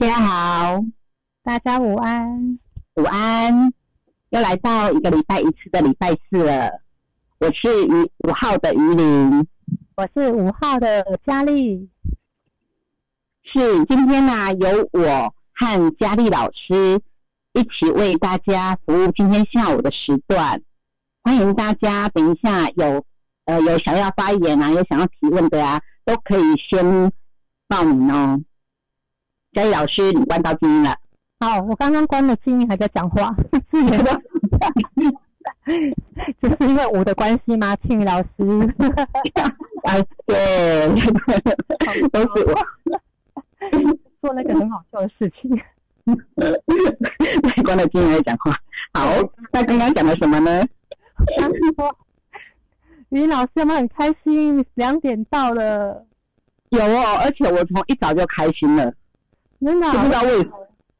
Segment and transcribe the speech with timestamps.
[0.00, 0.84] 大家好，
[1.42, 2.56] 大家午安，
[2.94, 3.72] 午安，
[4.30, 6.70] 又来到一个礼拜一次的礼拜四了。
[7.40, 9.44] 我是于五号的于林，
[9.96, 11.90] 我是五号的佳丽。
[13.42, 17.00] 是今天呢，由我和佳丽老师
[17.54, 20.62] 一起为大家服务今天下午的时段。
[21.24, 23.04] 欢迎大家，等一下有
[23.46, 27.12] 呃有想要发言啊，有想要提问的啊，都可以先
[27.66, 28.40] 报名哦。
[29.58, 30.94] 佳丽老师，你关到静音了。
[31.40, 33.34] 好，我刚刚关了静音，还在讲话，
[33.72, 34.22] 是你的，
[36.40, 37.74] 这是因为我的关系吗？
[37.82, 38.28] 庆宇老师，
[39.82, 40.88] 啊，对，
[42.12, 42.54] 都是我
[44.22, 45.50] 做那个很好笑的事情。
[47.64, 48.56] 关了静音在讲话。
[48.94, 49.10] 好，
[49.50, 50.64] 那刚刚讲了什么呢？
[51.36, 51.98] 刚说，
[53.08, 54.64] 于老师有没有很开心？
[54.74, 56.06] 两点到了，
[56.68, 58.94] 有哦，而且我从一早就开心了。
[59.64, 60.48] 真的不知道为，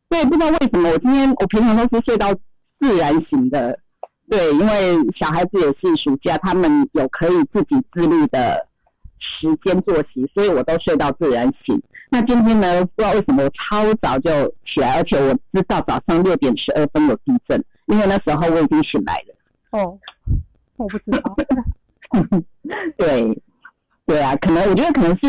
[0.09, 2.33] 对，不知道为什么我今天我平常都是睡到
[2.81, 3.79] 自然醒的，
[4.29, 8.67] 对，因为小孩子也是暑假，他们有可以自己自律的
[9.19, 11.81] 时间作息，所以我都睡到自然醒。
[12.11, 19.35] 那今天呢，不知道为什么我超早就起来，而且我知道早上六点十二分有地震，因为那时候我已经醒来了。
[19.71, 19.99] 哦，
[20.77, 21.37] 我不知道。
[22.97, 23.43] 对，
[24.07, 25.29] 对啊，可能我觉得可能是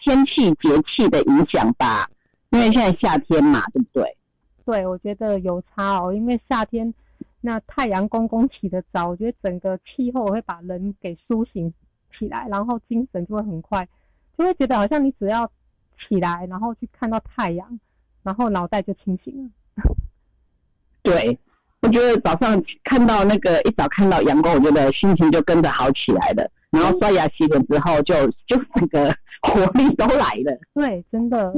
[0.00, 2.08] 天气节气的影响吧。
[2.54, 4.16] 因为现在夏天嘛，对不对？
[4.64, 6.12] 对，我觉得有差哦。
[6.14, 6.94] 因为夏天
[7.40, 11.72] 那太阳公公起得早，我觉得整个气候会把人给苏醒
[12.16, 13.86] 起来，然后精神就会很快，
[14.38, 15.44] 就会觉得好像你只要
[16.08, 17.80] 起来，然后去看到太阳，
[18.22, 19.50] 然后脑袋就清醒了。
[21.02, 21.36] 对，
[21.82, 26.48] 我觉得早上看到那个一早看到阳光，我觉得心情就跟着好起来了。
[26.70, 28.14] 然后刷牙洗脸之后，就
[28.46, 30.58] 就整个 活力都来了。
[30.72, 31.52] 对，真的。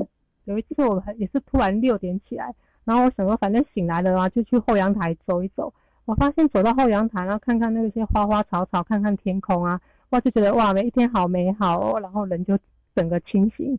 [0.47, 5.73] 有一次我也是突然六点起来，然后我想说反正醒来了嘛，就去后阳台走一走。
[6.05, 12.01] 我发现走到后阳台，然后看看那些花花草草，看看天空啊，哇，就觉得哇，每一天好美好哦。
[12.01, 12.57] 然后人就
[12.95, 13.77] 整个清醒，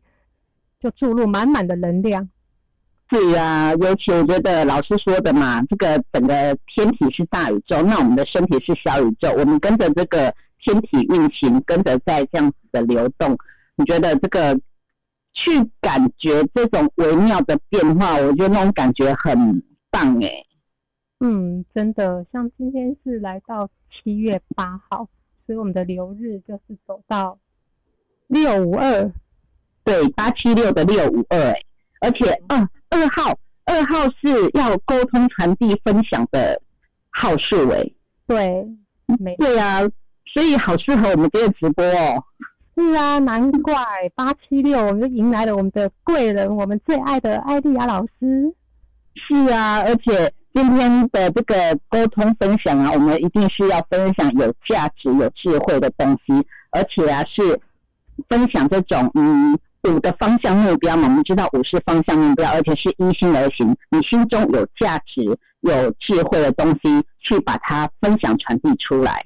[0.81, 2.27] 就注入满满的能量。
[3.09, 13.37] 是啊，尤其我觉得老师说的嘛，这个整个天体是大宇宙，那我们的身体是小宇宙，我们跟着这个天体运行，跟着在这样子的流动，
[13.77, 14.59] 你觉得这个？
[15.37, 20.31] 去感觉这种微妙的变化，我觉得那种感觉很棒哎。
[21.19, 25.07] 嗯，真的，像今天是来到七月八号，
[25.45, 27.37] 所以我们的流日就是走到
[28.25, 29.11] 六五二，
[29.83, 31.61] 对，八七六的六五二哎，
[32.01, 32.57] 而且二
[32.89, 36.59] 二号二号是要沟通、传递、分享的
[37.11, 37.83] 号数哎。
[38.25, 38.67] 对，
[39.19, 39.81] 没对啊，
[40.33, 42.23] 所以好适合我们这个直播哦。
[42.79, 43.73] 是啊，难怪
[44.13, 48.53] 八七六，我们就迎来了我们的贵人，我们最爱的艾丽亚老师。
[49.15, 51.55] 是啊，而且今天的这个
[51.89, 56.33] 沟通分享啊，我们一定是要分享有价值、有智慧的东西，
[56.69, 57.59] 而且啊是
[58.29, 59.57] 分享这种嗯
[59.89, 61.07] 五个方向目标嘛。
[61.07, 65.23] 我们知道五是方向目标，而且是依心而行，你心中有价值、
[65.61, 69.25] 有智慧的东西，去把它分享传递出来。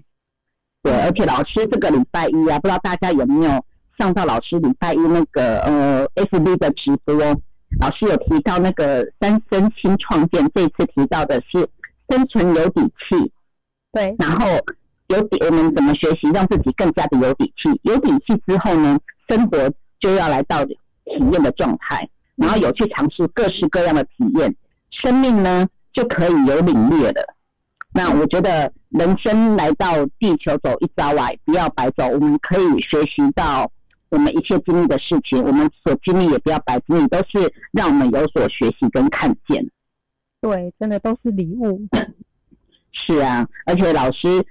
[0.84, 3.66] 对，而且老师这个礼拜一啊，不知道大家有没有
[3.98, 7.16] 上到老师礼拜一那个呃 FB 的直播？
[7.80, 11.70] 老师有提到那个三生新创建，这次提到的是
[12.10, 13.32] 生存有底气。
[13.94, 14.48] 对，然后
[15.08, 17.80] 有底，我们怎么学习让自己更加的有底气？
[17.84, 19.00] 有底气之后呢，
[19.30, 20.76] 生活就要来到体
[21.32, 24.54] 验的状态，然后有去尝试各式各样的体验，
[24.90, 27.36] 生命呢就可以有领略了。
[27.94, 32.08] 那我觉得人生来到地球走一遭啊，不要白走。
[32.08, 33.70] 我们可以学习到
[34.10, 39.66] 我们一切经历的事情，我们所经历也不要白经历，都是让我们有所学习跟看见。
[40.40, 41.82] 对，真的都是礼物。
[42.94, 44.44] 是啊，而且老师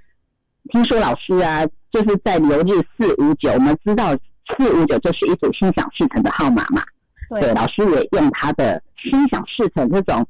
[0.69, 4.15] 听说老师啊，就是在留日四五九，我们知道
[4.55, 6.83] 四五九就是一组心想事成的号码嘛。
[7.29, 10.27] 对，老师也用他的心想事成这种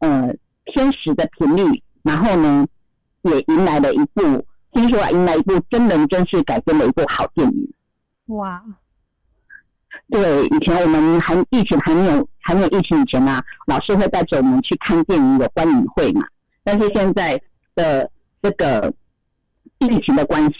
[0.00, 0.34] 呃
[0.64, 1.82] 天使的频率。
[2.02, 2.66] 然后呢，
[3.22, 7.72] 也迎来了一部，听说啊，迎来一部真人真事改编的一部好电影。
[8.26, 8.62] 哇！
[10.10, 16.26] 对，以前我们还疫情还没有还没有疫情以前呢，老师会带着我们去看电影有观影会嘛。
[16.64, 17.40] 但是现在
[17.74, 18.10] 的
[18.42, 18.92] 这个
[19.78, 20.58] 疫情的关系，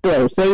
[0.00, 0.50] 对，所以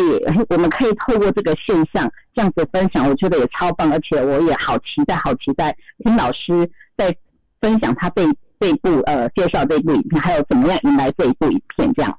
[0.49, 7.15] 我们可以透过这个现象这样子分享，我觉得也超棒，而且我也好期待，好期待听老师在
[7.61, 8.25] 分享他对。
[8.61, 12.19] 这一部呃，介绍这一部影片，还有怎么样迎来这一部影片这样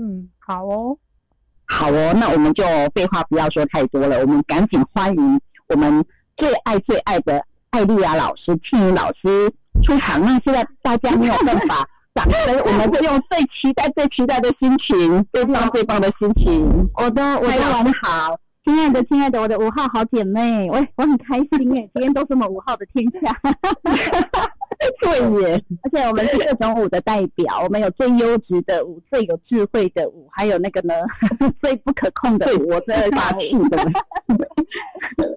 [0.00, 0.96] 嗯，好哦，
[1.66, 2.64] 好哦，那我们就
[2.94, 6.04] 废话不要说太多了，我们赶紧欢迎我们
[6.36, 9.52] 最爱最爱的艾丽亚老师、庆怡老师
[9.82, 16.88] 出场，那现在大家没有办法掌声，我们就用最期待、最期待的心情，最棒、最棒的心情。
[16.94, 18.38] 我的，我的晚好。
[18.64, 23.34] 亲爱的，亲爱的，我的五号好姐妹，我我很开心哎，今天都是我们五号的天下，
[25.02, 25.64] 对耶！
[25.82, 30.94] 而且我们是各种舞的代表，我们有最优质的舞，最有智慧的舞，还有那个呢
[31.60, 33.78] 最不可控的舞，我最霸气的。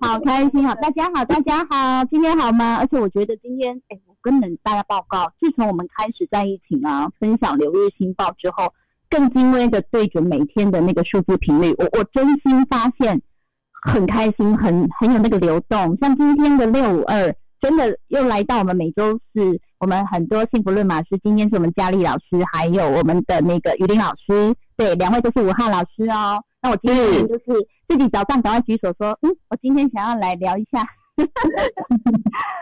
[0.01, 0.75] 好开心啊！
[0.75, 2.77] 大家好，大家好，今天好吗？
[2.77, 8.73] 而且我觉得今天，哎，我跟大家报告，自从我们开始在一起啊，分享流日新报之后。
[9.09, 13.21] 更精微的对准每天的那个数字频率，我我真心发现
[13.83, 15.97] 很开心，很很有那个流动。
[15.99, 26.43] 像今天的六五二，真的又来到我们每周四，我们很多幸福论马师，今天是我们佳丽老师，还有我们的那个雨林老师，对，两位都是武汉老师哦。
[26.61, 30.83] 那我今天就是自己早上赶快举手说，嗯，我今天想要来聊一下，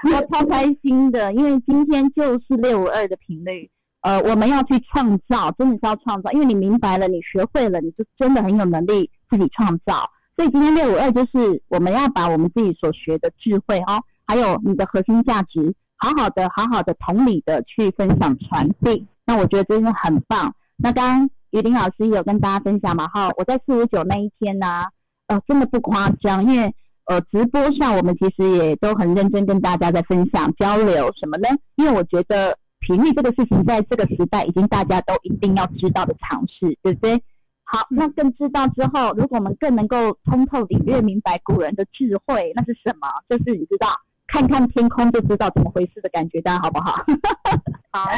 [0.04, 3.70] 我超开心的，因为今天就是六五二的频率。
[4.02, 10.10] 呃，我们要去创造，真的是要创造，因为你明白了，你学会了，你就真的很有能力自己创造。
[10.38, 19.08] 所以今天六五二就是我们要把我们自己所学的智慧哦，还有你的核心价值，好好的、好好的同理的去分享传递。
[19.26, 20.54] 那我觉得真的很棒。
[20.78, 23.08] 那刚刚于林老师有跟大家分享嘛？
[23.08, 24.84] 哈，我在四五九那一天呢，
[25.26, 26.72] 呃，真的不夸张，因为
[27.06, 31.50] 呃直播上我们其实也都很认真跟大家在分享交流什么呢？
[31.78, 32.56] 因为我觉得。
[32.82, 37.22] 频率这个事情，在这个时代已经大家都一定要知道的常识，对不对？
[37.66, 43.10] 好，那更知道之后，如果我们更能够通透领略明白古人的智慧，那是什么？
[43.28, 43.90] 就是你知道，
[44.32, 47.04] 看看天空就知道怎么回事的感觉，大家好不好？
[47.92, 48.10] 好，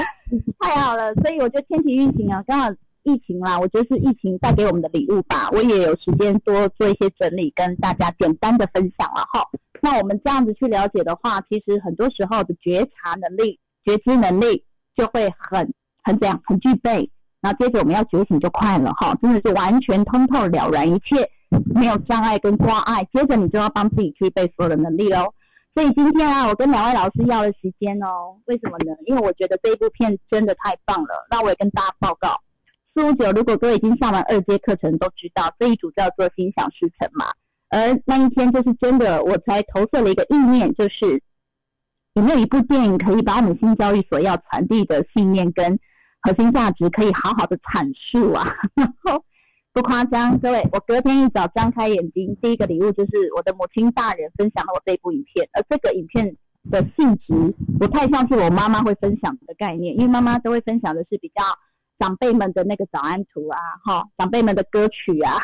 [0.60, 1.14] 太好了。
[1.16, 2.70] 所以我觉得天体运行啊，刚好
[3.04, 5.50] 疫情啦，我觉得是疫情带给我们的礼物吧。
[5.52, 9.48] 我也有时间多做一些整理，跟大家简单的分享了哈。
[9.82, 13.60] 那我们这样子去了解的话，其实很多时候的觉察能力。
[13.84, 14.64] 觉知能力
[14.96, 15.74] 就会很
[16.04, 17.10] 很怎样很具备，
[17.42, 21.28] 然后接着我们要觉醒就快了哈，真的是完全通透了然一切，
[21.74, 23.04] 没有障碍跟挂碍。
[23.12, 25.34] 接着你就要帮自己具备所有的能力哦。
[25.74, 28.96] 所以今天啊，我跟两位老师要了时间哦，为什么呢？
[29.06, 31.28] 因为我觉得这一部片真的太棒了。
[31.30, 32.42] 那我也跟大家报告，
[32.94, 37.26] 四五九如果各位已经上完二阶课程，都知道这一组叫做心想事成嘛。
[37.70, 41.22] 而那一天就是真的，我才投射了一个意念，就是。
[42.14, 45.80] 有没有一部电影可以把我们新教育所要传递的信念跟
[46.22, 48.54] 核心价值，可以好好的阐述啊？
[48.76, 49.24] 然后
[49.74, 56.36] 不夸张，各位，我隔天一早张开眼睛，第一个礼物就是我的母亲大人分享了我这部影片，而这个影片
[56.70, 61.44] 的性质不太像是我妈妈会分享的概念，因为妈妈都会分享的是比较
[62.00, 65.38] 长辈们的那个早安图啊，哈， 长辈们的歌曲啊，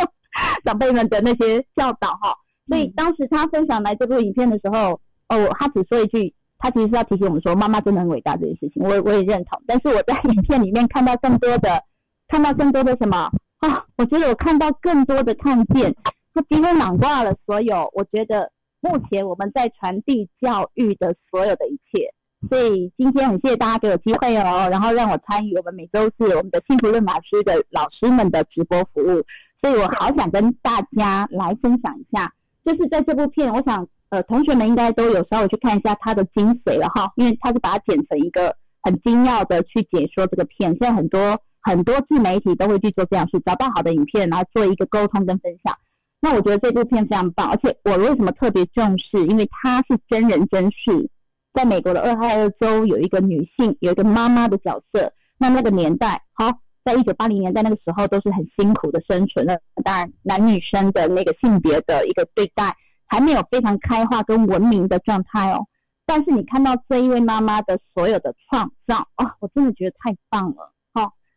[0.64, 2.34] 长辈们的那些教导哈，
[2.68, 5.00] 所以当时他分享来这部影片的时候。
[5.30, 9.62] 哦，他只说一句，他其实是要提醒我们说，妈妈真的很伟大这件事情，我我也认同。
[9.66, 11.84] 但是我在影片里面看到更多的，
[12.28, 13.84] 看到更多的什么啊？
[13.96, 15.94] 我觉得我看到更多的看见，
[16.34, 17.90] 他几乎囊括了所有。
[17.94, 18.50] 我觉得
[18.80, 22.12] 目前我们在传递教育的所有的一切。
[22.48, 29.24] 所以今天很谢谢大家给我机会哦，然后让我参与我们每周四我们的幸福论马师的老师们的直播服务。
[29.60, 32.32] 所以我好想跟大家来分享一下，
[32.64, 33.86] 就是在这部片，我想。
[34.10, 40.70] 呃，同学们应该都有稍微去看一下它的精髓了哈，因为他是把它剪成一个很精要的去解说这个片。
[40.70, 45.76] 现在很多很多自媒体都会去做这样事，找到好的影片，然后做一个沟通跟分享。
[46.20, 49.26] 那我觉得这部片非常棒，而且我为什么特别重视？
[49.26, 51.10] 因为它是真人真事，
[51.52, 55.12] 在美国的俄亥俄州有一个女性，有一个妈妈的角色。
[55.36, 56.50] 那那个年代，好，
[56.84, 62.74] 在一九八零年代那个时候都是很辛苦的生存的，当然男女生的那个性别的一个对待。
[63.10, 65.66] 还没有非常开化跟文明的状态哦，
[66.04, 70.70] 但是你看到这一位妈妈的所有的创造啊，我真的觉得太棒了，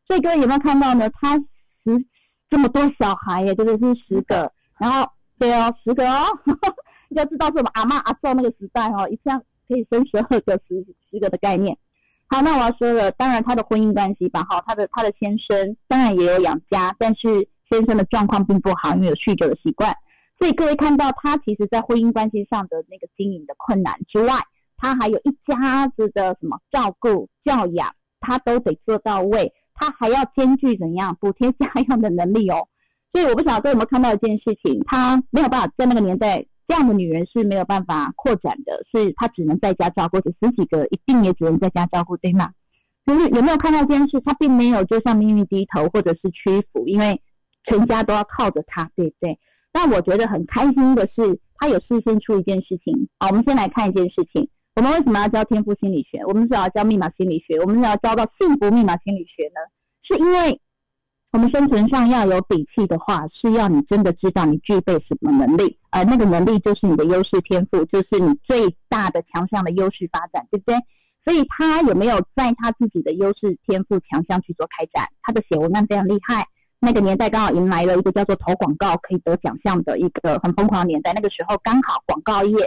[0.08, 1.10] 所以各位有没有看到呢？
[1.12, 2.05] 他十
[2.50, 6.25] 这么多小孩耶，就是是十个，然后对哦，十个哦，
[7.12, 11.77] 要知道是我们阿妈阿寿那个时代哦，一下可以生十二个、十十个的概念。
[12.27, 19.96] 好，那我要说了，当然他的婚姻关系吧，哈，他的他的先生当然也有养家，但是先生的状况并不好，因为有酗酒的习惯。
[20.39, 24.34] 所以各位看到他其实，在婚姻关系上的那个经营的困难之外，
[24.75, 29.53] 他还有一家子的什么照顾、教养，他都得做到位。
[29.74, 32.68] 他还要兼具怎样补贴家用的能力哦。
[33.13, 42.51] 所以我不晓得有没有看到一件事情，他没有办法在那个年代，这样的女人是没有办法扩展的，是她只能在家照顾，这十几个一定也只能在家照顾，对吗？
[43.06, 44.22] 可是有没有看到这件事？
[44.22, 47.20] 他并没有就向命运低头，或者是屈服，因为
[47.66, 49.38] 全家都要靠着他，对不对？
[49.74, 53.10] 但我觉得很开心的是，他有事先出一件事情。
[53.20, 54.48] 好，我们先来看一件事情。
[54.75, 56.24] 我们为什么要教天赋心理学？
[56.25, 57.60] 我们是要教密码心理学？
[57.60, 59.60] 我们是要教到幸福密码心理学呢？
[60.04, 60.60] 是因为
[61.34, 70.78] 我们生存上要有底气的话，是要你真的知道你具备什么能力，而那个能力就是你的优势天赋，就是你最大的强项的优势发展，对不对？
[71.24, 75.06] 所以他有没有在他自己的优势天赋强项去做开展？
[75.22, 76.48] 他的写文案非常厉害。
[76.80, 82.58] 那个年代刚好迎来了一个叫做投广告可以得奖项的一个很疯狂的年代，那个时候刚好广告业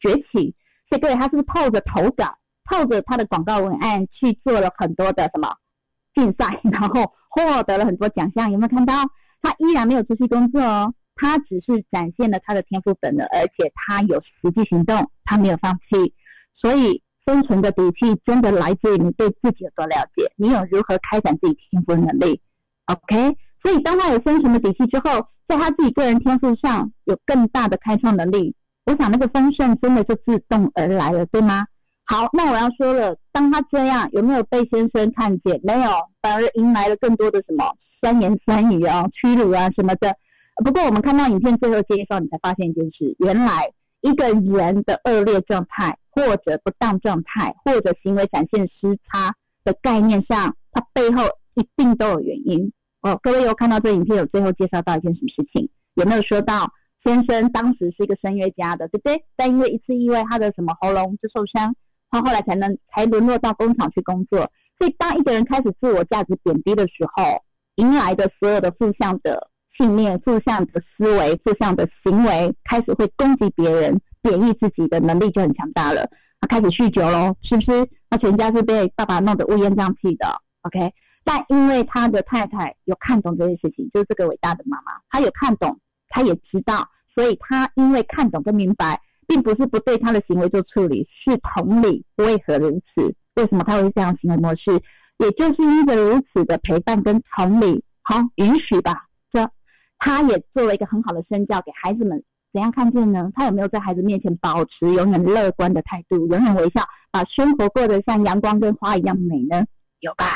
[0.00, 0.54] 崛起，
[0.88, 5.54] 所以各位他是不是透着投稿，透着他的广告文案去做了很多的什么
[6.14, 8.50] 竞赛，然后获得了很多奖项？
[8.50, 8.94] 有没有看到？
[9.42, 16.14] 他依然没有出去工作哦，他只是展现了他的天赋本能，而且他有实际行动，他没有放弃。
[16.54, 22.40] 所以生存的底气真的来自于你对自己有多了解，你有如何开展自己天赋的能力。
[22.86, 23.36] OK。
[23.62, 28.54] 所以，当他有生存的底气之后，在他自己个人天赋上有更大的开创能力，
[28.86, 31.64] 我想那个丰盛真的就自动而来了，对吗？
[32.04, 35.60] 好，那我要说了，当他这样有没有被先生看见？
[35.64, 35.90] 没有，
[36.22, 37.64] 反而迎来了更多的什么
[38.00, 40.14] 酸言酸语啊、屈辱啊什么的。
[40.64, 43.68] 不过，我们看到影片最后介绍，你才发现一件事：原来
[44.02, 51.24] 一个人的恶劣状态，或者不当状态，或者行为展现失差的概念上，它背后
[51.56, 52.72] 一定都有原因。
[53.02, 55.68] 哦，各位有看到这影片有最后介绍到一件什么事情？
[55.94, 56.70] 有没有说到
[57.06, 59.22] 先生当时是一个声乐家的，对不对？
[59.36, 61.72] 但因为一次意外，他的什么喉咙就受伤，
[62.10, 64.50] 他后来才能才沦落到工厂去工作。
[64.76, 67.40] 所以当一个人开始自我价值贬低的时候，
[67.76, 69.48] 迎来的所有的负向的
[69.78, 76.10] 信念、负向的思维、负向的行为，开始会攻击别人、贬义自己的能力就很强大了。
[76.40, 77.88] 他开始酗酒喽，是不是？
[78.10, 80.26] 他全家是被爸爸弄得乌烟瘴气的。
[80.62, 80.92] OK。
[81.28, 85.76] 但因为他的太太有看懂这件事情，就是这个伟大的妈妈，她有看懂，
[86.08, 93.14] 他也知道，所以他因为看懂跟明白，并不是不对他的行为做处理，是同理为何如此？
[93.34, 94.70] 为什么他会这样行为模式？
[95.18, 99.06] 也就是因为如此的陪伴跟同理，好允许吧。
[99.32, 99.50] 这
[99.98, 102.22] 他也做了一个很好的身教给孩子们，
[102.52, 103.30] 怎样看见呢？
[103.34, 109.64] 他有没有在孩子面前保持永远乐观的态度，永远微笑，把生活过得像阳光跟花一样美呢？
[110.00, 110.26] 有吧？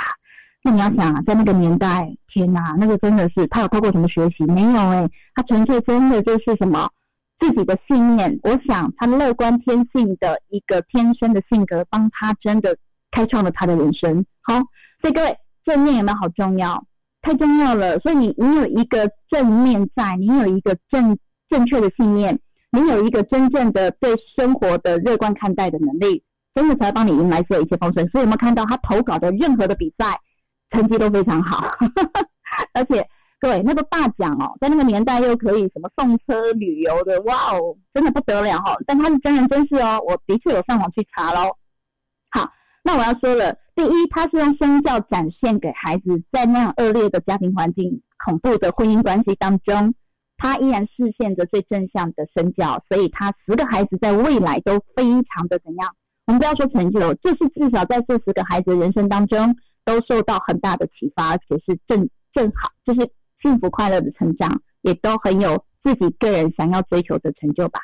[0.62, 4.45] 那你要想啊，在那个年代，天哪，那个真的是他有透过什么学习？
[4.45, 6.87] 没有哎，他纯粹真的就是什么
[7.38, 8.38] 自己的信念。
[8.43, 12.76] 我想他乐观天性的一个天生的性格，帮他真的
[13.11, 14.25] 开创了他的人生。
[14.43, 14.55] 好，
[15.00, 16.85] 所以各位正面有没有好重要？
[17.23, 17.99] 太重要了。
[18.00, 21.17] 所以你你有一个正面在，你有一个正
[21.49, 22.38] 正确的信念，
[22.71, 26.23] 你有一个真正的对生活的乐观看待的能力，
[26.55, 28.07] 真的才帮你迎来所有一切丰盛。
[28.09, 30.21] 所以有没有看到他投稿的任何的比赛？
[30.70, 31.66] 成绩都非常好，
[32.74, 33.06] 而且
[33.40, 38.76] 各位那个大奖哦，在那个年代又可以什么送车旅游的，哇哦，真的不得了哈！
[38.86, 41.56] 但他是真人真事哦，我的确有上网去查喽。
[42.30, 42.52] 好，
[42.84, 49.94] 那我要说了，第一，他是用身教展现给孩子，在那样恶劣的家庭环境、恐怖的婚姻关系当中，
[50.36, 55.94] 他依然实现着最正向的身教，所以他十个孩子在未来都非常的怎样？
[56.26, 59.56] 我们不要说成就，就是至少在这十个孩子的人生当中。
[59.90, 63.11] 都受到很大的启发，而且是正正好，就是
[63.42, 67.80] 幸福快乐的成长，也都很有自己个人想要追求的成就吧。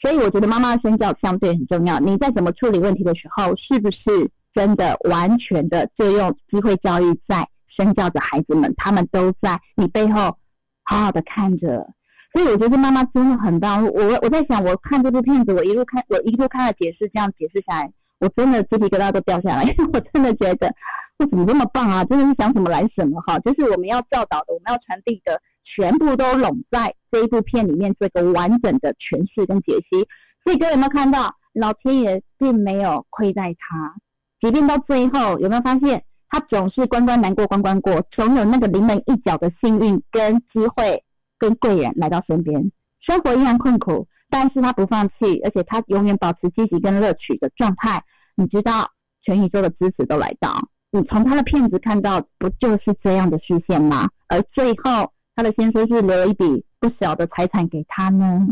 [0.00, 1.98] 所以我觉得妈妈的身教相对很重要。
[1.98, 8.72] 你在怎么处理问题的时候，是不是真的完全的就用机会教育在身教的孩子们？
[8.76, 10.36] 他们都在你背后
[10.84, 11.86] 好好的看着。
[12.32, 13.84] 所以我觉得妈妈真的很棒。
[13.84, 20.72] 我我在想，我看这部片子，我一路看，我一路看了解释，这样解释下来，我真的鸡皮疙瘩都掉下来，我真的觉得。
[21.18, 22.04] 怎么这么棒啊！
[22.04, 30.06] 真的是想什么来什么哈，就是我们要教导的，我们要传递的，全部都拢在这一部片里面，做一个完整的诠释跟解析。
[30.44, 33.94] 所以各位有没有看到，老天爷并没有亏待他，
[34.40, 41.04] 即便到最后，有没有发现他总是关关难过关关过，总有那个临门一脚的幸运跟机会
[41.38, 42.72] 跟贵人来到身边。
[43.00, 48.02] 生活依然困苦，但是他不放弃，而且他永远保持积极跟乐趣的状态。
[48.34, 48.90] 你知道，
[49.22, 50.50] 全宇宙的支持都来到。
[50.94, 54.10] 你从他的片子看到，不就是这样的视线吗？
[54.28, 56.44] 而最后，他的先生是留了一笔
[56.78, 58.46] 不小的财产给他呢。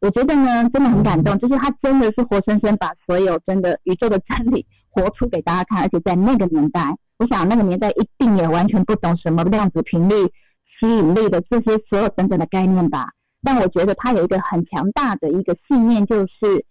[0.00, 10.14] 我觉得呢，真的很感动，就是他真的是活生生把所有真的宇宙的真理活出给大家看，而且在那个年代，我想那个年代一定也完全不懂什么量子频率、
[10.78, 13.10] 吸引力的这些所有等等的概念吧。
[13.42, 16.64] 但我觉得他有一个很强大的一个信念，就是。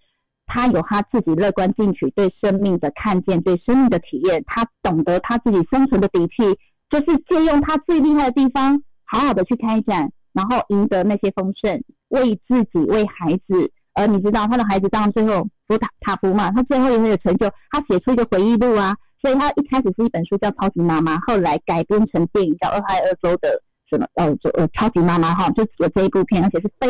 [0.50, 6.44] 他有他自己乐观进取对生命的看见，对生命的体验，他懂得他自己生存的底气，
[6.90, 26.88] 就是借用他最厉害的地方，好好的去开展，然后赢得那些丰盛，为自己为孩子，而你知道他的孩子当然最后福塔塔福嘛，他最后也会有成就，他写出一个回忆录啊，所以他一开始是一本书叫《超级妈妈》，后来改编成电影叫《俄亥俄州的什么呃就呃超级妈妈》哈，就有这一部片，而且是非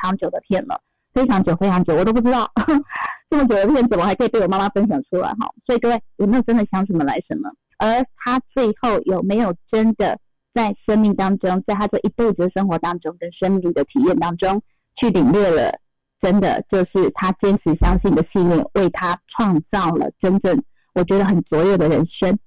[0.00, 0.80] 常久的片了，
[1.12, 2.50] 非常久非常久，我都不知道
[3.30, 7.50] 这么久的片子，我还可以被我妈妈分享出来哈，所以各位有没有真的想什么来什么？
[7.78, 10.18] 而他最后有没有真的
[10.54, 14.60] 在生命当中，在他这一辈子的生活当中跟生命的体验当中，
[14.96, 15.72] 去领略了
[16.20, 20.62] 真的就是他坚持相信的信念，为他创造了真正
[20.94, 22.38] 我觉得很卓越的人生。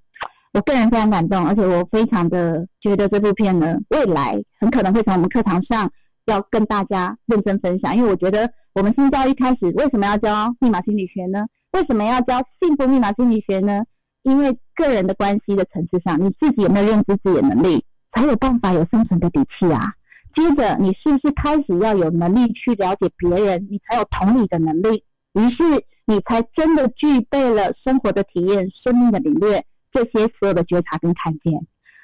[0.53, 5.91] 我个人非常感动，而且我非常的觉得这部片呢，未来很可能会从我们课堂上
[6.25, 11.46] 要跟大家认真分享，因为我觉得我们新教育开始为什么要教密码心理学呢？
[11.72, 13.84] 为什么要教幸福密码心理学呢？
[14.22, 19.94] 因为个人的关系的层次上，你自己有没有认知自己的能力，才有办法有生存的底气啊。
[20.36, 25.03] 接着，你是不是开始要有能力去了解别人，你才有同理的能力，
[25.34, 25.63] 于是
[26.06, 31.53] 你才真的具备了生活的体验、生命的领略这些所有的觉察跟看见。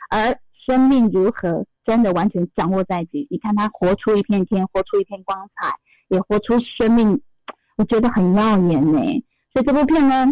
[0.10, 0.36] 而
[0.66, 5.74] 生命如何真的完全掌握在己，你看他活出一片天，活出一片光彩，
[6.10, 7.20] 也活出生命，
[7.78, 9.00] 我觉得很耀眼呢。
[9.52, 10.32] 所以这部片呢。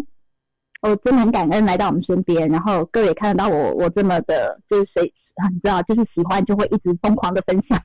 [0.80, 5.12] 我真的很感恩来到我们身边，然后各位也看得到我，我这么的，就是谁
[5.50, 7.76] 你知道，就是喜欢就会一直疯狂的分享。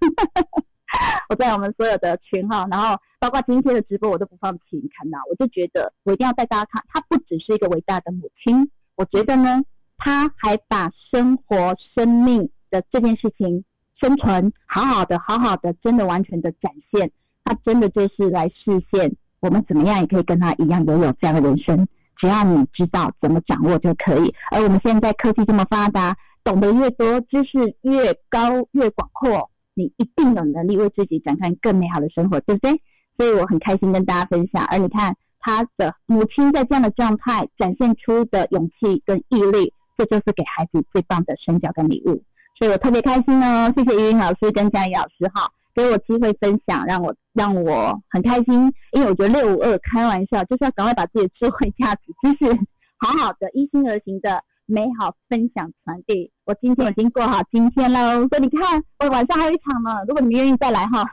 [1.27, 9.63] 我在我们所有的群哈，然后包括今天的直播，我都不放弃你看到，我就觉得我一定要带大家看，她不只是一个伟大的母亲，我觉得呢，
[9.97, 13.63] 她还把生活、生命的这件事情、
[14.01, 17.11] 生存好好的、好好的，真的完全的展现，
[17.43, 21.87] 她真的就是来实现我们怎么样也可以跟他一样拥有这样的人生。
[22.17, 24.33] 只要你知道怎么掌握就可以。
[24.51, 32.81] 而我们现在科技这么发达，懂得越多，知识越高越广阔，你一定有能力为自己展开更美好的生活，对不对？
[33.17, 34.65] 所以我很开心跟大家分享。
[34.65, 42.23] 而你看，他的母亲在这样的状态展现出的勇气跟毅力，这就是给孩子最棒的身教跟礼物。
[42.57, 43.73] 所以我特别开心哦！
[43.75, 45.51] 谢谢于云老师跟佳怡老师哈。
[45.75, 52.59] 给我机会分享，让我让我很开心，因为我觉得六五二开玩笑就是要赶快把自己的智慧价值知识
[52.99, 56.31] 好好的一心而行的美好分享传递。
[56.45, 61.03] 我今天已经过好今天喽，所以你看我晚上还有一场呢，如果你们愿意再来哈，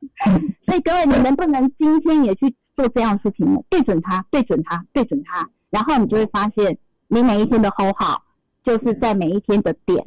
[0.66, 3.58] 所以各位你能不能今天也去做这样的事情呢？
[3.70, 6.76] 对准他，对准他，对准他，然后你就会发现
[7.06, 8.22] 你每一天的吼好，
[8.64, 10.04] 就是在每一天的点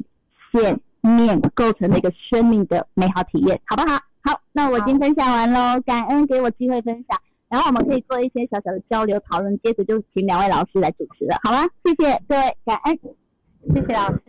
[0.52, 0.80] 线。
[1.04, 3.98] 面构成的一个生命的美好体验，好不好？
[4.22, 11.68] 好，那我已经分享完喽，感恩给我机会分享，然后我们可以做一些小小的交流讨论，接着就请两位老师来主持了，好吗？
[11.84, 12.96] 谢谢各位，感恩，
[13.74, 14.20] 谢谢老师，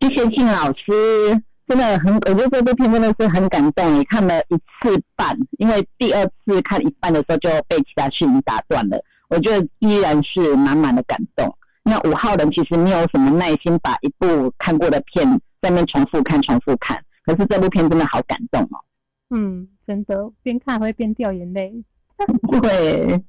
[0.00, 11.54] 谢谢庆老师，真的很，我觉得这部片真的是很感动，你看了一次半，因为第二次看一半的时候就被其他事情打断了，我觉得依然是满满的感动。
[11.90, 15.40] 那五号人其实没有什么耐心把一部看过的片。
[15.60, 17.04] 在那重复看，重复看。
[17.24, 18.80] 可是这部片真的好感动哦。
[19.28, 21.84] 嗯，真的，边看会边掉眼泪。
[22.62, 23.22] 对，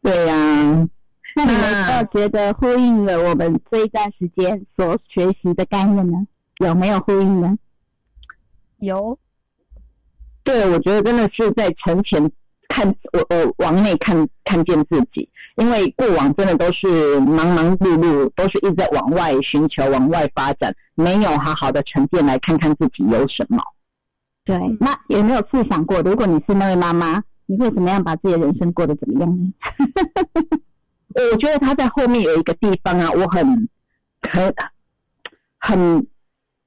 [0.00, 0.88] 对呀。
[1.36, 6.26] 那你们有觉得呼应了我们这一段时间所学习的概念呢？
[6.58, 7.56] 有没有呼应呢？
[8.78, 9.16] 有。
[10.42, 12.32] 对，我觉得真的是在存前。
[12.72, 23.62] 看我呃往内看看见自己，因为过往真的都是忙忙碌碌，都是一直在往外寻求、往外发展，没有好好的沉淀来看看自己有什么。
[24.46, 29.52] 对，那有没有试想过，如果你是那位妈妈，你会怎么样把自己的人生过得怎么样呢？
[31.14, 33.68] 我觉得他在后面有一个地方啊，我很
[34.30, 34.54] 很
[35.58, 36.06] 很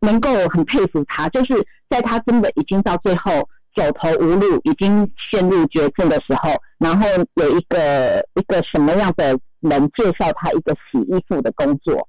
[0.02, 3.50] 能够很佩服他，就是在他真的已经到最后。
[3.76, 12.08] 走投无路，已经陷入绝境的时候，然后有一个一个什么样的人介绍他一个洗衣服的工作，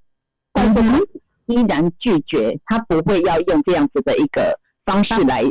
[0.52, 1.00] 但是他
[1.46, 5.42] 依然拒绝，他不会要用这样子的一个方式来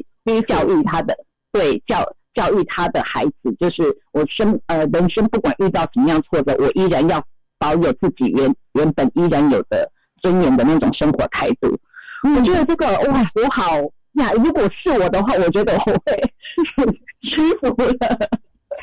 [0.48, 1.16] 教育他的，
[1.52, 2.02] 对教
[2.34, 7.22] 教育他的孩子，就是我生呃人生不管遇到什么样挫折，我依然要
[7.60, 11.78] 保有自己原原本依然有的尊严的那种生活态度。
[12.24, 13.82] 我觉得这个哇，我好。
[14.16, 16.34] 呀，如果是我的话，我觉得我会
[17.22, 18.30] 屈服了。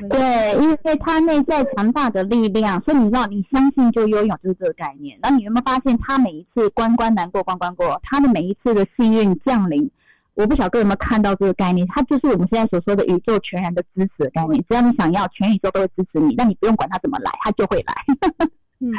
[0.09, 5.19] 对，因为他内在强大的力量，所以你知道，你相信就拥有，就是这个概念。
[5.23, 9.91] 那你有没有发现，他每一次关关难过关关过，他的每一次的幸运降临，
[10.35, 11.87] 我不晓得有没有看到这个概念？
[11.89, 14.65] 他就是我们现在所说的宇宙全然的支持的概念。
[14.67, 17.95] 只要你想要，全宇宙都会支持你，那你不用管他怎么来，他就会来。
[18.81, 18.93] 嗯，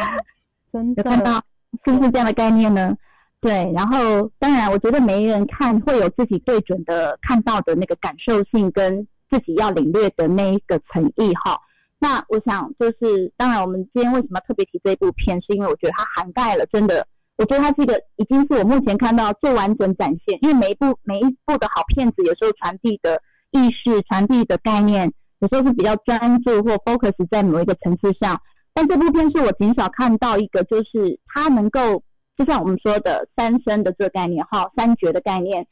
[0.71, 1.41] 真的有看到
[1.85, 2.95] 是不是这样的概念呢？
[3.43, 11.59] 对，然后当然，我觉得每一人看会有自己对准的看到的那个感受性，跟自己要领略的那一个诚意哈。
[11.99, 17.05] 那我想就是，当然我们今天为什么特别提这部片，是因为我觉得它涵盖了真的，
[17.37, 28.39] 我觉得它是一个已经是我目前看到最完整展现，因为每一部每一部的好片子，有时候传递的意识、传递的概念，有时候是比较专注或 focus 在某一个层次上。
[28.73, 32.01] 但这部片是我挺少看到一个，就是它能够，
[32.43, 35.65] 就像我们说的三生的这个概念，哈，三绝的概念，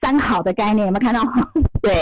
[0.00, 1.20] 三好的概念，有没有看到？
[1.82, 1.92] 对，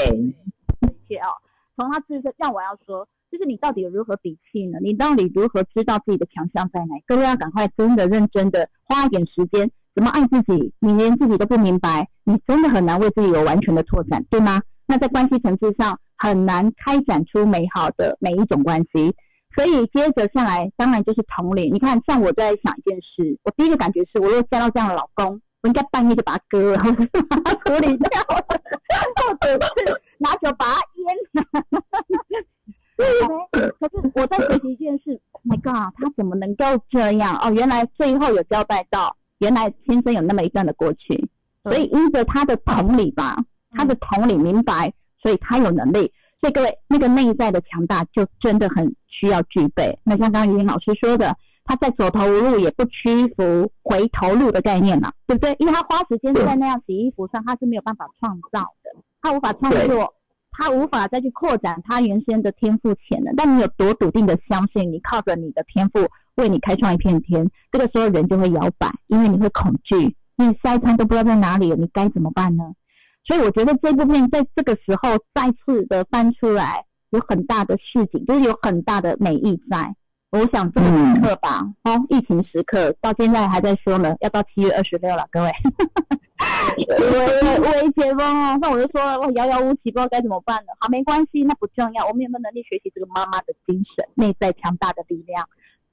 [1.09, 1.33] 谢哦。
[1.74, 4.78] 从他自身，像我要说，就是你到底如何比气呢？
[4.83, 6.96] 你到底如何知道自己的强项在哪？
[7.06, 10.74] 各位要赶快真的认真的花一点时间，怎么爱自己？
[10.80, 14.61] 你连自己都不明白，你真的很难为自己有完全的拓展，对吗？
[14.87, 19.16] 那在关系层次上，很难开展出美好的每一种关系。
[19.56, 21.70] 所以接着下来，当然就是同理。
[21.70, 31.42] 你看，像我在想一件事，我第一个感觉是，我又嫁到这样的老公，我应该半夜就把他割了，处理掉，或者是拿酒把他淹了。
[33.80, 37.36] 可是我在学习一件事，My God，他怎么能够这样？
[37.38, 41.28] 哦，原来最后有交代到，原来先生有那么一段的过去，
[41.64, 43.36] 所以因着他的同理吧，
[43.72, 46.12] 他的同理明白，所以他有能力。
[46.40, 49.98] 所以各位，那个内在的强大就真的很需要具备。
[50.05, 55.55] 那像刚刚于老师说的，他在走投无路也不屈服回头路的概念嘛，对不对？
[55.59, 60.14] 因为他花时间在那样洗衣服上，他是没有办法创造的，他无法创作，
[60.50, 63.35] 他无法再去扩展他原先的天赋潜能。
[63.37, 72.64] 但你有多笃定的相信，你靠着你的天赋为你开创一片天，这个时候人就会摇摆，因为你会恐惧，你下一餐都不知道在哪里了，你该怎么办呢？
[73.30, 79.94] 所以我觉得这部片在这个时候再次的翻出来，有很大的市井，就是有很大的美意在。
[80.30, 85.50] 我想这个时刻吧，哦，疫情时刻到现在还在说呢，要到七月二十六了，各位，
[86.90, 90.76] 我我一解封哦，那我就说我遥遥无期，不知道该怎么办了。
[90.80, 95.48] 好，没关系，那不重要，我们有没有能力学习这个妈妈的精神，内在强大的力量，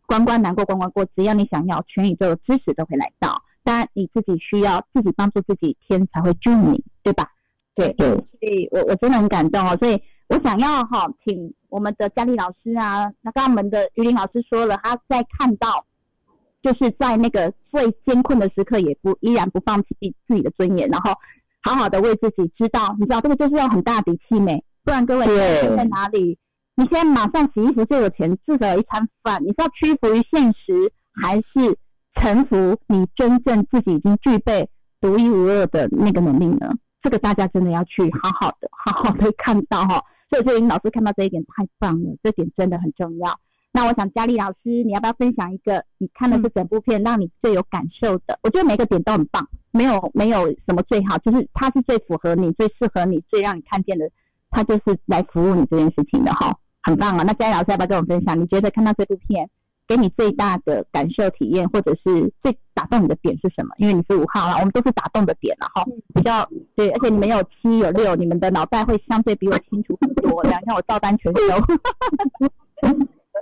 [0.08, 3.44] 关关难过关关过，只要你想要，全宇宙的支持都会来到。
[3.68, 7.30] 当然你自己需要自己帮助自己，天才会助你，对吧？
[7.76, 9.76] 对对，所以我我真的很感动哦。
[9.78, 15.86] 所以我想要哈，请我们的佳丽老师啊，那刚刚我们的于林老师说了，他在看到，
[16.64, 21.12] 就是在那个最艰困的时刻，也不依然不放弃自己的尊严，然后
[21.62, 25.26] 好好的为自己知道，你知道这个就是要很大底气美，不然各位
[25.76, 26.38] 在哪里？
[26.78, 31.78] 你现在马上洗衣服就有钱，至少有一餐饭，你是要屈服于现实，还是？
[32.20, 36.72] 臣服你真正自己已经具备独一无二的那个能力呢？
[37.02, 40.04] 这个大家真的要去好好的、好好的看到哈。
[40.30, 43.40] 所以说，林老师看到这一点太棒了，这点真的很重要。
[43.72, 48.38] 那我想佳丽老师，你要不要分享一个你看的这整部片让你最有感受的？
[48.42, 54.10] 我觉得每个点都很棒，没有没有什么最好，就是它是最符合你、最适合你、最让你看见的，
[54.50, 57.24] 它就是来服务你这件事情的哈，很棒啊！
[57.24, 58.38] 那佳丽老师要不要跟我分享？
[58.40, 59.48] 你觉得看到这部片？
[59.88, 63.74] 给你最大的感受体验，或者是最打动你的点是什么？
[63.78, 70.44] 因为你是五号啦，我们都是打动的点然后比较对，而且你们有七有六，你们的脑袋会相对比我清楚很多。
[70.44, 71.42] 两天我照单全收，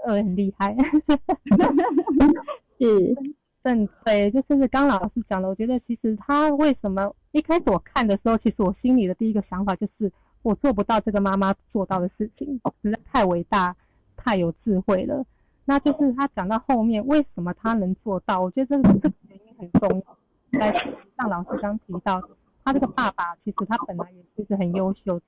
[0.06, 0.76] 呃，很厉害。
[2.80, 3.16] 是，
[3.64, 10.12] 正，对，就是刚老师讲的，我觉得其实他为什么一开始我看的时候，其实我心里的第一个想法就是
[10.44, 13.76] 我做不到这个妈妈做到的事情，实在太伟大，
[14.16, 15.26] 太有智慧了。
[15.68, 18.40] 那就是他讲到后面，为什么他能做到？
[18.40, 20.60] 我觉得这个这个原因很重要。
[20.60, 20.72] 在
[21.18, 22.22] 像老师刚提到，
[22.64, 25.20] 他这个爸爸其实他本来也其实很优秀，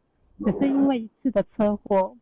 [0.45, 2.15] 只是因为一次的车祸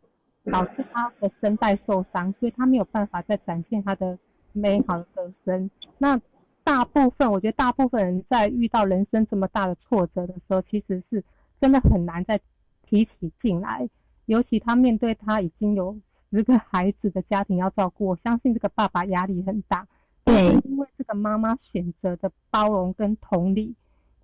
[0.49, 4.17] 导致他的声带受伤，所以他没有办法再展现他的
[4.54, 5.69] 美好的歌声。
[5.97, 6.19] 那
[6.63, 11.21] 大部分我觉得大部分人在遇到人生这么大的挫折的时候，其实是
[11.60, 12.39] 真的很难再
[12.88, 13.89] 提起劲来，
[14.25, 15.97] 尤其他面对他已经有。
[16.36, 19.88] 十个孩子的家庭要照顾，我相信这个爸爸压力很大。
[20.26, 23.74] 对，因为这个妈妈选择的包容跟同理，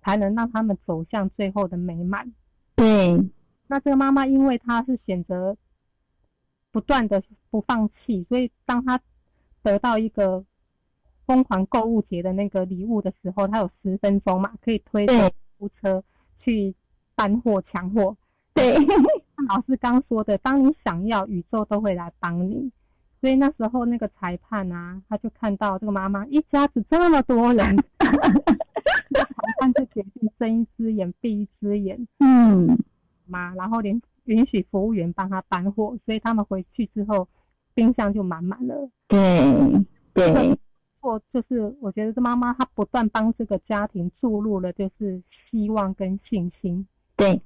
[0.02, 2.30] 才能让他们走向最后的美满。
[2.74, 3.16] 对，
[3.66, 5.56] 那这个妈妈因为她是选择
[6.70, 9.00] 不断的不放弃，所以当她
[9.62, 10.44] 得到一个
[11.24, 16.04] 疯狂购物节的那个礼物的时候，她有十分钟嘛，可以推着扶车
[16.40, 16.74] 去
[17.14, 18.14] 搬货抢货。
[18.54, 18.74] 对，
[19.48, 22.70] 老师刚说的，当你想要，宇宙都会来帮你。
[23.20, 29.24] 所以那时候那个裁判啊，他就看到这个妈妈一家子这么多人， 裁
[29.60, 32.76] 判就决定睁一只眼闭一只眼，嗯，
[33.26, 37.28] 妈，然后连允许服务员帮他搬货，所以他们回去之后，
[37.74, 38.90] 冰箱就满满了。
[39.06, 40.58] 对对，
[41.00, 46.84] 或，就是我觉得这妈妈她不断帮这个家庭注入了就是希望跟信心。
[47.16, 47.40] 对，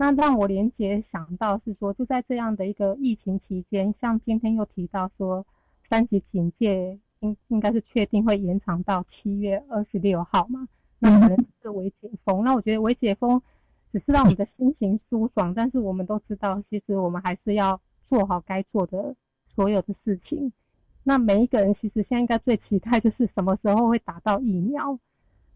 [0.00, 5.44] 那让我连接想到是说，就在这样的一个疫情期间，像今天又提到说
[5.90, 10.68] 三级警戒应应该是确定会延长到七月二十六号嘛，
[11.00, 12.44] 那可能是微解封。
[12.44, 13.42] 那我觉得微解封
[13.92, 19.16] 只是让我们的心情舒爽，但是我们都知道，其实我们还是要做好该做的
[19.56, 20.52] 所有的事情。
[21.02, 24.96] 那每一个人其实现在应该最期待就是什么时候会打到疫苗。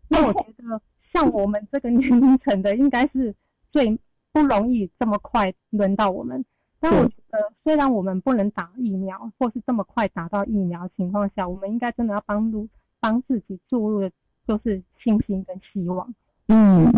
[0.08, 3.32] 那我觉得像我们这个年龄层的，应该是
[3.70, 3.96] 最
[4.32, 6.44] 不容易这么快轮到我们。
[6.80, 12.68] 但我觉得虽然我们不能打疫苗，或是这么快打到疫苗情况下，我们应该真的要帮助
[12.98, 14.10] 帮自己注入的
[14.48, 16.12] 就是信心跟希望。
[16.48, 16.92] 嗯，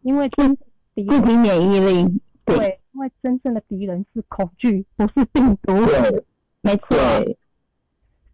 [0.00, 0.56] 因为真
[0.94, 5.72] 敌自体免疫力，对，因为真正的敌人是恐惧，不是病毒。
[6.62, 6.96] 没错。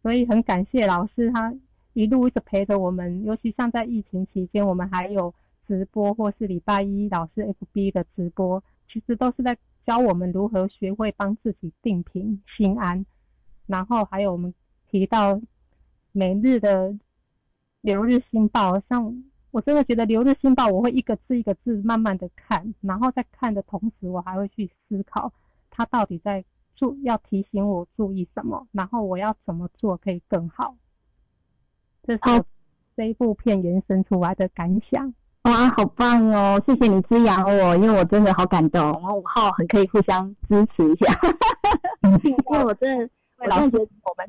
[0.03, 1.55] 所以很感谢老师，他
[1.93, 5.35] 一路一直陪着我们，尤其像在疫情期间，我们还有
[5.69, 13.07] 直播或是礼拜一老师 FB 的直播，其实都是在教我们如何学会帮自己定平心安。
[13.67, 14.53] 然后还有我们
[14.91, 15.41] 提到
[16.11, 16.99] 每日的
[17.83, 25.33] 流日新报，像我真的觉得流日新报，我会一个字一个字慢慢的看，然后在看的同时，我还会去思考
[25.71, 26.45] 他到底在。
[26.77, 30.77] 注要提醒我注意什么，然后我要怎么做可以更好。
[32.05, 32.45] 这是
[32.97, 35.13] 这一部片延伸出来的感想。
[35.49, 36.63] 哇，好棒哦！
[36.67, 38.83] 谢谢你滋养我，因为我真的好感动。
[38.83, 41.13] 然后五号很可以互相支持一下，
[42.23, 43.09] 因为我真的，
[43.39, 44.27] 我真的觉得我们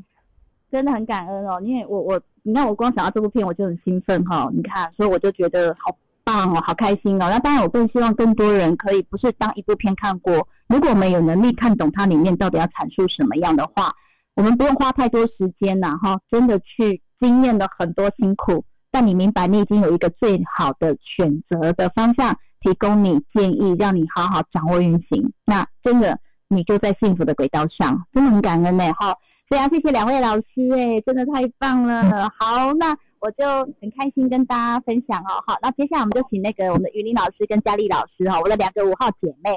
[0.72, 1.60] 真的很感恩哦。
[1.62, 4.50] 因为我我，你看我光想到这部片我就很兴奋哈。
[4.54, 5.96] 你看，所以我就觉得好。
[6.26, 7.28] 棒哦，好开心哦！
[7.28, 10.48] 那当然，我更希望更多人可以不是当一部片看过。
[10.68, 13.92] 如果我们有能力看懂它里面到底要阐述什么样的话，
[14.36, 18.64] 我们不用花太多时间呐，哈，真的去经验了很多辛苦。
[18.91, 25.32] 但你明白，你已经有一个最好的选择的方向，提供你建议，让你好好掌握运行。
[25.45, 29.15] 那真的，你就在幸福的轨道上，真的很感恩呢，哈！
[29.49, 32.30] 非常谢谢两位老师，哎，真的太棒了。
[32.39, 32.97] 好，那。
[33.21, 33.45] 我就
[33.82, 39.52] 很开心跟大家分享哦，好，那接下来我们就请那个我们的云林老师跟佳丽老师哈，我的两个五号姐妹，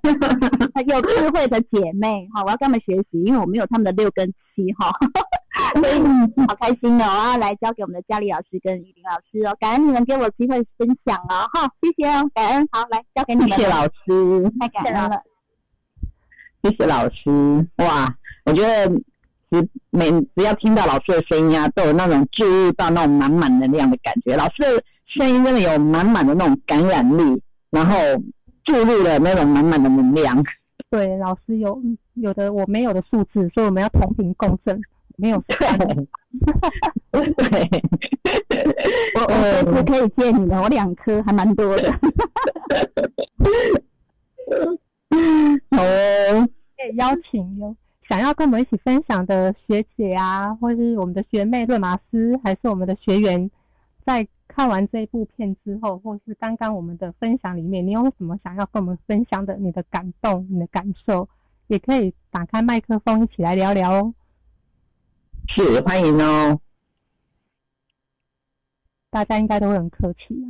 [0.88, 4.90] 有智慧的姐妹哈，我要跟他们学习，因为我没有他们的六跟七哈，
[5.82, 5.98] 所以
[6.46, 15.22] 好开心哦，啊来交给我们的佳丽老师跟玉林老师哦，感恩你们给我机会分享哦，哈，谢谢哦，感恩，好，来交给你们，谢谢老师，太感恩了，
[16.62, 18.14] 谢谢老师，哇，
[18.44, 19.00] 我觉得。
[19.48, 24.34] 只每只要听到老师的声音啊，都有那种注入到那种满满能量的感觉。
[24.34, 27.40] 老师的声音真的有满满的那种感染力，
[27.70, 27.96] 然后
[28.64, 30.42] 注入了那种满满的能量。
[30.90, 31.80] 对，老师有
[32.14, 34.82] 有的我没有的数字，所以我们要同频共振。
[35.16, 35.42] 没有
[37.10, 37.26] 对，
[39.14, 41.90] 我我随时可以借你的，我两颗还蛮多的。
[45.70, 47.74] 好哦，可以邀请有。
[48.08, 53.50] 想要跟我们一起分享的学姐啊，或是我们的学妹瑞玛斯，还是我们的学员，
[54.04, 59.56] 在看完这一部片之后，或是刚刚我们的分享里面，你有什么想要跟我们分享的？
[59.56, 61.28] 你的感动、你的感受，
[61.66, 64.14] 也可以打开麦克风一起来聊聊哦。
[65.48, 66.60] 是，欢迎哦。
[69.10, 70.46] 大家应该都会很客气啊。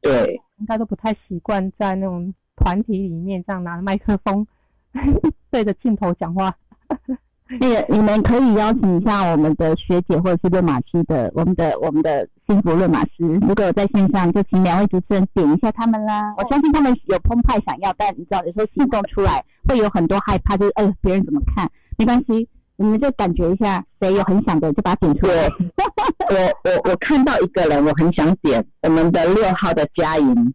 [0.00, 0.40] 对。
[0.58, 4.46] 应该都不太习惯在那种团体里面这样拿麦克风。
[5.50, 6.52] 对着镜头讲话，
[7.60, 16.34] 那个你们可以邀请一下我们的学姐或者是论马师的，我们的我们的幸福论马师，如果有在线上，就请两位主持人点一下他们啦。
[16.38, 21.70] 我相信他们有澎湃想要，但你知道有时候行动出来会有很多害怕，就是哎别人怎么看？
[21.96, 25.46] 没关系，你们就感觉一下，谁有很想的就把它点出来。
[26.30, 30.54] 我我我看到一个人，我很想点我们的六号的佳莹，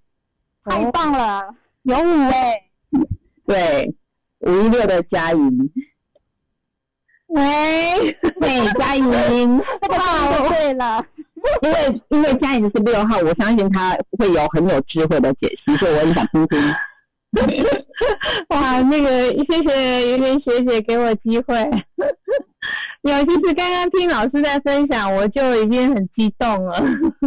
[0.66, 2.64] 太棒了，有五位，
[3.46, 3.96] 对。
[4.46, 5.72] 五一六的佳莹，
[7.28, 11.06] 喂，对，佳莹，哇，对了，
[11.62, 16.60] 因为因为佳莹是六号，我相信他会有很有智慧的解析，所以我很想听听。
[18.50, 19.10] 哇，那个
[19.46, 21.70] 谢谢云林学姐给我机会。
[23.02, 26.74] 有，就是刚刚听老师在分享，我就已经很激动了，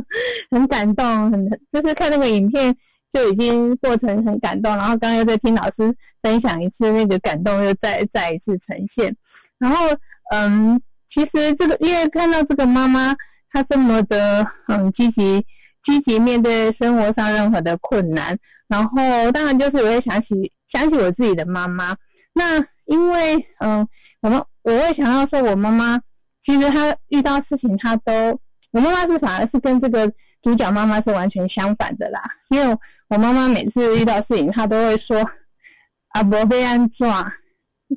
[0.50, 2.76] 很感动，很就是看那个影片。
[3.12, 9.16] 就已经过程很感动，然后刚刚又在听老师分享一次，那个感动又再再一次呈现。
[9.56, 9.86] 然后，
[10.34, 10.78] 嗯，
[11.14, 13.16] 其实这个因为看到这个妈妈
[13.50, 15.42] 她这么的很积极，
[15.86, 18.36] 积极面对生活上任何的困难，
[18.68, 21.96] 然后当然就是我会想起想起我自己的妈妈。
[22.34, 23.86] 那因为嗯，
[24.20, 25.98] 我们我会想要说，我妈妈
[26.44, 28.12] 其实她遇到事情她都，
[28.72, 32.20] 我妈妈是反而是跟这个主角妈妈是完全相反的啦。
[32.50, 32.76] 因为
[33.08, 35.18] 我妈妈每次遇到事情，她都会说
[36.10, 37.32] 啊，伯被安抓，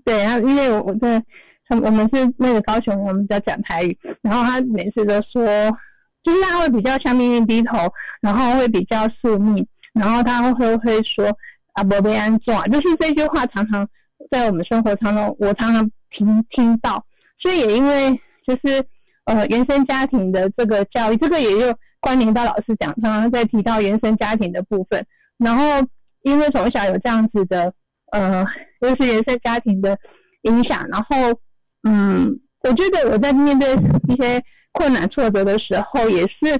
[0.05, 1.23] 对，然后因为我我在。
[1.83, 5.45] 我们是那个高雄，我们在讲台语，然后他每次都说，
[6.29, 11.25] 就是他会比较向命运低头，然后会比较宿命，然后他会会说
[11.73, 13.87] 啊，不被安装，就是这句话常常
[14.29, 17.03] 在我们生活当中，我常常听听到，
[17.39, 18.11] 所以也因为
[18.45, 18.85] 就是
[19.25, 25.05] 呃原生家庭的这个教育，这个也就关联到老师讲，常常在提到原生家庭的部分，
[25.37, 25.63] 然后
[26.21, 27.73] 因为从小有这样子的
[28.11, 28.45] 呃，
[28.79, 29.97] 就是原生家庭的
[30.43, 31.39] 影响，然后。
[31.83, 33.73] 嗯，我觉得我在面对
[34.09, 36.59] 一些困难挫折的时候，也是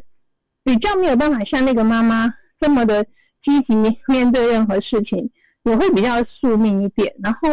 [0.63, 3.03] 比较没有办法像那个妈妈这么的
[3.43, 3.75] 积极
[4.07, 5.29] 面对任何事情，
[5.63, 7.13] 也会比较宿命一点。
[7.23, 7.49] 然后，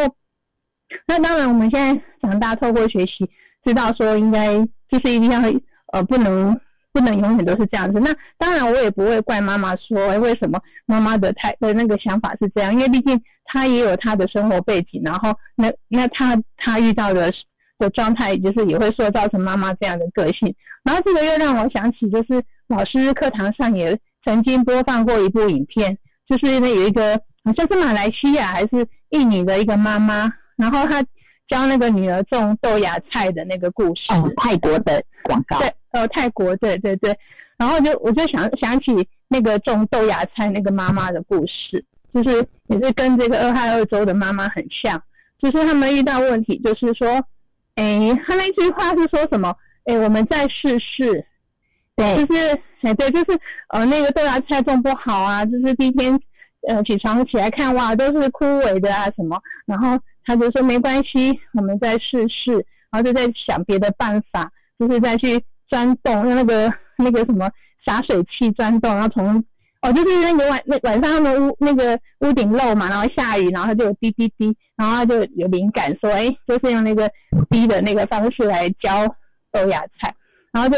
[1.06, 3.28] 那当然我们现在长大，透过学习，
[3.64, 4.56] 知道说应该
[4.90, 5.40] 就是一定要
[5.92, 6.58] 呃不能
[6.92, 8.00] 不能永远都是这样子。
[8.00, 12.72] 那当然我也不会怪妈妈说，哎，为什么妈妈的态的那个想法是这样？
[12.72, 17.44] 因为毕竟她也有她的生活背景，然后那那她她遇到的是。
[17.78, 31.02] 的状态就是也会塑造成妈妈这样的个性，然后这个又让我想起，就是老师课堂上也曾经播放过一部影片，就是因为有一个好像是马来西亚还是印尼的一个妈妈，然后她
[31.48, 34.02] 教那个女儿种豆芽菜的那个故事。
[34.08, 35.58] 哦，泰国的广告。
[35.58, 37.14] 对，呃，泰国，对对对。
[37.58, 38.92] 然后就我就想想起
[39.28, 45.00] 那个种豆芽菜那个妈妈的故事，就是也是跟这个俄亥俄州的妈妈很像，
[45.38, 47.22] 就是他们遇到问题，就是说。
[47.76, 49.54] 哎，他那句话是说什么？
[49.84, 51.24] 哎，我们再试试。
[51.94, 56.18] 对，就是哎，对，就是呃，那个豆芽菜种不好啊，就是第一天
[56.68, 59.40] 呃起床起来看哇，都是枯萎的啊什么。
[59.64, 62.52] 然后他就说没关系，我们再试试。
[62.90, 67.50] 然后就在想别的办法，就是再去钻洞，用那个那个什么
[67.86, 69.42] 洒水器钻洞，然后从。
[69.86, 77.08] 哦，就是那个晚那晚上他们屋那个屋顶漏嘛，然后下雨，然后他就有滴滴滴，然后他就有灵感说，哎，就是用那个
[77.50, 79.06] 滴的那个方式来浇
[79.52, 80.12] 豆芽菜，
[80.50, 80.76] 然后就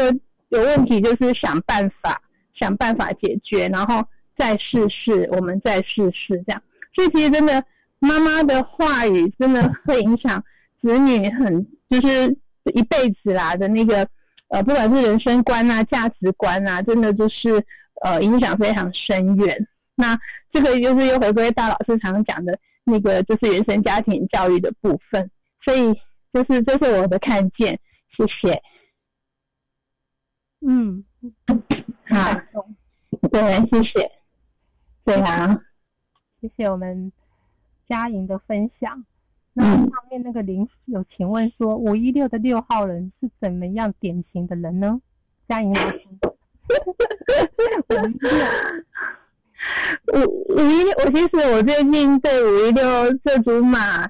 [0.49, 2.21] 有问题，就是想办法
[2.59, 4.05] 想办法解决，然后
[4.37, 6.61] 再试试，我们再试试这样。
[6.95, 7.63] 所以其实真的
[7.97, 10.43] 妈妈的话语真的会影响
[10.83, 12.37] 子女很就是
[12.75, 14.07] 一辈子啦的那个
[14.49, 17.65] 呃，不管是人生观啊、价值观啊，真的就是。
[18.01, 19.67] 呃，影响非常深远。
[19.95, 20.17] 那
[20.51, 25.29] 这个就是又回归大老师常讲的那个，就是原生家庭教育的部分。
[25.63, 25.93] 所以，
[26.31, 27.79] 就是这是我的看见。
[28.15, 28.61] 谢谢。
[30.61, 31.03] 嗯，
[32.07, 32.33] 好，
[33.31, 34.11] 对，谢谢。
[35.05, 35.59] 对啊，
[36.41, 37.11] 谢谢我们
[37.87, 39.05] 嘉莹的分享。
[39.53, 45.01] 那上面那个林有请问说，五一六的六号人是怎么样典型的人呢？
[45.47, 45.99] 嘉莹老师。
[50.13, 50.17] 五
[50.55, 52.83] 五一，我其实我最近对五一六
[53.23, 54.07] 这组码，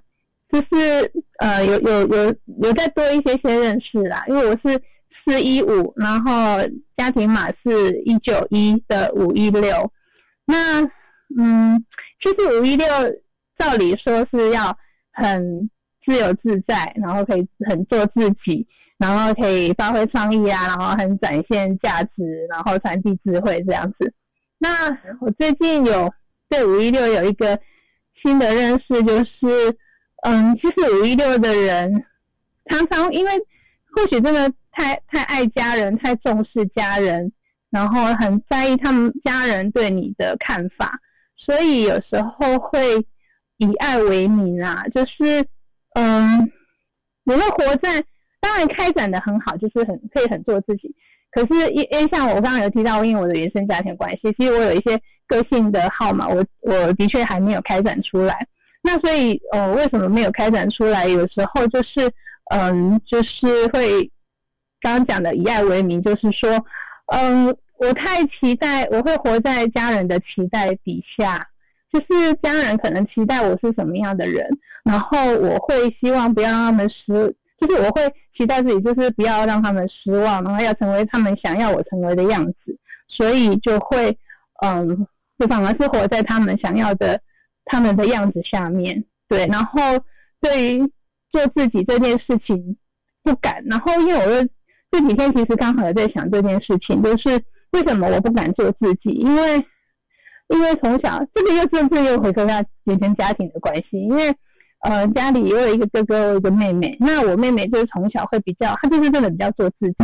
[0.52, 4.80] 就是呃有有有有再多一些些认识啦，因为我是
[5.26, 6.32] 四一五，然后
[6.96, 9.92] 家庭码是一九一的五一六。
[10.46, 10.82] 那
[11.38, 11.84] 嗯，
[12.22, 12.88] 其实五一六
[13.58, 14.78] 照理说是要
[15.12, 15.70] 很
[16.06, 18.68] 自由自在，然后可以很做自己。
[19.00, 24.14] 然后可以发挥创意啊，然后很展现价值，然后传递智慧这样子。
[24.58, 24.70] 那
[25.22, 26.14] 我最近有
[26.50, 27.58] 对五一六有一个
[28.22, 29.78] 新的认识，就是
[30.24, 32.04] 嗯，其实五一六的人
[32.66, 33.32] 常常因为
[33.96, 37.32] 或许真的太太爱家人，太重视家人，
[37.70, 41.00] 然后很在意他们家人对你的看法，
[41.38, 42.98] 所以有时候会
[43.60, 45.48] 以爱为名啊，就是
[45.94, 46.52] 嗯，
[47.24, 48.04] 你会活在。
[48.42, 50.94] 当然开展的很好，就是很可以很做自己。
[51.32, 58.36] 可是，因因为像我刚刚有提到，因为我的原生家庭关系，其实我有一些个性的号码，我我的确还没有开展出来。
[58.82, 61.06] 那所以，呃，为什么没有开展出来？
[61.06, 62.12] 有时候就是，
[62.52, 64.10] 嗯，就是会
[64.82, 66.50] 刚刚讲的以爱为名，就是说，
[67.14, 71.38] 嗯，我太期待，我会活在家人的期待底下，
[71.94, 74.48] 就是家人可能期待我是什么样的人，
[74.84, 77.36] 然后我会希望不要让他们失。
[77.60, 78.02] 就是我会
[78.38, 84.18] 期待自己，就是不要让他们失望，然后要成为他们想要我成为的样子，所以就会，
[84.62, 85.08] 嗯，
[85.38, 87.20] 就反而是活在他们想要的
[87.66, 89.46] 他们的样子下面，对。
[89.48, 89.82] 然后
[90.42, 90.92] 对于
[91.32, 92.78] 做自己这件事情
[93.24, 94.48] 不敢，然后因为我
[94.92, 97.42] 这几天其实刚好也在想这件事情，就是
[97.72, 99.10] 为什么我不敢做自己？
[99.12, 99.58] 因为
[100.48, 102.56] 因为从小这个又正正又回归到
[102.86, 104.34] 原生家庭的关系，因为
[104.82, 106.96] 呃家里也有一个哥哥，有一个妹妹。
[107.00, 109.96] 那我妹妹就是从小会比较，她就是真的比较做自己。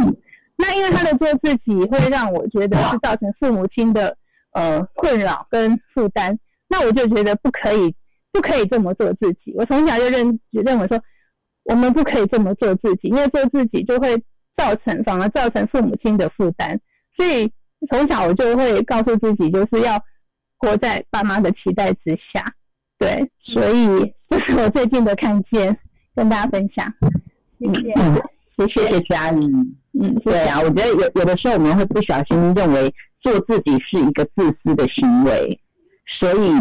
[0.57, 4.17] 那因为她的做自己，会让我觉得是造成父母亲的
[4.53, 6.38] 呃困扰跟负担。
[6.67, 7.93] 那我就觉得不可以，
[8.32, 9.53] 不可以这么做自己。
[9.55, 11.01] 我从小就认认为说，
[11.65, 14.17] 我们不可以这么做自己，因为做自己就会
[14.57, 16.80] 造成反而造成父母亲的负担。
[17.15, 17.51] 所以
[17.89, 20.01] 从小我就会告诉自己，就是要
[20.57, 22.43] 活在爸妈的期待之下。
[22.97, 25.77] 对，所以这是我最近的看见，
[26.15, 26.91] 跟大家分享。
[27.59, 29.45] 谢谢，谢谢佳怡。
[29.99, 35.59] 嗯，对啊，我觉得有有的时候我们会不小心认为做自己是一个自私的行为，
[36.19, 36.51] 所以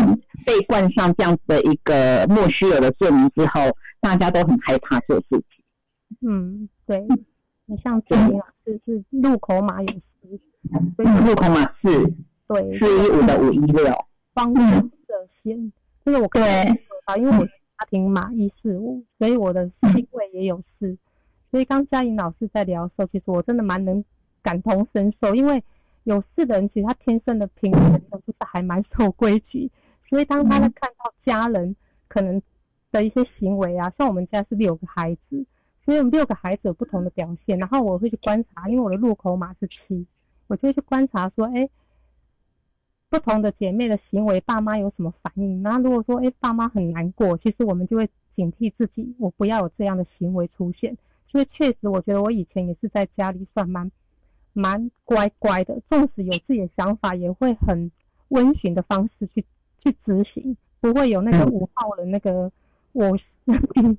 [0.45, 3.61] 被冠上这样子的一个莫须有的罪名之后，
[4.01, 6.27] 大家都很害怕做自己。
[6.27, 7.07] 嗯，对。
[7.67, 9.89] 你像志明老师是路口码有
[10.21, 12.05] 四，路口码四，
[12.47, 13.91] 对，四一五的五一六，
[14.35, 14.91] 方向的
[15.43, 15.73] 线。
[16.05, 16.43] 就是我可以
[17.07, 20.97] 啊，因为我家庭码一四五，所以我的星位也有四。
[21.51, 24.05] 所以刚嘉颖老师在聊的时候，其实我真的蛮能
[24.43, 25.63] 感同身受，因为
[26.03, 29.71] 有四的人其实他天生的平衡就是还蛮守规矩，
[30.09, 31.75] 所以当他在看到家人
[32.09, 32.43] 可能
[32.91, 35.47] 的一些行为啊，像我们家是六个孩子，
[35.85, 40.07] 所以我们六个孩子有不同的表现，然后我会去观察，因为我的入口码是七，
[40.49, 41.69] 我就会去观察说，哎。
[43.11, 45.63] 不同的姐妹的行为，爸妈有什么反应？
[45.63, 50.97] 那如果说，哎，爸妈很难过，其实我们就会警惕自己，我不要有这样的行为出现。
[51.33, 53.91] 因为确实，我觉得我以前也是在家里算蛮
[54.53, 57.91] 蛮乖乖的，纵使有自己的想法，也会很
[58.29, 59.45] 温驯的方式去
[59.81, 62.51] 去执行，不会有那个五号的那个
[62.93, 63.17] 我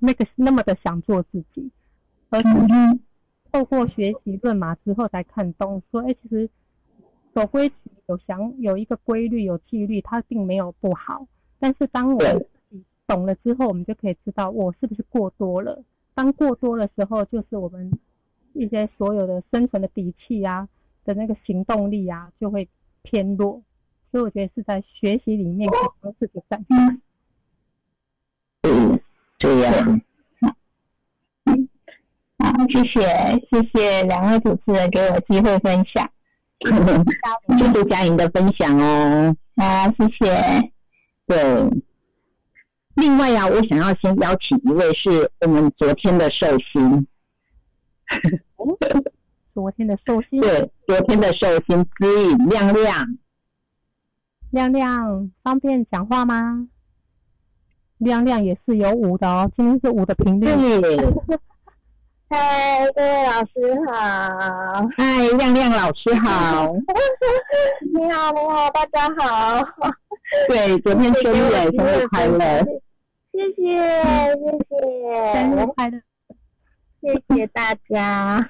[0.01, 1.71] 那个那么的想做自己。
[2.29, 2.99] 而是
[3.51, 6.49] 透过学习论马之后，才看懂说，哎，其实。
[7.37, 7.75] 守规矩
[8.07, 11.25] 有想有一个规律有纪律，它并没有不好。
[11.59, 15.83] 但是当我们自己懂了之后，我们就可以知道我是不是过多了。
[16.13, 17.91] 当过多的时候，就是我们
[18.53, 20.67] 一些所有的生存的底气啊
[21.03, 22.67] 的那个行动力啊就会
[23.01, 23.61] 偏弱。
[24.11, 27.01] 所以我觉得是在学习里面可以多次的展现。
[28.63, 28.99] 嗯，
[29.37, 30.01] 这样。
[32.37, 33.01] 好，谢谢
[33.49, 36.09] 谢谢两位主持人给我机会分享。
[37.57, 40.71] 谢谢佳莹的分享哦，啊，谢谢。
[41.27, 41.69] 对，
[42.95, 47.07] 另外呀，我想要先邀请一位是我们昨天的寿星。
[49.53, 50.41] 昨天的寿星？
[50.41, 53.17] 对，昨天的寿星知影亮亮。
[54.51, 56.67] 亮亮，方便讲话吗？
[57.97, 60.47] 亮亮也是有五的哦，今天是五的频率。
[62.37, 63.53] 嗨，各位老师
[63.87, 64.85] 好！
[64.97, 66.67] 嗨，亮亮老师好！
[67.93, 69.65] 你好，你好，大家好！
[70.49, 72.37] 对，昨天生日，生日快乐！
[73.31, 73.77] 谢谢，
[74.35, 76.01] 谢谢，生日快乐！
[76.99, 78.45] 谢谢大家，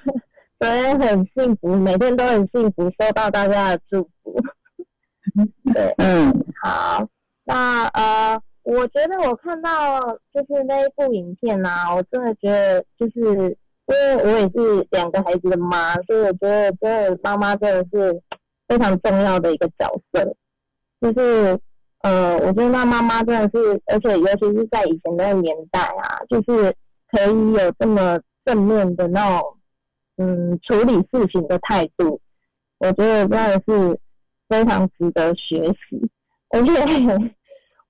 [0.58, 4.42] 昨天很幸福，每天都很幸福，收到大家的祝福。
[5.72, 7.06] 对，嗯，好，
[7.44, 10.00] 那呃，我觉得我看到
[10.34, 13.56] 就是那一部影片啊，我真的觉得就是。
[13.88, 18.20] 因为我也是两个孩子的妈，所以我觉得真的妈妈真的是
[18.66, 20.34] 非常重要的一个角色。
[21.00, 21.56] 就是
[22.02, 26.74] 呃，我觉得那妈妈真的是，而且尤其是在以前那个年代啊，就是
[27.12, 29.56] 可以有这么正面的那种
[30.16, 32.20] 嗯处理事情的态度，
[32.78, 34.00] 我觉得真的是
[34.48, 36.10] 非常值得学习。
[36.50, 36.72] 而且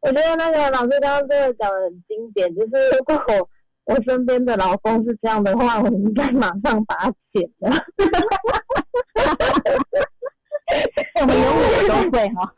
[0.01, 3.49] 我觉得那个老师刚刚真的讲的很经典，就是如果。
[3.87, 7.71] 我身边的老公是这样的话，我应该马上把他剪了。
[11.21, 12.53] 我们永远都会哈。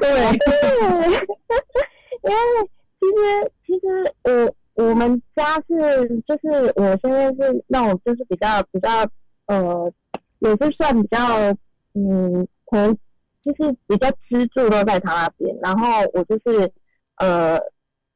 [0.00, 0.10] 对，
[2.22, 2.36] 因为
[3.00, 3.18] 其实
[3.66, 3.82] 其实
[4.24, 4.54] 我
[4.84, 5.72] 我们家是
[6.26, 6.46] 就是
[6.76, 8.90] 我现在是那种就是比较比较
[9.46, 9.90] 呃
[10.40, 11.18] 也是算比较
[11.94, 12.94] 嗯可能
[13.44, 16.70] 就是比较支柱都在他那边，然后我就是
[17.16, 17.58] 呃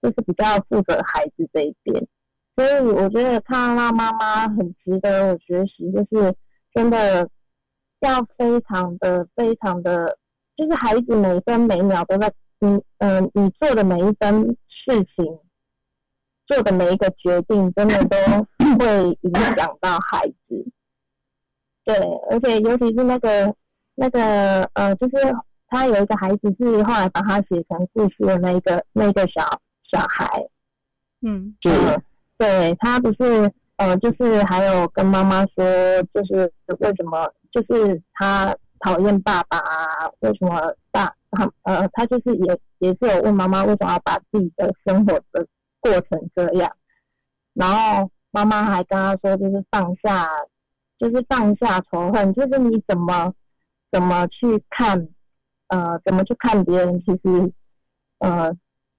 [0.02, 2.06] 就是比较负责孩子这一边。
[2.54, 6.34] 所以我觉得看到妈妈很值得我学习，就是
[6.74, 7.26] 真的
[8.00, 10.18] 要非常的、非常的，
[10.54, 12.30] 就是孩子每分每秒都在，
[12.60, 15.38] 嗯嗯，你做的每一分事情，
[16.46, 18.16] 做的每一个决定，真的都
[18.78, 20.66] 会影响到孩子。
[21.84, 21.96] 对，
[22.30, 23.54] 而且尤其是那个
[23.94, 25.14] 那个呃，就是
[25.68, 29.42] 他有一个孩子是后来把他写成故事的那个那个小
[29.90, 30.46] 小孩，
[31.22, 31.70] 嗯，就。
[32.42, 35.62] 对他不是，呃，就是还有跟妈妈说，
[36.12, 40.10] 就是为什么，就是他讨厌爸爸啊？
[40.22, 45.46] 为什么爸他呃，他就是也也是有问妈妈为什么要把自己的生活的
[45.78, 46.68] 过成这样。
[47.54, 50.26] 然后妈妈还跟他说，就是放下，
[50.98, 53.32] 就是放下仇恨，就是你怎么
[53.92, 55.08] 怎么去看，
[55.68, 57.52] 呃，怎么去看别人，其实
[58.18, 58.52] 呃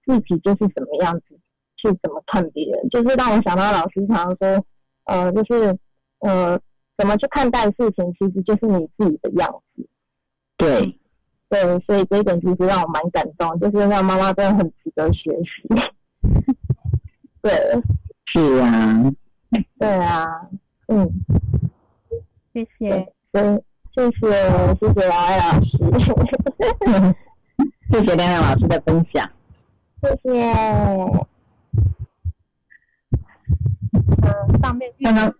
[0.05, 1.37] 自己就是什么样子，
[1.83, 4.65] 去怎么看别人，就是让我想到老师常常说，
[5.03, 5.77] 呃，就是
[6.19, 6.57] 呃
[6.97, 9.85] 怎么去看待事情，其实就是你自己的样子。
[10.55, 10.97] 对，
[11.49, 15.67] 对，所以这一点其实让我蛮感动，就是让妈妈真的很值得学习。
[17.41, 17.51] 对，
[18.27, 19.11] 是啊，
[19.77, 20.25] 对啊，
[20.87, 21.11] 嗯，
[22.53, 23.13] 谢谢。
[23.33, 23.61] 所以
[23.93, 24.31] 谢谢
[24.79, 25.77] 谢谢老艾老师，
[27.91, 29.29] 谢谢亮亮老师的分享。
[30.01, 31.32] 谢谢。
[33.93, 35.33] 嗯，上面玉刚刚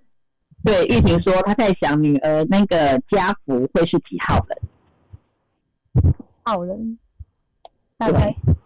[0.64, 6.14] 对玉婷说，她在想女儿那个家福会是几号人？
[6.44, 6.98] 号人，
[7.98, 8.20] 大家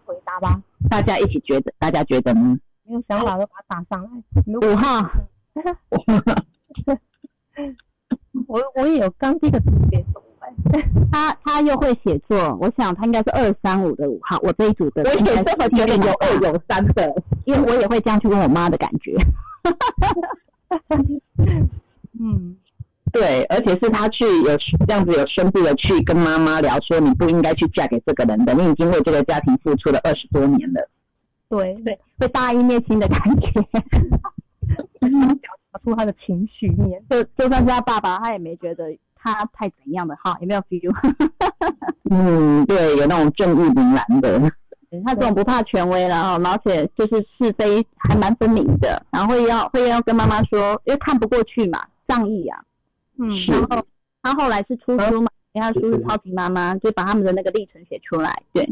[0.04, 0.62] 回答吧。
[0.88, 2.58] 大家一起觉得，大家觉得呢？
[2.84, 4.10] 没有想法就把它打上来。
[4.46, 5.10] 如五号。
[8.46, 10.52] 我我也有刚这个直接读哎，
[11.10, 14.38] 他他又会写作，我想他应该是二三五的五号。
[14.42, 17.12] 我这一组的我也这么觉得有二有三的，
[17.44, 19.16] 因为我也会这样去问我妈的感觉。
[22.20, 22.56] 嗯，
[23.12, 24.56] 对，而且是他去有
[24.86, 30.88] 这样子有深度的去跟妈妈聊，说你不应该去嫁给这个人的，你已经为这个家庭付出了二十多年了。
[31.48, 33.50] 对对，会大义灭亲的感觉。
[35.00, 37.02] 表达出他的情绪面。
[37.08, 38.84] 就就算是他爸爸，他也没觉得
[39.14, 40.92] 他太怎样的哈，有没有 feel？
[42.10, 44.52] 嗯，对，有那种正义凛然的。
[45.04, 52.58] 他这种不怕权威了哈，而且就是是非还蛮分明的，然后会要会要跟妈妈说，因为看不过去嘛，仗义啊。
[53.18, 53.84] 嗯，然后
[54.22, 58.42] 他后来是出书嘛，因为他书是超级妈妈，就把他们的那个历程写出来。
[58.52, 58.66] 对，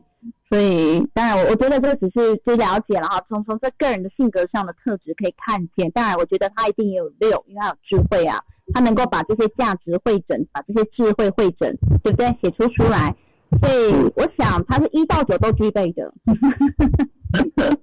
[0.49, 5.91] 所以当然我我觉得这只是就了解了哈，从从这个人的性格上的特质可以看见。
[5.91, 8.41] 当然，我觉得他一定也有六，因为他有智慧啊，
[8.73, 12.29] 他能够把这些价值汇整，把这些智慧汇整，对不对？
[12.41, 13.14] 写出书来。
[13.61, 16.12] 所以我想他是一到九都具备的，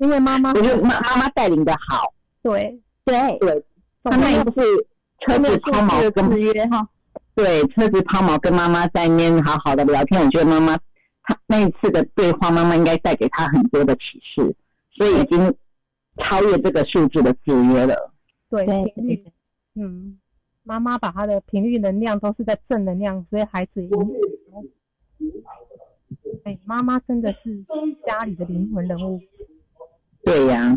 [0.00, 2.80] 因为妈妈我觉得妈妈妈带领的好，对。
[3.04, 3.38] 对。
[3.38, 3.64] 对，
[4.02, 4.62] 他那一次
[5.20, 6.66] 车子抛锚跟制约。
[6.66, 6.88] 哈，
[7.34, 10.76] 对车子抛锚跟妈妈在那边好好的聊天，我觉得妈妈
[11.22, 14.54] 她那一次的对话，妈妈应该带给他很多的启示，
[14.96, 15.54] 所以已经
[16.22, 18.12] 超越这个数字的制约了。
[18.50, 18.84] 对对。
[18.94, 19.24] 频率，
[19.74, 20.18] 嗯，
[20.64, 23.88] 妈妈把她的频率能量都是在正能量，所以孩子也
[26.44, 27.64] 对，妈妈真的是
[28.06, 29.20] 家里的灵魂人物。
[30.22, 30.76] 对呀、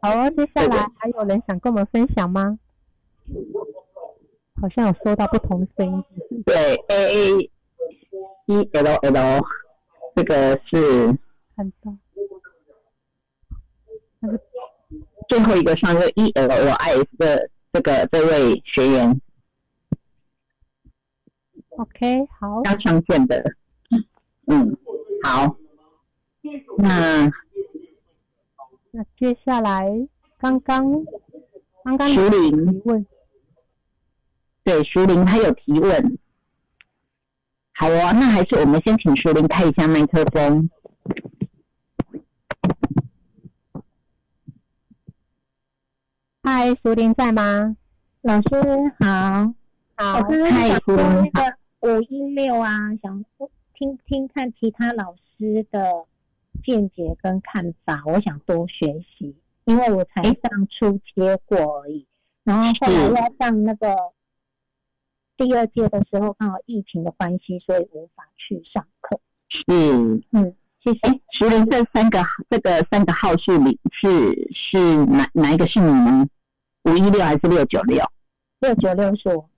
[0.00, 2.58] 好哦，接下来还有人想跟我们分享吗？
[4.60, 5.86] 好像有收到不同的声
[6.30, 7.50] 音，对，A A
[8.46, 9.44] E L L
[10.14, 11.18] 这个是
[11.56, 11.96] 看到？
[14.20, 14.40] 那个
[15.28, 19.20] 最后一个上个 E L L I S 的这个这位学员
[21.82, 23.42] OK，好，刚上线的，
[24.46, 24.76] 嗯，
[25.24, 25.56] 好，
[26.78, 27.28] 那
[28.92, 29.90] 那接下来
[30.38, 31.04] 刚刚
[31.82, 32.72] 刚刚徐玲。
[32.72, 33.04] 提问，
[34.62, 36.18] 对熟龄他有提问，
[37.72, 40.70] 好哦，那还是我们先请徐玲开一下麦克风。
[46.44, 47.76] 嗨，徐玲在吗？
[48.20, 48.48] 老师
[49.00, 49.52] 好，
[49.96, 50.20] 好。
[50.20, 51.30] 我是嗨想说淑玲。
[51.34, 53.24] 那个五一六啊，想
[53.74, 56.06] 听听看其他老师的
[56.64, 62.06] 见解跟看法，我想多学习，因为我才上初阶过而已，
[62.44, 63.96] 然后后来是要上那个
[65.36, 69.20] 第二届的时候，刚好疫情的关系，所以无法去上课。
[69.48, 69.64] 是，
[70.30, 70.54] 嗯，
[70.84, 71.00] 谢谢。
[71.02, 74.08] 哎，熟龄这三个这个三个号数里是
[74.54, 76.28] 是哪哪一个是你呢？
[76.84, 78.04] 五一六还是六九六？
[78.60, 79.50] 六九六是我，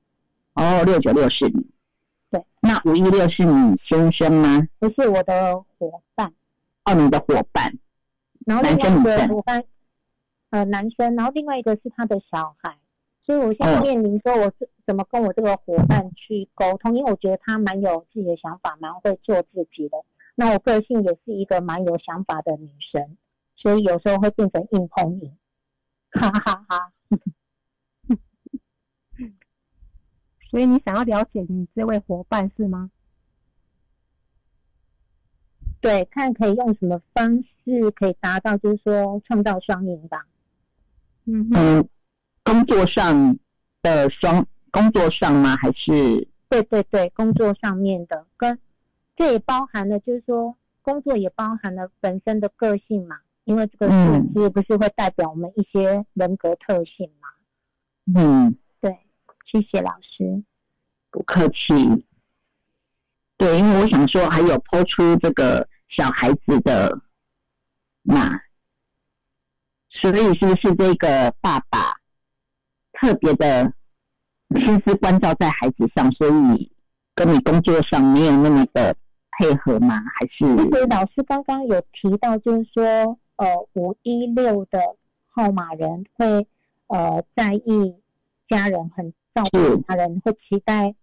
[0.54, 1.73] 哦，六九六是你。
[2.34, 4.66] 对，那五一六是你先生吗？
[4.80, 6.34] 不是我的伙伴，
[6.84, 7.72] 哦，你的伙伴。
[8.44, 9.64] 然后另外一男生女生个伙伴，
[10.50, 12.76] 呃，男生，然后另外一个是他的小孩，
[13.24, 19.98] 所以我现在哦面临说我是怎么跟我这个伙伴去沟通，因为我觉得他蛮有自己的想法，蛮会做自己的。
[20.34, 23.16] 那我个性也是一个蛮有想法的女生，
[23.54, 25.32] 所以有时候会变成硬碰硬，
[26.10, 26.90] 哈哈哈。
[30.54, 32.88] 所以你想要了解你这位伙伴是吗？
[35.80, 40.24] 对，看可以用什么方式可以达到，就是说创造双赢吧。
[41.24, 41.88] 嗯，嗯，
[42.44, 43.36] 工作上
[43.82, 45.56] 的双工作上吗？
[45.56, 48.56] 还是对对对，工作上面的跟
[49.16, 57.28] 这也包含了，就是说工作也包含了本身的个性嘛，因为这个数字不是会代表我们一些人格特性嘛。
[58.14, 58.63] 嗯，对，
[59.54, 60.42] 谢谢老师。
[61.12, 62.04] 不客气。
[63.36, 67.00] 对，因为我想说，还有抛出这个小孩子的
[68.02, 68.32] 嘛，
[69.90, 71.94] 所以是不是这个爸爸
[72.94, 73.72] 特别的
[74.56, 76.72] 心思关照在孩子上，所以
[77.14, 78.96] 跟你工作上没有那么的
[79.38, 80.02] 配合吗？
[80.16, 80.56] 还是？
[80.56, 82.84] 其实老师刚刚有提到，就是说，
[83.36, 84.80] 呃，五一六的
[85.28, 86.44] 号码人会
[86.88, 87.94] 呃在意
[88.48, 90.94] 家人，很照顾他人，会期待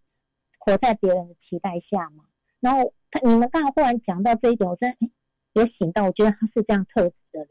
[0.58, 2.24] 活在别人的期待下嘛。
[2.60, 5.10] 然后他你们刚好忽然讲到这一点，我真的
[5.54, 7.50] 也醒到，我觉得他是这样特质的人。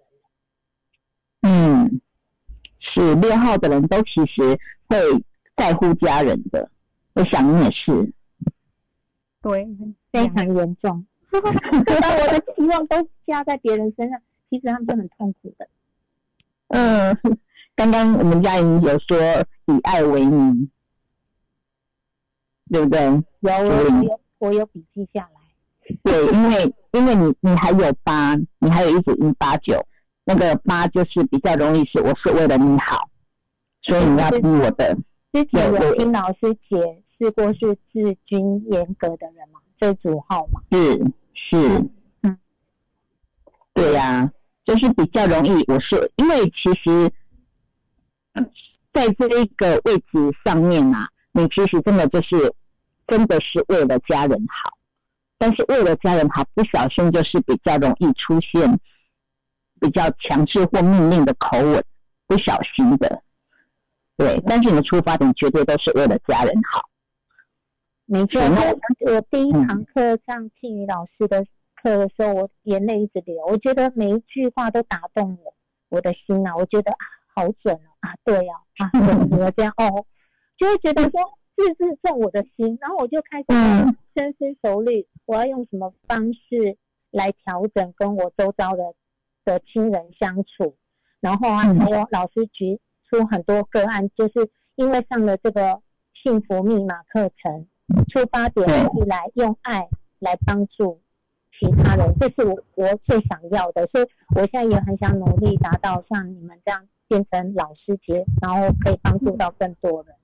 [1.42, 2.00] 嗯，
[2.78, 4.58] 是六号的人都其实
[4.88, 4.96] 会
[5.56, 6.70] 在乎家人的，
[7.14, 8.12] 我想你也是。
[9.42, 9.66] 对，
[10.12, 11.06] 非常严重。
[11.30, 14.20] 把我的希望都加在别人身上，
[14.50, 15.68] 其实他们是很痛苦的。
[16.68, 17.16] 嗯，
[17.80, 19.16] 刚刚我们嘉莹有说
[19.64, 20.70] 以爱为名，
[22.70, 23.00] 对不对？
[23.00, 25.96] 有，我有，我有笔记下来。
[26.02, 29.82] 对，因为因为你你还有八，你还有一组一八九，
[30.24, 33.08] 那个八就是比较容易是我是为了你好，
[33.80, 34.94] 所以你要听我的。
[35.32, 40.60] 之前有听老师解释过是治军严格的人嘛，这组号嘛。
[40.70, 40.98] 是
[41.32, 41.90] 是，
[42.24, 42.36] 嗯，
[43.72, 44.30] 对呀，
[44.66, 45.64] 就是比较容易。
[45.66, 47.10] 我是因为其实，
[48.92, 52.52] 在这一个位置上面啊，你其实真的就是
[53.06, 54.76] 真的是为了家人好，
[55.38, 58.80] 但是为了家人好，不小心就是比较容易出现
[59.80, 61.84] 比较强制或命令的口吻，
[62.26, 63.22] 不小心的。
[64.16, 66.82] 对，但是你的出发点绝对都是为了家人好。
[68.04, 71.44] 没错，我我第一堂课上庆宇老师的
[71.80, 73.36] 课的时候，我眼泪一直流。
[73.46, 75.54] 我觉得每一句话都打动我
[75.88, 76.54] 我的心啊！
[76.56, 76.98] 我觉得啊，
[77.34, 78.90] 好准哦啊，对呀啊，
[79.28, 80.04] 怎么这样哦？
[80.58, 81.20] 就会觉得说
[81.56, 83.46] 字字中我的心，然后我就开始
[84.14, 86.76] 深思熟虑，我要用什么方式
[87.10, 88.94] 来调整跟我周遭的
[89.44, 90.76] 的亲人相处。
[91.20, 92.80] 然后啊，还有老师举。
[93.12, 95.82] 出很多个案，就是因为上了这个
[96.22, 97.66] 幸福密码课程，
[98.08, 99.88] 出发点是来用爱
[100.20, 101.00] 来帮助
[101.58, 110.14] 其他人，这是我我最想要的，所以我现在也很想努力达到像你们这样变成老师节，然后可以帮助到更多人，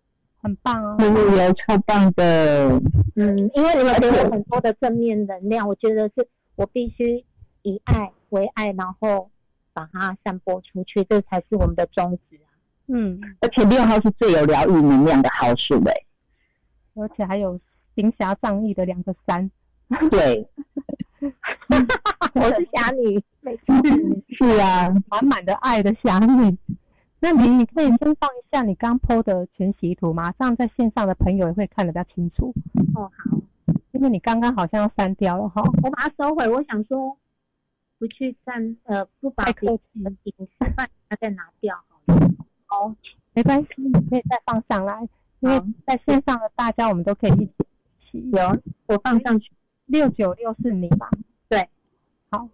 [0.41, 2.81] 很棒哦，有超棒的，
[3.17, 7.25] 嗯，因为你们给我很多的正面能量，我觉得是我必须
[7.63, 9.29] 以爱为爱，然后
[9.73, 12.39] 把它散播出去，这才是我们的宗旨。
[12.87, 15.93] 嗯，而且六号是最有疗愈能量的号数嘞，
[16.95, 17.59] 而且还有
[17.97, 19.51] 行侠仗义的两个三，
[20.09, 20.49] 对，
[22.35, 23.21] 我是侠女，
[24.29, 26.57] 是啊，满满的爱的想你。
[27.19, 32.53] 那你你可以先放一下你刚 PO 的全息图马上在线上的朋友也会看得比较清楚。
[32.95, 33.39] 哦，好，
[33.93, 36.47] 因为你刚刚好像要删掉了哈，我把它收回。
[36.49, 37.17] 我想说，
[37.99, 39.79] 不去占，呃，不把隐
[40.31, 40.87] 私放，
[41.19, 42.31] 再拿掉好了。
[42.69, 42.95] 哦，
[43.33, 45.09] 没关系，你可以再放上来，
[45.41, 48.31] 因为在线上的大家我们都可以一起。
[48.31, 49.51] 有，我放上去。
[49.87, 51.09] 六九六是你吧？
[51.49, 51.67] 对，
[52.31, 52.47] 好。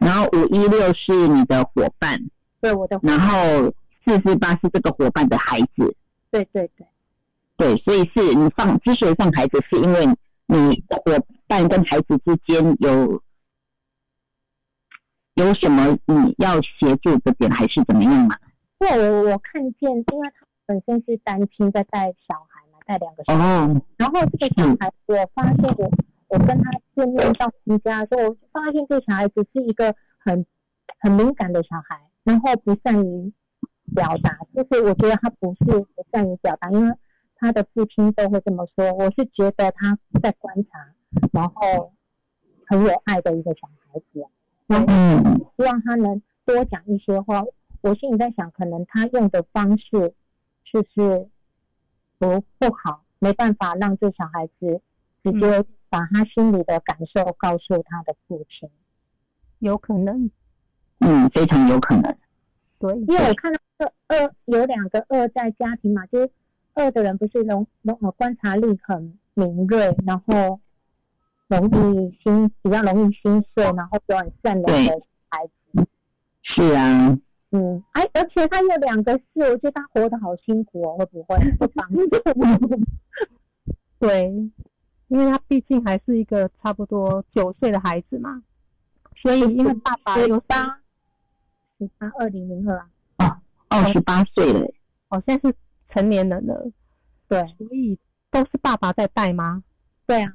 [0.00, 2.20] 然后五一六是你的伙伴，
[2.60, 2.98] 对我的。
[3.02, 3.72] 然后
[4.04, 5.96] 四四八是这个伙伴的孩子。
[6.32, 6.86] 对对对。
[7.56, 10.06] 对，所以是你放，之所以放孩子，是因为
[10.46, 11.02] 你伙
[11.46, 13.22] 伴跟孩子之间有。
[15.34, 18.36] 有什么你要协助的点，还是怎么样嘛？
[18.78, 23.44] 对，我我看见，因为他本身是单亲，在带小孩嘛，带两个小孩。
[23.44, 23.80] 哦。
[23.96, 25.90] 然后这个小孩，我发现我
[26.30, 30.46] 我跟他见面到新家的时候，我发现这个小孩子是一个很
[31.00, 33.32] 很敏感的小孩，然后不善于
[33.94, 34.38] 表达。
[34.54, 36.94] 就是我觉得他不是不善于表达，因为
[37.34, 38.92] 他的父亲都会这么说。
[38.92, 40.94] 我是觉得他在观察，
[41.32, 41.92] 然后
[42.66, 44.24] 很有爱的一个小孩子。
[44.68, 47.42] 嗯，希望他能多讲一些话。
[47.80, 50.14] 我心里在想，可能他用的方式
[50.64, 51.28] 就是
[52.18, 54.80] 不不好，没办法让这小孩子
[55.24, 58.70] 直接把他心里的感受告诉他的父亲。
[59.58, 60.30] 有可能，
[61.00, 62.16] 嗯，非常有可能。
[62.78, 66.30] 对，因为我看到二二有两个二在家庭嘛，就是
[66.72, 70.58] 二的人不是容容呃观察力很敏锐，然后。
[71.50, 75.84] 容易心比较容易心碎，然后又很善良的孩子。
[76.44, 77.18] 是啊。
[77.50, 81.36] 嗯，哎，而且他有两个四，我觉得他活得好辛苦哦，会不会？
[83.98, 84.32] 对，
[85.10, 88.42] 因为他毕竟还是一个差不多九岁的孩子嘛，
[89.20, 90.64] 所以因为爸爸有八
[91.78, 92.78] 十八二零零二。
[93.16, 94.66] 啊，哦，二十八岁了，
[95.08, 95.56] 哦，现在是
[95.88, 96.70] 成年人了，
[97.28, 97.98] 对，所以
[98.30, 99.64] 都是爸爸在带吗？
[100.06, 100.32] 对啊，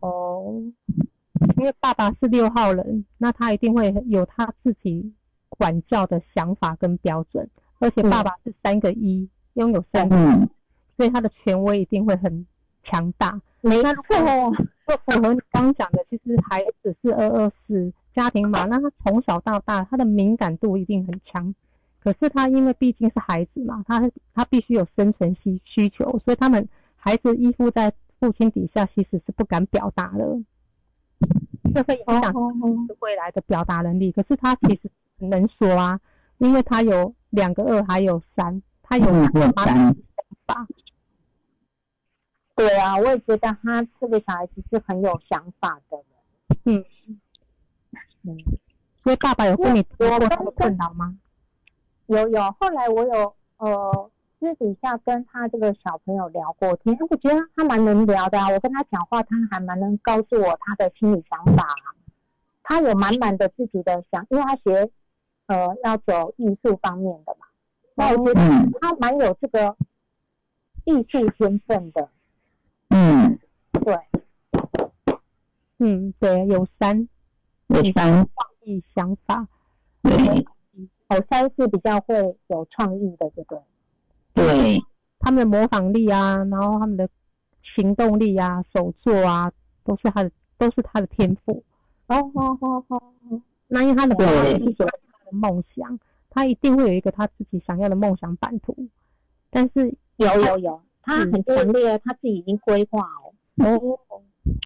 [0.00, 0.62] 哦，
[1.58, 5.14] 因为爸爸是六号人，那他一定会有他自己
[5.50, 7.48] 管教的想法跟标准，
[7.78, 10.16] 而且爸爸是三个一，拥有三个
[10.96, 12.46] 所以他的权威一定会很
[12.90, 13.40] 强大。
[13.60, 13.92] 没错，
[14.86, 21.54] 就符合你刚刚讲的，其实孩子是二二四家庭嘛，那他从小到大他的敏感度一定很强。
[22.00, 30.38] 可是他因为毕竟是孩子嘛，他他必须有生存需需求，所以他们孩子依附在父亲底下，其实是不敢表达的，
[31.74, 32.32] 这会影响
[33.00, 34.12] 未来的表达能力。
[34.12, 35.98] 可是他其实能说啊，
[36.38, 39.96] 因为他有两个二，还有三，他有三想
[40.46, 40.66] 法。
[42.58, 46.58] 对啊，我也觉得他这个小孩子是很有想法的人。
[46.64, 46.84] 嗯，
[48.24, 48.36] 嗯，
[49.04, 51.16] 所以爸爸有跟你我说过他的困扰吗？
[52.06, 58.48] 有有，后来我有呃私底下跟他这个小朋友聊过天，我觉得他蛮能聊的啊。
[58.48, 61.94] 我跟他讲话，他还蛮能告诉我他的心理想法啊。
[62.64, 64.90] 他有满满的自己的想，因为他学
[65.46, 67.46] 呃要走艺术方面的嘛，
[67.94, 69.76] 那我觉得嗯他蛮有这个
[70.84, 72.08] 艺术天分的。
[72.88, 73.38] 嗯，
[73.84, 73.98] 对，
[75.78, 77.08] 嗯，对，有三
[77.68, 78.28] 有三，创
[78.62, 79.46] 意想法，
[80.02, 80.46] 对。
[81.08, 83.62] 哦，三是比较会有创意的，这个
[84.34, 84.78] 对？
[85.18, 87.08] 他们的模仿力啊，然后他们的
[87.62, 89.50] 行动力啊、手作啊，
[89.84, 91.64] 都是他的，都是他的天赋。
[92.08, 93.02] 哦哦哦哦。
[93.30, 98.76] 哦，那因为他的对爸爸是有他的梦想，他一定会有一个他自己想要的梦想版图。
[99.50, 103.34] 但是有有有，他很强烈，他自己已经规划哦。
[103.64, 103.98] 哦，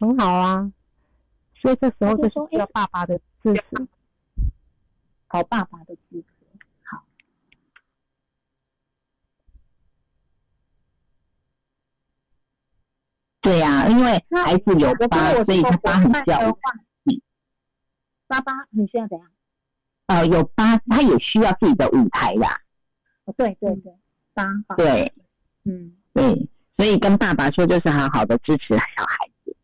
[0.01, 0.73] 很好啊，
[1.55, 3.87] 所以这时候就是需要爸爸的支持。
[5.29, 6.27] 好爸爸的支持。
[6.85, 7.05] 好
[13.41, 16.59] 对呀、因为孩子有我跟疤，所以他疤很的叫话，
[18.27, 19.31] 爸爸很需要怎样？
[20.07, 22.61] 呃，有疤，他也需要自己的舞台啦。
[23.27, 23.97] 哦，对对对，
[24.35, 25.13] 八八，对
[25.65, 29.57] 嗯对，所以跟爸爸说，就是好好的支持小孩子。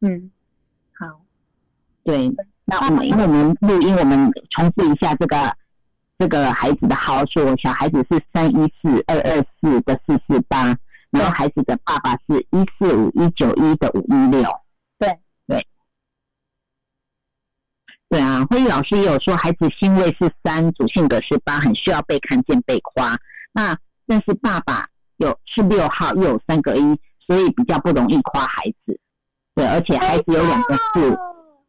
[0.00, 0.30] 嗯，
[0.98, 1.20] 好，
[2.04, 2.30] 对，
[2.64, 5.56] 那我们因为我们录音，我们重复一下这个
[6.18, 10.76] 这个孩子的号数，小孩子是三一四二二四的四四八，
[11.10, 14.42] 然后孩子的爸爸是一四五一九一的五一六。
[14.98, 15.66] 对对
[18.08, 23.16] 对啊，辉宇老师也有说，孩子星位是三，主性格是八，很需要被看见、被夸。
[23.52, 23.76] 那
[24.06, 24.86] 但是爸爸
[25.16, 28.98] 有是六号，又有三个一，所以比较不容易夸孩子。
[29.54, 31.18] 对，而且孩子有两个四。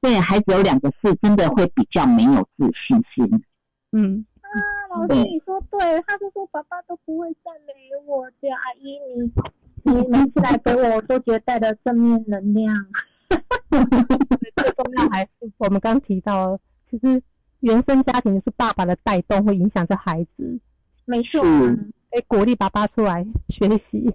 [0.02, 3.44] 对孩子有两个四，真的会比较没有自信心。
[3.94, 4.52] 嗯，啊，
[4.90, 7.74] 老师你说对，他就说爸爸都不会赞美
[8.06, 9.32] 我，只有阿姨你
[9.90, 12.76] 你每次来给我，我都觉得带着正面能量。
[14.58, 16.60] 最重要还是我们刚提到，
[16.92, 17.24] 其实
[17.62, 20.60] 原生家庭是爸爸的带动，会影响这孩子，
[21.06, 21.42] 没错，
[22.22, 24.14] 鼓励爸爸出来学习。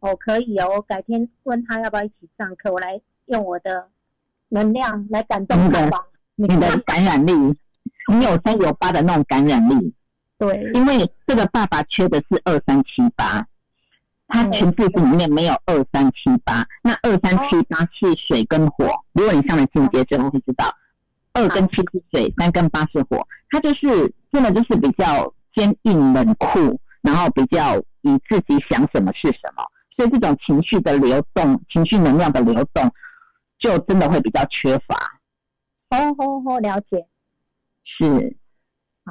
[0.00, 3.88] 哦，可以哦，我改天问他要不要一起上课，我来用我的
[4.48, 5.98] 能量来感动爸爸。
[6.38, 7.32] 你的感染力，
[8.12, 9.94] 你有三有八的那种感染力，
[10.36, 13.46] 对，因为这个爸爸缺的是二三七八，
[14.28, 16.62] 他全字字里面没有二三七八。
[16.82, 20.70] 那二三七八是水跟火，如果你上了进阶之后会知道，
[21.32, 29.62] 二跟七是水，三跟八是火，他就是真的就是比较坚硬冷酷，然后比较以自己想什么是什么，
[29.94, 32.90] 所以这种情绪的流动、情绪能量的流动，
[33.60, 34.96] 就真的会比较缺乏。
[35.90, 37.06] 哦哦哦，了解。
[37.84, 38.36] 是，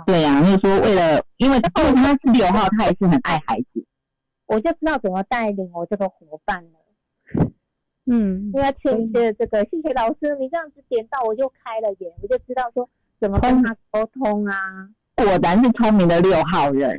[0.06, 3.86] 对呀、啊，就是说为了，因为因为他是六号，他也是很爱孩子，
[4.46, 7.50] 我就知道怎么带领我这个伙伴了。
[8.08, 12.90] 嗯，因为欠缺这个，谢谢老师，你这样子点到我就开了眼，我就知道说
[13.22, 14.90] 怎么跟他沟通啊。
[15.16, 16.94] 果然是聪明的六号人。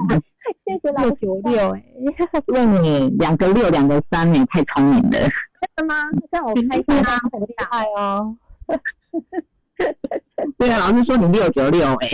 [0.64, 1.10] 谢谢老师。
[1.10, 2.06] 六九六，哎，因
[2.54, 5.18] 为你两个六，两个三，你太聪明了。
[5.18, 5.94] 真的吗？
[6.30, 8.36] 让我开心啊，很厉害哦。
[10.58, 12.08] 对啊，老师说你六九六，哎，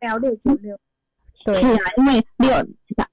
[0.00, 0.78] 聊六九六。
[1.44, 2.50] 对是啊，因为六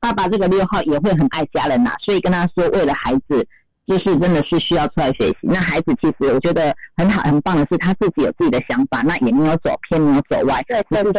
[0.01, 3.47] 爸爸这个六号也会很爱家人呐、所以跟他说，为了孩子，
[3.85, 5.37] 就是真的是需要出来学习。
[5.43, 11.13] 那孩子其实我觉得很好很棒的是，他自己有自己的想法，那也没有走偏，没有走歪，对只是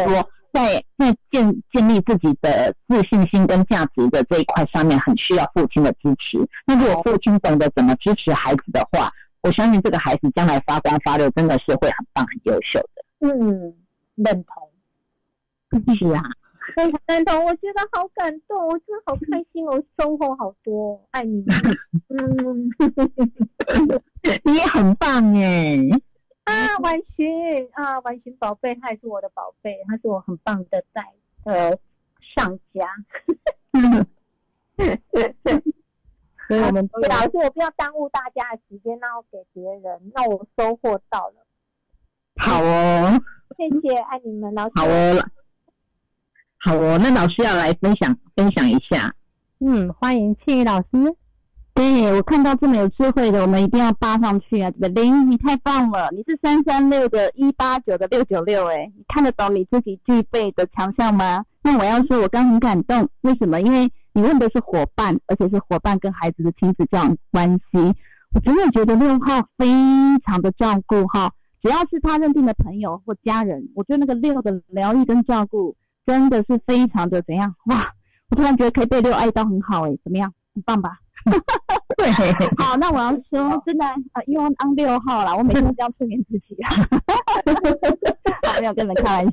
[0.52, 6.38] 在在建建立自己的自信心跟价值的这一块上面，很需要父亲的支持。
[6.66, 9.10] 那如果父亲懂得怎么支持孩子的话，
[9.42, 13.04] 我相信这个孩子将来发光发热，真的是会很棒、很优秀的。
[13.20, 13.74] 嗯，
[14.16, 14.68] 认同。
[15.98, 16.22] 是啊，
[16.74, 21.56] 非常认同，我觉得好感动，我真的好开心，我收获好多，爱你们。
[22.08, 22.70] 嗯，
[24.44, 25.78] 你也很棒哎。
[26.48, 31.12] 啊，婉寻啊，婉寻宝贝，他也是我的宝贝，他是我很棒的带
[31.44, 31.76] 呃
[32.34, 32.88] 上家。
[36.48, 41.34] 所以我们 老师，我不要耽误大家的时间，那我给别人，那我收获到了。
[42.36, 43.20] 好哦，
[43.56, 44.72] 谢谢爱你们老师。
[44.76, 45.22] 好哦，
[46.60, 49.14] 好哦，那老师要来分享分享一下。
[49.60, 50.88] 嗯，欢迎庆宇老师。
[51.78, 54.68] 对我看到这么有智慧的，我们一定要扒上去啊！
[54.72, 61.44] 这个林，你太棒了，你是三三六的一八九的六九六，哎，你看得懂你自己具备的强项吗？
[61.62, 63.60] 那我要说，我刚很感动，为什么？
[63.60, 67.78] 因为你问的是伙伴，而且是伙伴跟孩子的亲子这样关系。
[68.34, 69.68] 我真的觉得六号非
[70.26, 77.92] 常的照顾哈，只要是他认定的朋友或家人，我觉得那个六的疗愈跟照顾真的是非常的怎样哇！
[78.30, 80.34] 我突然觉得可以被六爱到很好哎，怎么样？
[80.56, 80.98] 很棒吧？
[81.96, 82.10] 对，
[82.58, 86.70] 好，那我要说，真的啊，因为当六号啦，我每天都这样催眠自己啊，
[88.60, 89.32] 没有跟你们开玩笑，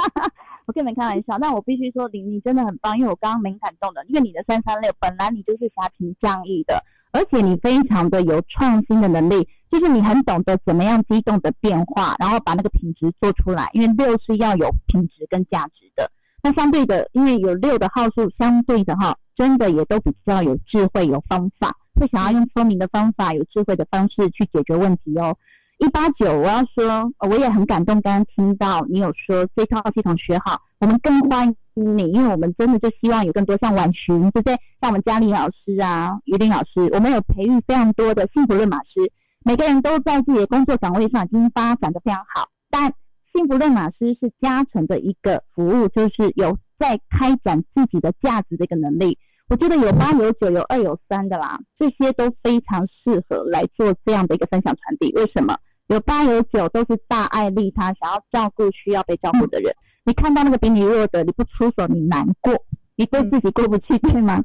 [0.66, 1.36] 我跟你们开玩笑。
[1.38, 16.10] 那我必须说，你，你真的很棒，因为我刚刚蛮感动的，因为你的三三六本来你就是侠情仗义的，而且你非常的有创新的能力，就是你很懂得怎么样机动的变化，然后把那个品质做出来，因为六是要有品质跟价值的。
[16.42, 19.16] 那相对的，因为有六的号数，相对的哈。
[19.36, 25.36] 真的也都比较有智慧、有方法，会想要用聪明的方法、有智慧的方式去解决问题哦。
[25.78, 28.00] 一八九，我要说，我也很感动。
[28.02, 34.54] 刚刚听到你有说这套系统学好，我们更欢迎你，因为我们真的就希望有更多像婉寻，对不对？
[34.80, 39.10] 像我们嘉玲老师啊、于玲老师，我们有培育非常多的幸福论马师，
[39.44, 42.48] 每个人都在自己的工作岗位上已经发展的非常好。
[42.70, 42.92] 但
[43.32, 46.56] 幸福论马师是加成的一个服务，就是有。
[46.82, 49.16] 在开展自己的价值的一个能力，
[49.48, 55.12] 我觉得有八有九有二有三的啦，这些都非常适合来做这样的一个分享传递。
[55.12, 55.56] 为什么？
[55.86, 59.72] 有八有九都是大爱利他，想要照顾需要被照顾的人。
[60.04, 62.52] 你看到那个比你弱的，你不出手，你难过，
[62.96, 64.42] 你对自己过不去，对吗？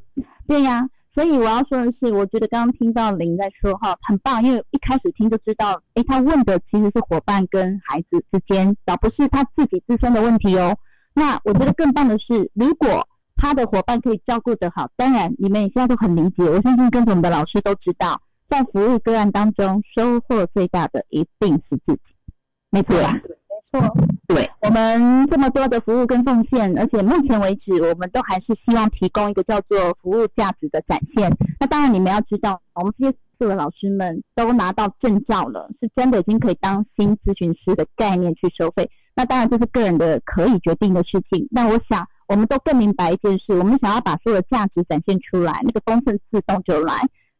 [0.47, 0.88] 对呀。
[1.15, 10.77] 所以我要说的是，我觉得刚刚听到林在说哈，很棒，因为一开始听就知道，诶，他问的其实是伙伴跟孩子之间，而不是他自己自身的问题哦。
[11.18, 16.43] 那我觉得更棒的是，如果他的伙伴可以照顾得好，当然你们也现在都很理解。
[16.43, 21.99] 我相信跟着我们的老师都知道，在服务个案当中，收获最大的一定是自己，
[22.70, 23.13] 没错吧？
[23.72, 23.97] 没错，
[24.28, 24.47] 对。
[24.61, 31.36] 我们这么多的服务跟奉献，而且目前为止，我们都还是希望提供一个叫做服务价值的展现。
[31.59, 38.88] 那当然，你们要知道，我们这些四位老师们都拿到证照了，是真的已经可以当新咨询师的概念去收费。
[39.18, 41.47] 那当然这是个人的可以决定的事情。
[41.49, 46.93] 那我想，我们都更明白一件事：我们想要把所有的价值展现出来，那个丰盛自动就来。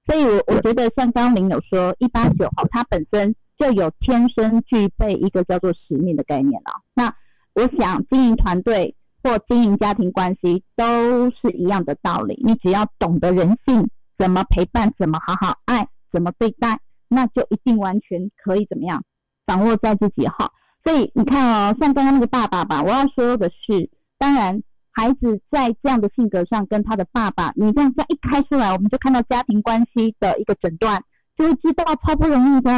[0.08, 6.72] 所以，我我觉得像刚刚林有说，一八九号它本身就有天生具备一个叫做使命的概念了。
[6.96, 7.14] 那
[7.54, 12.42] 我想，经营团队或经营家庭关系都是一样的道理。
[12.44, 19.04] 你只要懂得人性，怎么陪伴，怎么好好爱，怎么对待，那就一定完全可以怎么样
[19.46, 20.52] 掌握在自己哈。
[20.88, 24.64] 所以你看哦，像刚刚那个爸爸吧，我要说的是，当然
[24.94, 31.04] 孩子在这样的性格上跟他的爸爸，你这样这样一开出来，我们就看到家庭关系的一个诊断，
[31.36, 32.72] 就会知道超不容易的。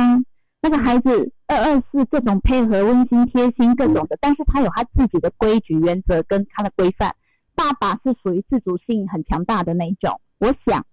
[0.60, 7.16] 那个孩子二二四这种配合、温馨、贴心各种的，但是他有他自己的规矩、原则跟他的规范。
[7.54, 10.84] 爸爸是属于自主性很强大的那一种，我想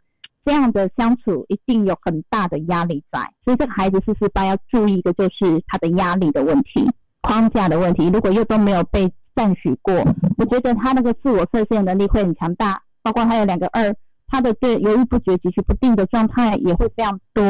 [0.44, 3.20] 这样的相处一定有很大的压力在。
[3.42, 6.86] 所以这个孩子四四八要注意的就是他的压力的问题。
[7.26, 9.92] 框架的问题，如果又都没有被赞许过，
[10.38, 12.80] 我觉得他那个自我设限能力会很强大。
[13.02, 13.94] 包括还有两个二，
[14.28, 17.42] 他的对犹豫不决、情绪不定的状态也会非常多。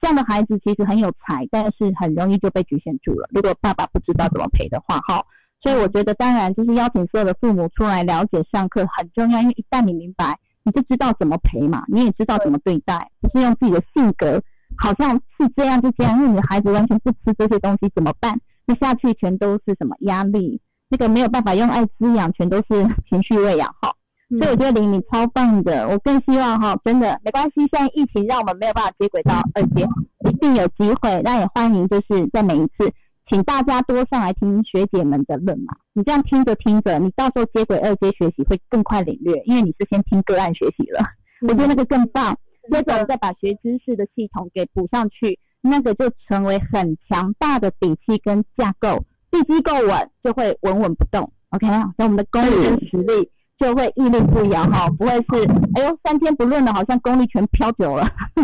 [0.00, 3.28] 这样的孩子其实很有才，但是很容易就被局限住了。
[3.32, 5.24] 如果爸爸不知道怎么陪的话，哈，
[5.62, 14.42] 所以我觉得当然就是邀请所有的父母出来了解上课很重要，因为一旦你明白，你就知道怎么陪嘛，你也知道怎么对待，不是用自己的性格
[14.76, 18.36] 好像是这样就这样，因为你的孩子完全不吃这些东西怎么办？
[18.66, 20.60] 那下去全都是什么压力？
[20.88, 22.64] 那个没有办法用爱滋养，全都是
[23.08, 23.92] 情绪喂养哈。
[24.28, 27.52] 所以我觉得玲你超棒的，我更希望哈，真的没关系。
[27.72, 29.86] 现在疫情让我们没有办法接轨到二阶，
[30.28, 31.22] 一定有机会。
[31.22, 32.92] 那也欢迎就是在每一次
[33.28, 35.74] 请大家多上来听学姐们的论嘛。
[35.92, 41.00] 你这样听着听着，你到时候接轨二阶学习会更快领略，因为你是先听个案学习了，
[41.42, 42.36] 我觉得那个更棒。
[42.70, 45.38] 接着再把学知识的系统给补上去，
[45.68, 51.30] 那个就成为很强大的底气跟架构，地基够稳，就会稳稳不动。
[51.50, 58.06] OK 啊，那我们的功力跟实力就会屹立不摇哈，不会是哎呦三天不论了，好像功力全飘走了，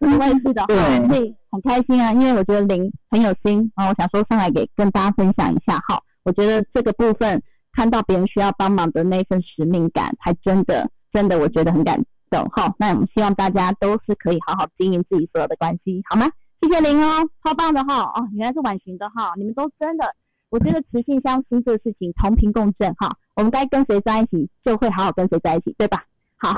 [0.00, 0.64] 不会是的，
[1.08, 7.40] 所以很开心啊，因为我觉得林很有心啊，我想说上来给跟大家分享一下哈，我觉得这个部分
[7.72, 16.26] 看到别人需要帮忙的那份使命感，还真的真的我觉得很感动哈，那我们希望大家都是可以好好经营自己所有的关系，好吗？
[16.60, 20.14] 谢谢您哦，超棒的哈，哦原来是婉寻的哈，你们都真的。
[20.48, 26.04] 我觉得雌性相亲这个事情同频共振哈，我们该跟谁在一起就会好好跟谁在一起，对吧？
[26.38, 26.54] 好，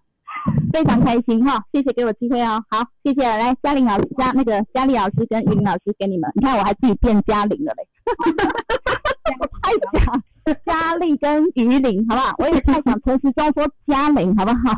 [0.72, 2.64] 非常开心哈，谢谢给我机会哦。
[2.70, 7.86] 好，谢谢，来嘉玲老师嘉那个嘉丽老师跟于林老师给你们，你看我还自己变嘉玲了嘞，
[9.38, 9.72] 我 太
[10.04, 10.22] 假，
[10.66, 12.34] 嘉丽跟于林好不好？
[12.38, 14.76] 我也太想陈时中说嘉玲好不好？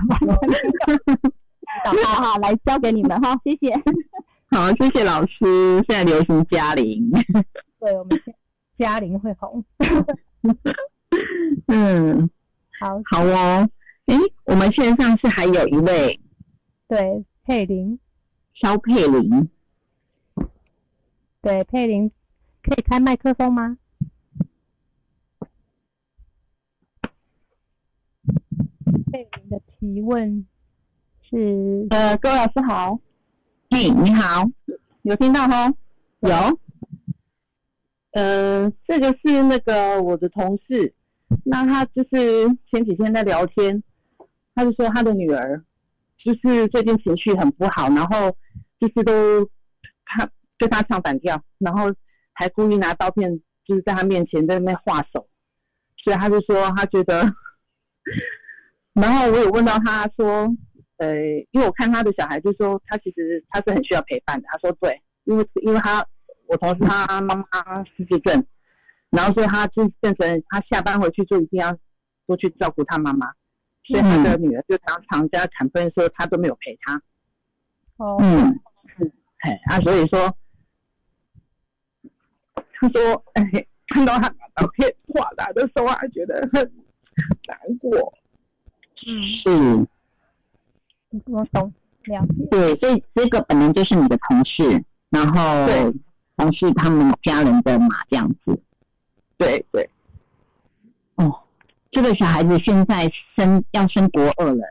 [2.04, 3.74] 好好来交给你们哈，谢谢。
[4.50, 5.82] 好，谢谢老师。
[5.88, 7.10] 现在流行嘉玲。
[7.80, 8.20] 对我们
[8.78, 9.64] 嘉玲会红，
[11.68, 12.30] 嗯，
[12.80, 13.68] 好好哦。
[14.06, 16.20] 哎，我们线上是还有一位，
[16.86, 17.98] 对佩玲，
[18.54, 19.48] 肖佩玲，
[21.40, 22.10] 对佩玲，
[22.62, 23.78] 可以开麦克风吗？
[29.14, 30.44] 佩玲的提问
[31.22, 32.98] 是，呃，各位老师好，
[33.70, 34.44] 嘿，你好，
[35.02, 35.72] 有听到哈？
[36.18, 36.58] 有。
[38.10, 40.92] 嗯，这个是那个我的同事，
[41.44, 43.80] 那他就是前几天在聊天，
[44.52, 45.62] 他就说他的女儿
[46.18, 48.36] 就是最近情绪很不好，然后
[48.80, 49.48] 就是都
[50.06, 51.84] 他对他唱反调，然后
[52.32, 55.28] 还故意拿刀片就是在他面前在那边画手，
[56.02, 57.32] 所以他就说他觉得，
[58.94, 60.48] 然后我有问到他说，
[60.96, 61.14] 呃，
[61.50, 66.04] 因为我看他的小孩就说他其实他是很需要陪伴的，他说对，因为因为他。
[66.46, 68.44] 我同事他妈妈失智症，
[69.08, 71.74] 然后所以他就变成他下班回去就一定要
[72.26, 73.26] 多去照顾他妈妈，
[73.82, 77.00] 所以他的女儿就常常家产分说他都没有陪他。
[77.96, 78.60] 哦，嗯，
[79.38, 80.36] 哎啊，所以说
[82.74, 86.70] 他说哎，看到他把照片画来的时候，还觉得很
[87.48, 88.12] 难过。
[89.06, 89.86] 嗯，是，
[91.26, 91.72] 我懂，
[92.04, 92.46] 了解。
[92.50, 95.92] 对，所以这个本来就是你的同事，然后对。
[96.36, 98.60] 同事他们家人的嘛这样子，
[99.38, 99.88] 对对，
[101.14, 101.32] 哦，
[101.92, 104.64] 这个小孩子现在升要升国二了，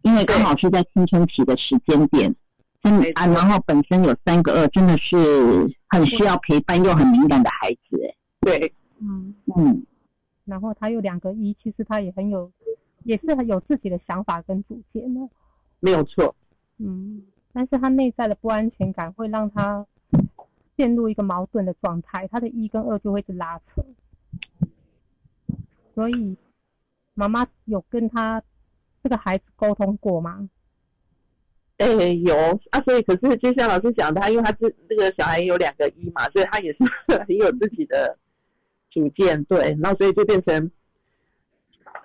[0.00, 2.34] 因为刚好是在青春期的时间点，
[2.82, 9.34] 真啊，然后本身有三个二，真的是很需要陪伴又很敏感的孩子，哎，对，嗯。
[9.54, 9.84] 嗯，
[10.46, 12.50] 然后他有两个一，其实他也很有，
[13.04, 15.20] 也是很有自己的想法跟主见的，
[15.80, 16.34] 没有错，
[16.78, 17.22] 嗯，
[17.52, 19.86] 但是他内在的不安全感会让他。
[20.74, 23.84] 陷入一个矛盾的状态，他的一跟二就会是拉扯，
[25.94, 26.34] 所以
[27.12, 28.42] 妈妈有跟他
[29.02, 30.48] 这个孩子沟通过吗？
[31.76, 32.34] 哎，有
[32.70, 36.78] 啊，所以可是就像老师讲的，他因为他是这个小孩有两个一嘛，所以他也是
[37.28, 38.18] 很有自己的
[38.90, 40.70] 主见，对，然后所以就变成，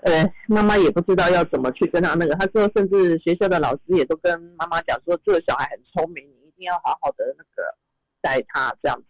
[0.04, 7.76] 呃，妈妈也不知道要怎么去跟他那个，他说甚至学校的老师也都跟妈妈讲说，这个小孩很聪明，你一定要好好的那个。
[8.20, 9.06] 带他这样子，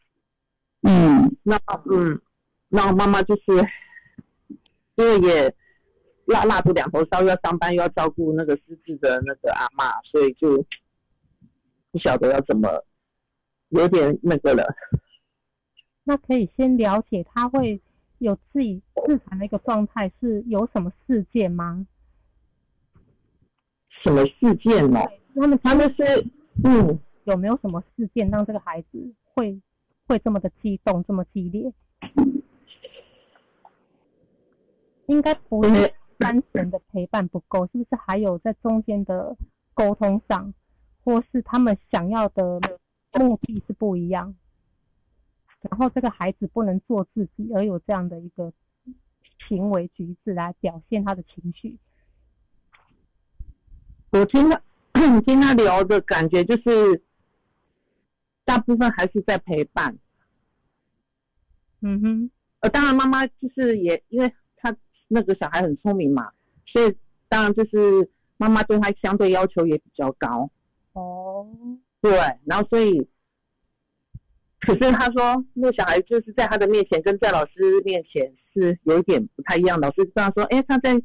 [0.81, 1.57] 嗯，那
[1.89, 2.21] 嗯，
[2.67, 3.43] 那妈妈就是
[4.95, 5.55] 因为也
[6.25, 10.63] 蜡蜡烛两头烧，又要上班又要照顾那个失智的那个阿妈，所以就
[11.91, 12.69] 不晓得要怎么，
[13.69, 14.75] 有点那个了。
[16.03, 17.81] 那可以先了解他会
[18.19, 21.85] 有自己自残的一个状态，是有什么事件吗？
[24.03, 24.99] 什么事件呢？
[25.35, 26.25] 他们他们是
[26.63, 26.99] 嗯。
[27.27, 29.61] 有没有什么事件让这个孩子会
[30.07, 31.73] 会这么的激动，这么激烈？
[35.07, 39.35] 应该不是单纯的陪伴不够，是不是还有在中间的
[39.73, 40.53] 沟通上，
[41.03, 42.61] 或是他们想要的
[43.19, 44.33] 目的是不一样？
[45.69, 48.51] 然后这个孩子不能做自己，而有这样的一个
[49.47, 51.77] 行为举止来表现他的情绪。
[54.11, 54.61] 我听他
[55.21, 57.03] 听他聊的感觉就是。
[58.47, 59.97] 大部分还是在陪伴，
[61.81, 64.73] 嗯哼，呃，当然妈妈就是也，因为他
[65.09, 66.31] 那个小孩很聪明嘛，
[66.65, 66.95] 所以
[67.27, 70.49] 当然就是妈妈对他相对要求也比较高。
[70.93, 71.45] 哦，
[71.99, 73.05] 对，然后所以
[74.59, 79.79] 可是他说那个小孩就是在他的面前跟在老师面前是有一点不太一样。
[79.79, 80.99] 老师跟他说，哎，他在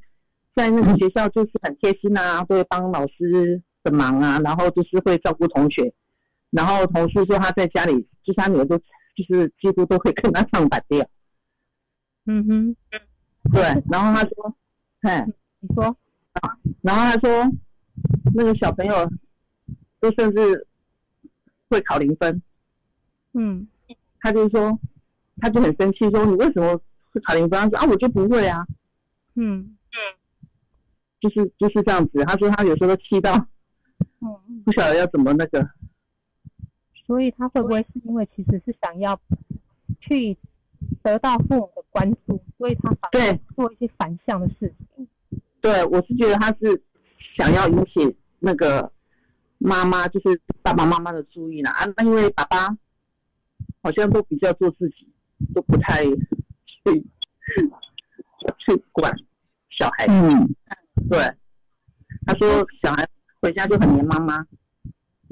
[0.54, 5.92] 在那个学校就是很贴心啊，都会帮老师的忙啊，然后就是会照顾同学。
[6.50, 11.06] 然后同事说他在家里，就他女儿都就是几乎都会跟他唱反调。
[12.26, 12.76] 嗯哼，
[13.52, 13.62] 对。
[13.90, 14.56] 然后他说，
[15.02, 15.26] 哎，
[15.60, 15.84] 你说
[16.32, 17.52] 啊，然后他说
[18.34, 19.10] 那个小朋友
[20.00, 20.66] 都甚至
[21.68, 22.42] 会考零分。
[23.34, 23.66] 嗯，
[24.20, 24.78] 他就说，
[25.40, 26.80] 他就很生气，说你为什么
[27.12, 27.58] 会考零分？
[27.58, 28.66] 他说啊，我就不会啊。
[29.34, 29.96] 嗯嗯，
[31.20, 32.24] 就是就是这样子。
[32.24, 33.32] 他说他有时候都气到，
[34.20, 35.68] 嗯，不晓得要怎么那个。
[37.06, 39.20] 所以他会不会是因为其实是想要
[40.00, 40.36] 去
[41.02, 45.08] 得到父母的关注，所以他反对做一些反向的事情？
[45.60, 46.82] 对，我是觉得他是
[47.36, 48.90] 想要引起那个
[49.58, 51.70] 妈妈，就是爸爸妈妈的注意啦。
[51.72, 52.68] 啊，那因为爸爸
[53.82, 55.08] 好像都比较做自己，
[55.54, 57.04] 都不太去
[58.58, 59.12] 去管
[59.70, 60.06] 小孩。
[60.08, 60.48] 嗯，
[61.10, 61.18] 对，
[62.26, 63.06] 他说小孩
[63.40, 64.46] 回家就很黏妈妈。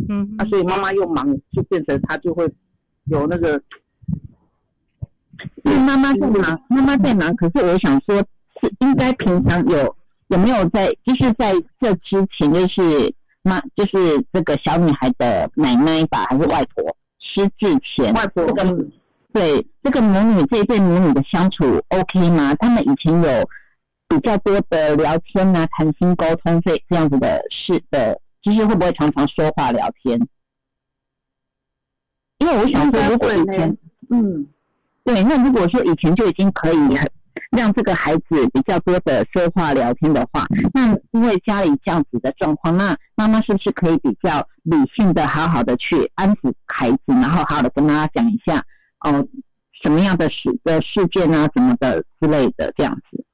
[0.08, 2.50] 嗯，那所以妈妈又忙，就变成他就会
[3.04, 3.62] 有那个，
[5.64, 7.36] 因为妈妈在忙，妈妈在忙。
[7.36, 8.16] 可是我想说，
[8.60, 9.96] 是应该平常有
[10.28, 16.96] 有没有在，就是在这之前，就是妈，就是这个小女孩的奶奶吧，还是外婆
[17.34, 18.86] 失之前，外婆这个
[19.32, 22.54] 对这个母女这一对母女的相处 OK 吗？
[22.56, 23.48] 他们以前有
[24.08, 28.20] 比较多的聊天啊、谈心沟通这这样子的事的。
[28.42, 30.18] 就是会不会常常说话聊天？
[32.38, 33.76] 因为我想说，如果以前，
[34.08, 34.46] 嗯，
[35.04, 36.78] 对，那如果说以前就已经可以
[37.50, 48.64] 让这个孩子比较多的说话聊天的话，那因为家里这样子的状况，那妈妈是不是可以比较理性的、好好的去安抚孩子，然后好好的跟他讲一下，
[49.00, 49.26] 哦，
[49.82, 53.24] 什么样的事的事件啊，什么的之类的这样子？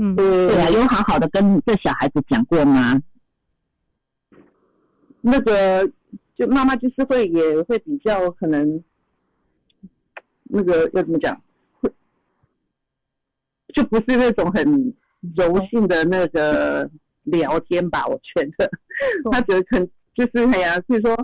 [0.00, 3.00] 嗯，对啊，有好好的跟这小孩子讲过吗？
[5.20, 5.90] 那个，
[6.36, 8.84] 就妈妈就是会也会比较可能，
[10.48, 11.40] 那个要怎么讲，
[11.80, 11.90] 会
[13.74, 14.94] 就不是那种很
[15.36, 16.88] 柔性的那个
[17.24, 18.06] 聊天吧？
[18.06, 18.70] 我觉得，
[19.30, 21.16] 他觉得很就是哎呀，所以说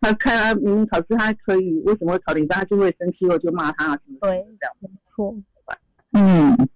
[0.00, 2.56] 他看他明明考试他可以，为什么会考零分？
[2.56, 5.34] 他就会生气，或就骂他什么对，这样没错，
[6.12, 6.68] 嗯。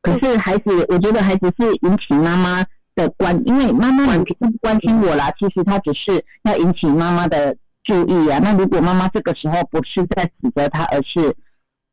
[0.00, 2.60] 可是孩子，我觉得孩子是引起妈妈
[2.96, 8.38] 的关，因为妈妈你不关心我啦，其实他只是要引起妈妈的注意啊。
[8.38, 11.34] 那如果妈妈这个时候不是在指责他，而是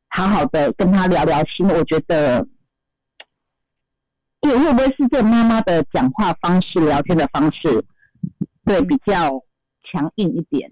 [0.10, 2.48] 好好的跟他聊聊心，我觉得，
[4.42, 7.84] 会会不会是这妈妈的讲话方式、聊天的方式，
[8.66, 9.44] 对比较
[9.84, 10.72] 强硬一点？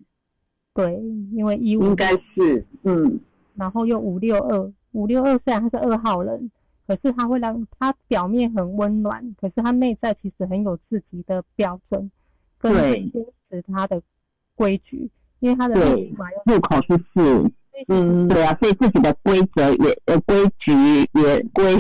[0.74, 0.94] 对，
[1.34, 3.20] 因为一五应该是嗯，
[3.56, 6.52] 然后又五六二，五六二虽然他是二号人。
[6.88, 12.10] 可是他会让他表面很温暖，可是他内在其实很有自己的标准，
[12.58, 12.74] 跟
[13.12, 13.12] 坚
[13.50, 14.02] 持他的
[14.58, 15.76] 规矩，因为他的
[16.46, 17.50] 入口是四，
[17.88, 20.74] 嗯，对啊，所以自己的规则也呃规矩
[21.14, 21.78] 也规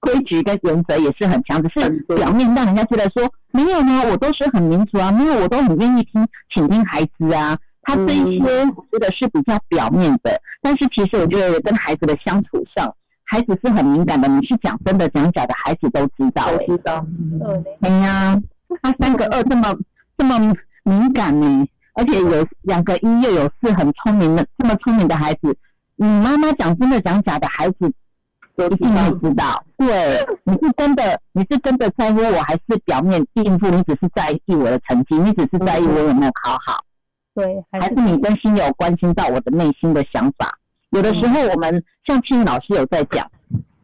[0.00, 8.44] 规矩跟原则也是很强，只是表面让人家觉得说没有呢，我都是很民主啊，没有我都很愿意听倾听孩子啊，他这一些
[8.76, 12.94] 我觉得是比较表面的，但是其实我觉得跟孩子的相处上。
[13.26, 16.54] 孩子是很敏感的，你是讲真的讲假的，孩子都知道。
[16.66, 17.04] 知道。
[17.18, 18.38] 嗯哎呀，
[18.82, 19.74] 他三个二这么
[20.18, 20.54] 这么
[20.84, 25.56] 敏感呢，而且有两个一又有四，很聪明的，这么聪明的孩子，
[25.96, 27.92] 你妈妈讲真的讲假的，孩子
[28.56, 29.64] 一定会知道。
[29.76, 33.68] 对，你是真的，你是真的在乎我，还是表面应付？
[33.70, 36.84] 你只是在意我的成绩，你只是在意我有没有考好。
[37.34, 40.48] 对，还是你真心有关心到我的内心的想法？
[40.90, 43.28] 有的时候，我们像青老师有在讲，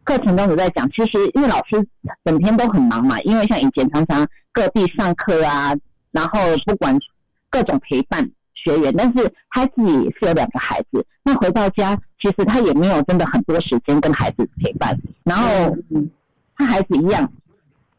[0.05, 0.89] 课程中有在讲。
[0.91, 1.85] 其实，因为老师
[2.25, 5.75] 整天都很忙嘛，因为像以前常常各地上课啊，
[6.13, 6.99] 然后不管
[7.49, 14.99] 各种陪伴学员，但是他自己是有两个孩子，那回到家，其实他也没有真的很多时间跟孩子陪伴。
[15.25, 15.77] 然后，
[16.57, 17.31] 他孩子一样，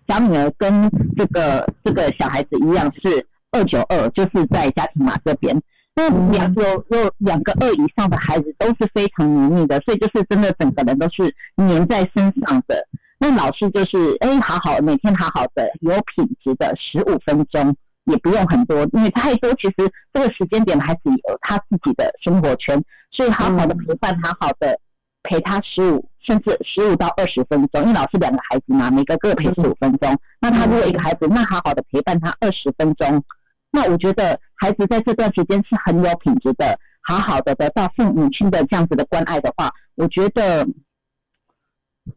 [0.07, 5.59] 小女儿跟这个这个小孩子一样是二九二，就是在家庭码这边。
[5.93, 12.87] 那两有有两个二以上的孩子都是非常黏腻的，所以就是真的整个人都是黏在身上的。
[13.19, 17.75] 那老师就是哎，好好每天好好的有品质的十五分钟，
[18.05, 19.75] 也不用很多，因为太多其实
[20.13, 24.79] 这个时间点孩子有他自己的生活圈，所以好好的陪伴，好好的
[25.23, 30.17] 陪他十五甚至十五到二十分钟，因为老师两个孩子嘛，每个各陪十五分钟。
[30.39, 33.23] 那他如果一个孩子，那好好的陪伴他二十分钟。
[33.71, 40.67] 那我觉得孩子在这段时间是很有品质的，好好的得到父母亲的这样子的关爱的话，我觉得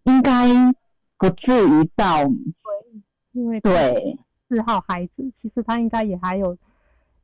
[0.04, 0.48] 应该
[1.18, 2.24] 不至于到
[3.62, 4.18] 对
[4.48, 6.56] 四号孩子，其实他应该也还有，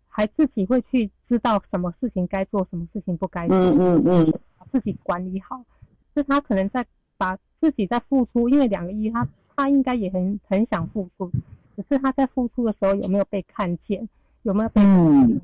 [0.09, 5.63] 还自己会去知道什么事情该做，什么事情不该做，嗯嗯嗯把自己管理好。
[6.15, 6.85] 就他可能在
[7.17, 11.31] 把自己在付出，因为两个一，他他应该也很很想付出，
[11.77, 14.09] 只是他在付出的时候有没有被看见，
[14.43, 15.37] 有没有被肯定？
[15.37, 15.41] 嗯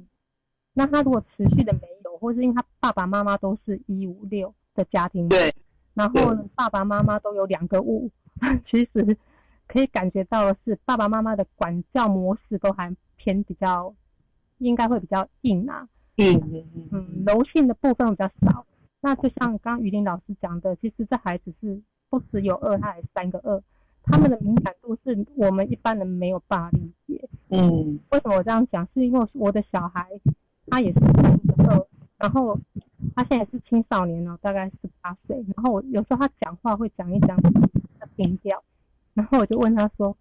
[0.78, 5.51] 那他如果持续的没有，或是因为他爸爸妈妈都是一五六的家庭，对，
[5.94, 8.11] 然后爸爸妈妈都有两个五，
[8.69, 9.16] 其实
[9.66, 13.94] 可以感觉到的是，爸爸妈妈的管教模式都还偏比较，
[14.59, 18.64] 应该会比较硬啊，嗯嗯柔性的部分比较少。
[19.01, 23.62] 那就像刚刚于林老师讲的，其实这孩子是不只有二，他还三个二，
[24.02, 27.28] 他们的敏感度是我们一般人没有办法理解。
[27.51, 28.86] 嗯为什么我这样讲？
[28.94, 30.09] 是因为我的小孩
[30.68, 31.86] 他也是三个二，
[32.18, 32.59] 然后
[33.14, 35.36] 他现在是青少年了，大概十八岁。
[35.55, 37.40] 然后我有时候他讲话会讲一讲
[38.01, 38.60] 他停掉，
[39.16, 40.14] 然后我就问他说：“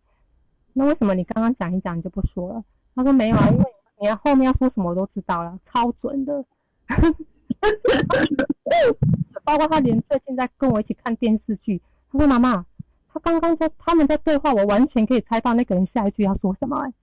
[0.72, 2.64] 那为什么你刚刚讲一讲你就不说了？”
[2.96, 3.66] 他说：“没有啊，因为
[4.00, 6.46] 你要后面要说什么我都知道了，超准的。
[9.44, 12.66] ”包括他连最近在跟我一起看电视剧，他说：“妈妈，
[13.10, 16.94] 他刚刚在他们在对话，我完全可以猜到那个人下一句要说什么、欸。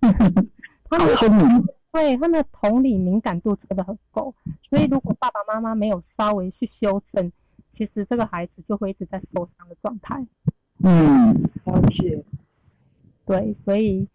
[0.88, 4.34] ”他们好聪明，对他们的同理敏感度真的很够，
[4.70, 7.30] 所以如果爸爸妈妈没有稍微去修正，
[7.76, 10.24] 其实这个孩子就会一直在受伤的状态。
[10.84, 11.50] 嗯。
[11.64, 12.22] 了解，
[13.26, 14.06] 对，所以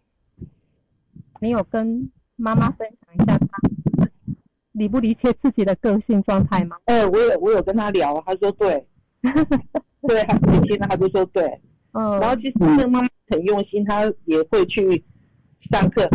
[1.40, 4.06] 你有跟妈妈分享一下他
[4.72, 6.76] 理不理解自己的个性状态吗？
[6.86, 8.86] 呃，我有我有跟他聊，他说对，
[10.06, 11.60] 对，他年轻的他就说对，
[11.92, 15.04] 嗯，然后其实那个妈妈很用心，她也会去
[15.70, 16.08] 上课，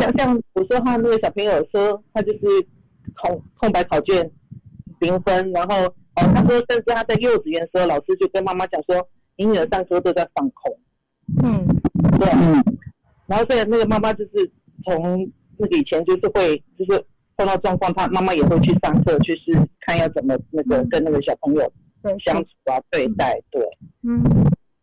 [0.00, 2.40] 像像我说他那个小朋友说他就是
[3.22, 4.30] 空空白考卷
[4.98, 9.06] 评分，然后哦他说甚至他在幼稚园的时候，老师就跟妈妈讲说，
[9.40, 10.78] 你女儿上课都在放空，
[11.42, 11.66] 嗯。
[12.18, 12.62] 对，嗯。
[13.26, 14.50] 然后所以那个妈妈就是
[14.84, 15.26] 从
[15.56, 17.02] 那个以前就是会就是
[17.38, 21.72] 碰到状况，她妈妈也会去上课，去是看要怎么那个跟那个小朋友
[22.22, 23.66] 相处啊对待，对，
[24.02, 24.22] 嗯，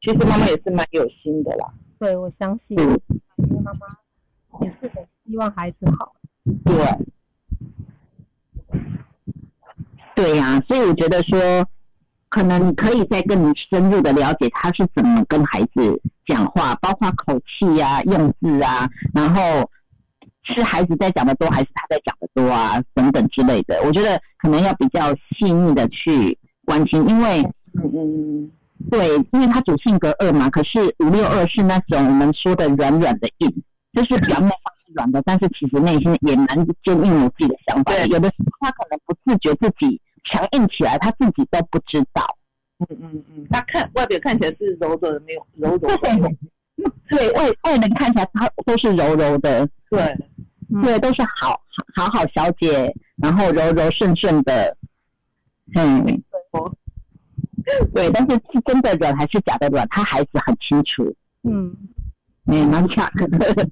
[0.02, 3.00] 其实妈妈也是蛮有心的啦，对我相信，嗯。
[3.38, 3.86] 因为妈妈
[4.66, 6.16] 也是很希望孩子好。
[6.66, 6.74] 对，
[10.16, 11.38] 对呀、所以我觉得说，
[12.30, 19.70] 可能可以再更深入的了解他是怎么跟孩子讲话，包括口气啊、用字啊，然后
[20.44, 23.82] 是孩子在讲的多还是他在讲的多啊，等等之类的。
[23.84, 27.42] 我觉得可能要比较细腻的去关心，因为
[27.74, 28.52] 嗯嗯
[28.92, 33.64] 对，因为他主性格二嘛，可是五六二是那种我们说的软软的硬，
[33.94, 36.48] 就是表面上是软的，但是其实内心也蛮
[36.84, 38.00] 坚硬，有自己的想法的。
[38.00, 40.00] 对有的时候他可能不自觉自己
[40.30, 42.24] 强硬起来，他自己都不知道。
[42.80, 45.88] 嗯嗯嗯，他看外表看起来是柔柔的，没有柔柔的，
[47.10, 50.00] 对外外人看起来他都是柔柔的，对，
[50.70, 50.84] 嗯。
[50.84, 51.60] 对，都是好
[51.96, 54.78] 好好小姐，然后柔柔顺顺的，
[55.76, 56.06] 嗯，
[57.94, 61.12] 对，但是是真的软还是假的软，他孩子很清楚。
[61.44, 61.76] 嗯，
[62.46, 63.28] 嗯，蛮巧的。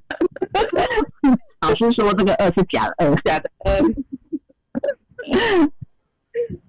[1.61, 3.79] 老师说这个二是假的二，假的，呃，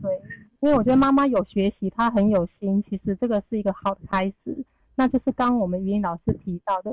[0.02, 0.20] 对，
[0.60, 4.64] 因为我觉得妈妈有学习，她很有心，其实这个是一个好的开始。
[4.94, 6.90] 那就是刚刚我们语音老师提到的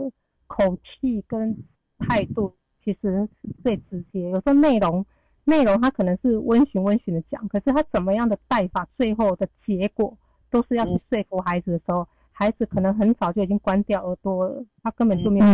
[0.47, 1.55] 口气跟
[1.99, 2.53] 态度，
[2.84, 3.27] 其实
[3.64, 4.30] 最直接。
[4.30, 5.05] 有时候内容
[5.45, 10.18] 内容他可能是温循温循的讲，可是他怎么样的带法，最后的结果
[10.49, 15.45] 都是要去说服孩子的时候，孩子可能很早就已经关掉耳朵了，他根本就没有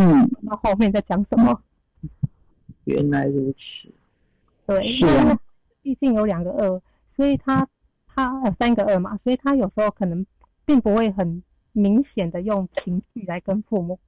[0.48, 1.62] 到后面在讲什么。
[2.84, 3.92] 原来如此，
[4.66, 5.38] 对，是啊
[5.82, 6.82] 毕竟有两个二，
[7.20, 7.68] 所以他
[8.06, 10.24] 他呃三个二嘛，所以他有时候可能
[10.64, 11.42] 并不会很
[11.72, 14.00] 明显的用情绪来跟父母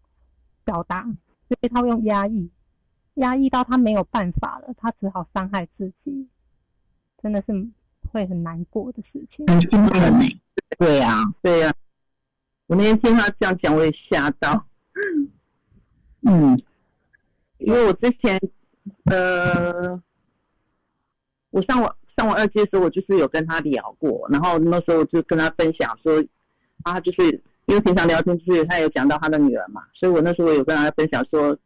[0.64, 1.04] 表达，
[1.46, 2.50] 所以他会用压抑，
[3.16, 6.26] 压抑到他没有办法了，他只好伤害自己，
[7.22, 7.52] 真的是
[8.10, 9.46] 会很难过的事情。
[9.46, 10.24] 很心疼呢。
[10.78, 11.74] 对啊，对呀、
[12.66, 14.64] 我那天听他这样讲，我也吓到，
[16.22, 16.58] 嗯
[17.58, 18.40] 因为我之前，
[19.04, 20.02] 呃，
[21.50, 26.22] 我上完上完二阶的时候，我就是有跟他聊过，然后那时候我就跟他分享说，
[26.82, 27.30] 啊，就是
[27.66, 31.56] 因为平常聊天就是他有讲到他的女儿嘛，所以我那时候有跟他分享说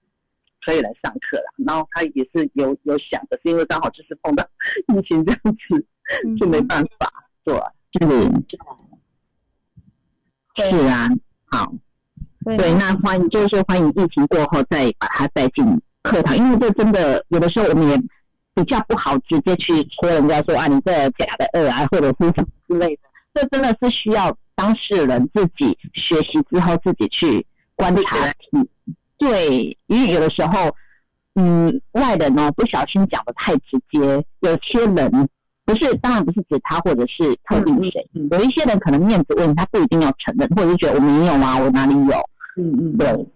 [0.65, 4.47] 可以来上课了，然后他也是有有想的，是因为刚好就是碰到
[4.89, 5.87] 疫情这样子，
[6.25, 7.13] 嗯就没办法，
[7.45, 7.73] 对吧？
[7.93, 8.21] 是对。
[10.71, 11.09] 是啊，
[11.51, 11.71] 好，
[12.45, 12.57] 对。
[12.57, 15.65] 对，那欢迎就是说欢迎疫情过后再把他带进
[16.03, 18.03] 课堂，因为这真的有的时候我们也
[18.57, 23.03] 比较不好直接去说人家说啊，你这假的二啊，或者是什么之类的。
[23.35, 28.17] 这真的是需要当事人自己学习之后自己去观察。
[29.19, 30.75] 对，因为有的时候，
[31.35, 34.01] 嗯，外人呢不小心讲的太直接，
[34.41, 35.29] 有些人
[35.67, 42.17] 不是，当然不是指他或者是特定谁，有一些人可能面子问题他不一定要承认，或者是觉得我没有啊，我哪里有？
[42.57, 43.27] 嗯嗯，对。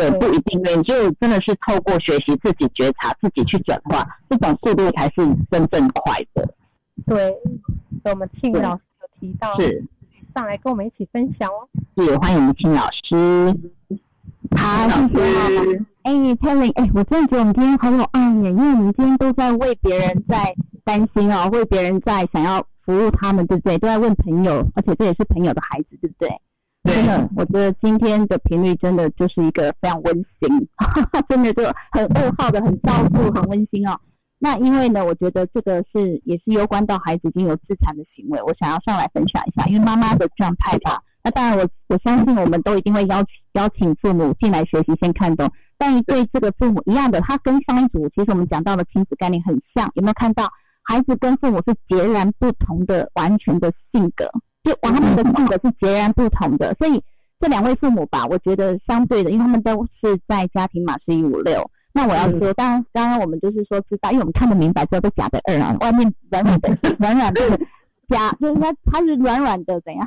[0.00, 5.16] 对，不一定，你就真的是透过学习自己觉察，自己去转化，这种速度才是
[5.50, 6.48] 真正快的。
[7.06, 7.36] 对，
[8.04, 9.84] 我们庆老师有提到，是
[10.34, 11.68] 上来跟我们一起分享哦。
[11.96, 13.54] 是，欢迎我们庆老师。
[14.56, 15.84] 好，谢谢。
[16.02, 23.76] 哎，Terry，哎，我真的觉得我们今天好有爱耶，因为我们今天都在为别人在担心哦，为别人在想要服务他们，对不对？
[23.76, 26.30] 都在问朋友，而且这也是朋友的孩子，对不对？
[26.84, 30.68] 真的，我觉得今天的频率真的就是一个非常温馨，
[31.28, 31.62] 真的就
[31.92, 33.98] 很二号的，很照顾，很温馨哦。
[34.38, 41.02] 那因为呢，我觉得这个是也是攸关到孩子已经有自残的行为，我想要上来分享一下，因为妈妈的状态吧。
[41.22, 45.52] 那当然，我我相信我们都一定会邀请邀请父母进来学习，先看懂。
[45.76, 50.50] 但对这个父母一样的，他跟上一组其实我们讲到的亲子概念很像，有没有看到？
[50.82, 54.30] 孩子跟父母是截然不同的，完全的性格。
[54.62, 57.02] 就我他们的性格是截然不同的，所以
[57.40, 61.70] 这两位父母吧，我觉得相对的，因为他们都是在家庭码是一五六。
[61.92, 67.58] 那我要说，当然，刚刚我们就是说知道，因为我们看的明白，知道都假的二啊，外面软软的， 软软的
[68.08, 70.06] 假，就是它它是软软的，怎样？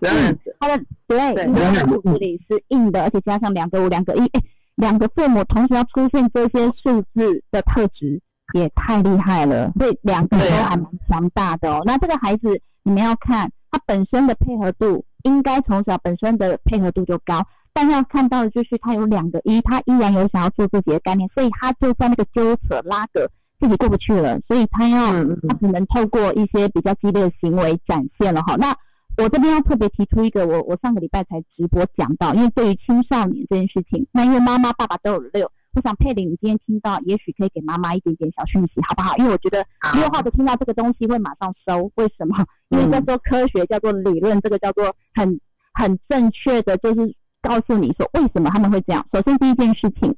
[0.00, 4.30] 软软的，它的对，软软的肚子里是硬的，而且加上两个五两个一，
[4.76, 8.20] 两个父母同时要出现这些数字的特质，
[8.52, 9.72] 也太厉害了。
[9.78, 11.82] 所以两个都还蛮强大的哦。
[11.84, 13.50] 那这个孩子，你们要看。
[13.72, 23.26] 他本身的配合度应该从小本身的配合度就高，但要看到的就是他有两个一，他依然有想要做自己的概念，所以他就在那个纠扯拉扯
[23.58, 28.56] 自己过不去了，所以他要他只能透过一些比较激烈的行为展现了哈。
[28.56, 28.76] 那
[29.16, 35.50] 我这边要特别提出一个，我我上个礼拜才直播讲到，因为对于青少年这件事情，那因为妈妈爸爸都有六。
[35.74, 39.16] 我想佩玲，你今天听到，也许可以给妈妈一点点小讯息，好不好？
[39.16, 41.90] 因为我觉得六号的听到这个东西会马上收。
[41.94, 42.44] 为什么？
[42.68, 45.40] 因为叫做科学，叫做理论，这个叫做很
[45.72, 49.06] 很正确的，就是告诉你说为什么他们会这样。
[49.14, 50.14] 首先第一件事情，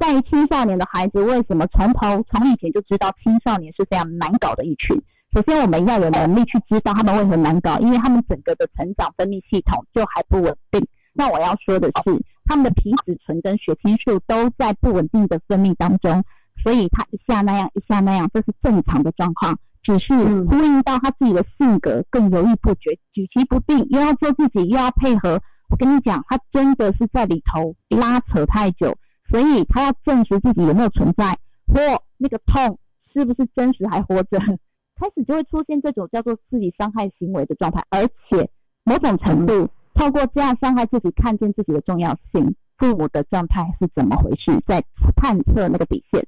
[0.00, 5.00] 在青少年的孩子，为什么从头从以前就知道青少年是非常难搞的一群？
[5.32, 10.84] 首先我们要有能力去知道他们为何难搞，因为他们整个的成长分泌系统就还不稳定。
[11.12, 12.20] 那我要说的是。
[12.48, 16.24] 他们的皮质醇跟血清素都在不稳定的分泌当中，
[16.64, 19.58] 所以他一下那样一下那样，这是正常的状况。
[19.82, 20.12] 只是
[20.44, 25.40] 呼应到他自己的性格更犹豫不决、举棋不定，又要做自己，又要配合。
[25.68, 28.96] 我跟你讲，他真的是在里头拉扯太久，
[29.30, 32.78] 所以他要证实自己有没有存在，或那个痛
[33.12, 34.38] 是不是真实还活着，
[35.00, 38.50] 开始就会出现这种叫做自己伤害行为的状态，而且
[38.84, 39.68] 某种程度。
[39.98, 44.80] 透过这样伤害自己，看见自己的重要性，父母的状态是怎么回事，在
[45.16, 46.24] 探测那个底线。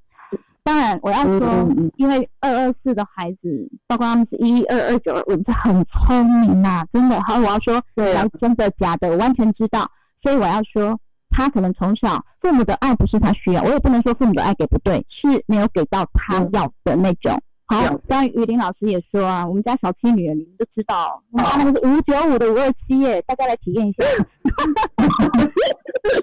[0.64, 7.22] 当然，我要说，因为二二四的孩子，包括他们是一二二九二五，是很聪明呐，真的。
[7.22, 9.88] 好，我要说，对，真的假的，我完全知道。
[10.20, 10.98] 所以我要说，
[11.30, 17.40] 他可能从小父母的爱不是他需要，我也不能说父母的爱给不对，是没有给到他要的那种。
[17.70, 24.04] 好，刚雨林老师也说啊，我们家小七女儿，你们都知道，她那个是五九五的五二七耶，大家来体验一下。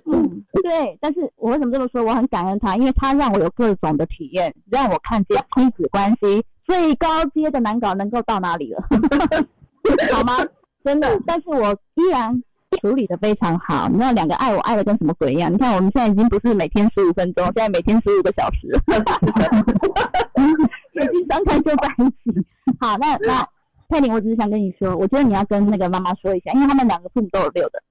[0.11, 2.03] 嗯，对，但是我为什么这么说？
[2.03, 8.83] 我很感恩他，因为他让我有各种的体验，让我看见亲子关系最高阶的难搞能够到哪里了，
[10.11, 10.39] 好吗？
[10.83, 12.43] 真的，但是我依然
[12.81, 13.87] 处理的非常好。
[13.87, 15.49] 你知道，两个爱我爱的跟什么鬼一样？
[15.53, 18.77] 你看，我们现在已经不是每天十五分钟，现在每天十五个小时。
[20.97, 22.45] 眼睛张开就在一起。
[22.79, 23.47] 好，那那
[23.89, 27.81] 佩玲，我只是想跟你说，我觉得你要跟那个妈妈说一下，因为他们两个父母都有六的。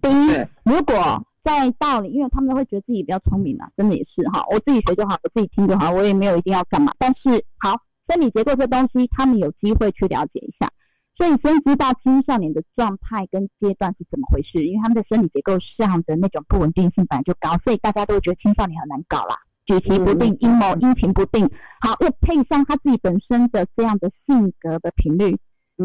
[0.00, 6.92] 第一，如果在道理，因为他们都会觉得自己比较聪明啊，真的也是哈，我自己学就好，我自己听就好，我也没有一定要干嘛。
[6.98, 10.68] 但是好，生理结构这东西，他们有机会去了解一下，
[11.16, 19.36] 所以先知道青少年的状态跟阶段是怎么回事，因为他们的生理结构上的那种不稳定性本来就高，所以大家都觉得青少年很难搞啦。
[19.66, 21.50] 举棋不定，阴谋阴晴不定。
[21.80, 25.36] 好，又配上他自己本身的这样的性格的频率。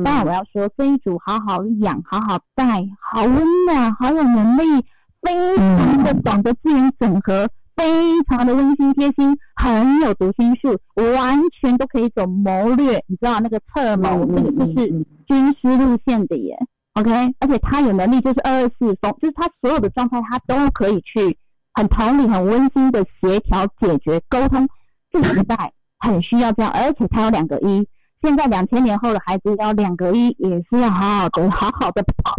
[0.05, 2.65] 当然，我要说这一组好好养，好好带，
[3.11, 4.85] 好温暖，好有能力，
[5.21, 13.03] 非常的懂得资源整合，非常的温馨贴心，很有读心术，完全都可以走谋略。
[13.07, 16.55] 你知道那个策谋，这个就是军师路线的耶。
[16.93, 17.09] OK，
[17.39, 21.37] 而且他有能力，就是二二四风，就是他所有的状态，他都可以去。
[21.73, 24.67] 很同理、很温馨的协调解决沟通，
[25.11, 27.87] 这个时代很需要这样，而且他有两个一。
[28.21, 32.35] 现在两千年后的孩子要两个一，也是要好好的、好好的跑，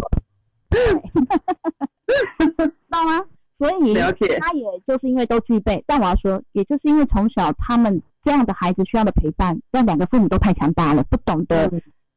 [0.71, 0.79] 知
[2.89, 3.21] 道 吗？
[3.59, 11.69] 所以了解他也就是因为都具备，但我要说，也就是因为从小他们这样的孩子需要的陪伴，让两个父母都太强大了，不懂得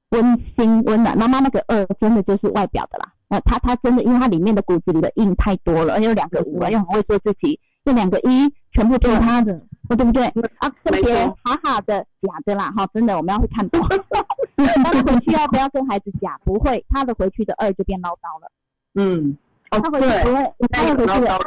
[0.09, 1.17] 温馨温暖。
[1.17, 9.53] 妈妈那个二真的就是外表的啦，那他他真的，因为他里面的骨子里的硬太多了，而且有两个五啊，又很会做自己，这两个一全部都是他的，
[9.89, 10.25] 哦对不对？
[10.57, 13.81] 啊，跟别没错好好的假的啦，哈，真的我们要会看懂。
[14.57, 16.39] 那他回去要不要跟孩子假？
[16.45, 18.51] 不会，他的回去的二就变唠叨了。
[18.93, 19.35] 嗯，
[19.71, 21.39] 哦他回去不对，会，他会回去的，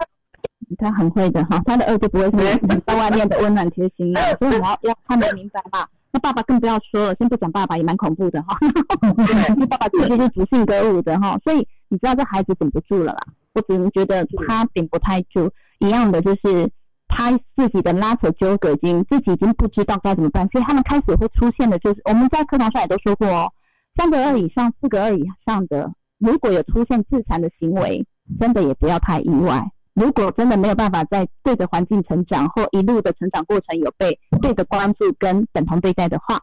[0.79, 5.89] 他很会的哈，他的二就不会是在外面的温暖贴心了，所以你要要看得明白吧。
[6.11, 8.57] 那爸爸更不要说了，先不讲爸爸也蛮恐怖的哈，
[9.03, 11.59] 因为 爸爸其实是主性歌舞的哈，所以
[11.89, 13.19] 你知道这孩子顶不住了啦。
[13.55, 16.71] 我只能觉得他顶不太住，一样的就是
[17.09, 23.53] 他自己的拉扯纠葛已经自己已经不知道该怎么办，所以他们开始会出现的就是我们在课堂上也都说过哦，
[23.97, 28.07] 三个二以上、四个二以上的，如果有出现自残的行为，
[28.41, 29.71] 真的也不要太意外。
[29.99, 36.41] 如果真的没有办法在对的环境成长，或一路的成长过程有被对的关注跟等同对待的话，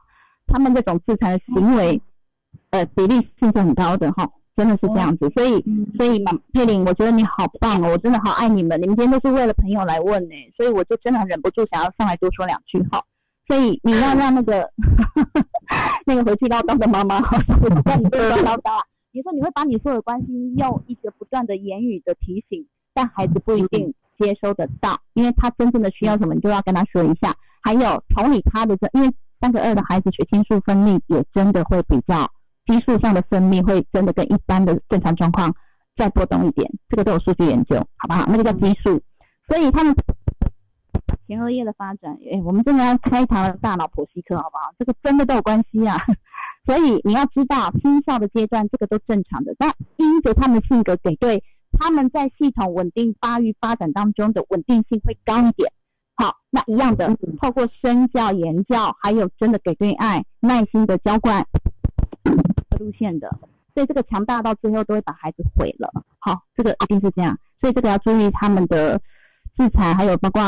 [0.48, 2.02] 他们这种自残的行为，
[2.72, 5.30] 呃，比例性是很高的哈，真的是这样子。
[5.30, 5.64] 所以，
[5.98, 8.82] 所以嘛佩玲，我觉得你好棒哦，我真的好爱你们。
[8.82, 13.02] 你们今天都是为了朋友来问呢，所以我就真的忍不住想要上来多说两句哈。
[13.48, 14.70] 所以你要让那个
[16.06, 17.18] 那个回去唠叨的妈妈，
[17.62, 18.84] 我不叫你不要唠叨啊。
[19.12, 27.36] 你说你会把你所有关心用一个不断的言语的提醒，但孩子不一定接收得到，因为他真正的需要什么，你就要跟他说一下。
[27.62, 32.32] 还有同理他的这，因为三个二的孩子血清素分泌也真的会比较
[32.66, 35.54] 激素上的分泌会真的跟一般的正常状况
[35.98, 38.26] 再波动一点，这个都有数据研究，好不好？
[38.30, 39.02] 那个叫激素，
[39.48, 39.94] 所以他们
[41.28, 44.72] 前额叶的发展，哎，我们真的要开一堂大脑剖析课，好不好？
[44.78, 45.98] 这个真的都有关系啊。
[46.66, 51.44] 所以你要知道，青少的阶段这个都正常的，那因着他们的性格给对，
[51.80, 55.72] 他们在系统稳定发育发展当中的稳定性会高一点。
[56.16, 61.46] 好，那一样的，透过身教、言教，还有真的给对爱、耐心的浇灌
[62.80, 63.30] 路线的，
[63.74, 65.92] 所以这个强大到最后都会把孩子毁了。
[66.20, 68.98] 好，这个一定是这样，所以这个要注意他们的
[69.58, 70.42] 制裁，还有包括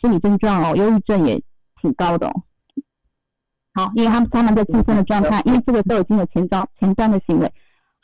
[0.00, 1.42] 心理症状哦，忧郁症也
[1.80, 2.42] 挺高的哦。
[3.72, 7.50] 好，因为他们他们的自身的状态，因为这个都已经有前兆前端的行为。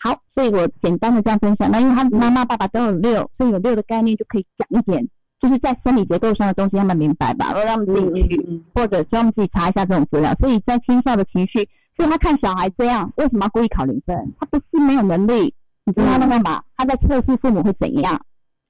[0.03, 1.71] 好，所以我简单的这样分享。
[1.71, 5.07] 那因为他妈妈爸爸都有六，所以有六的概念就可以讲一点，
[5.41, 7.53] 就是在生理结构上的东西，他们明白吧？
[7.55, 10.35] 让他们自己或者希望他们自己查一下这种资料。
[10.41, 14.17] 所以在青少的情绪，所以他看小孩这样，为什么要故意考零分？
[14.41, 15.55] 他不是没有能力，
[15.85, 16.63] 你知道他在干嘛？
[16.77, 18.21] 他在测试父母会怎样？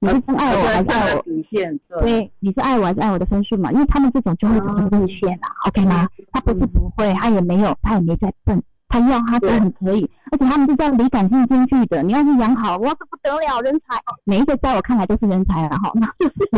[0.03, 1.21] 你是真爱我还是爱我？
[1.21, 3.71] 底线，对，你是爱我还是爱我的分数嘛？
[3.71, 4.65] 因为他们这种就会走
[4.97, 6.09] 路线啊，OK 吗？
[6.31, 8.59] 他不是不会，他也没有，他也没在笨，
[8.91, 12.03] 他要他都很可以，而且他们是这样理感性兼具的。
[12.03, 13.97] 你要是养好，哇，这不得了，人才！
[14.25, 16.49] 每一个在我看来都是人才了哈，那就是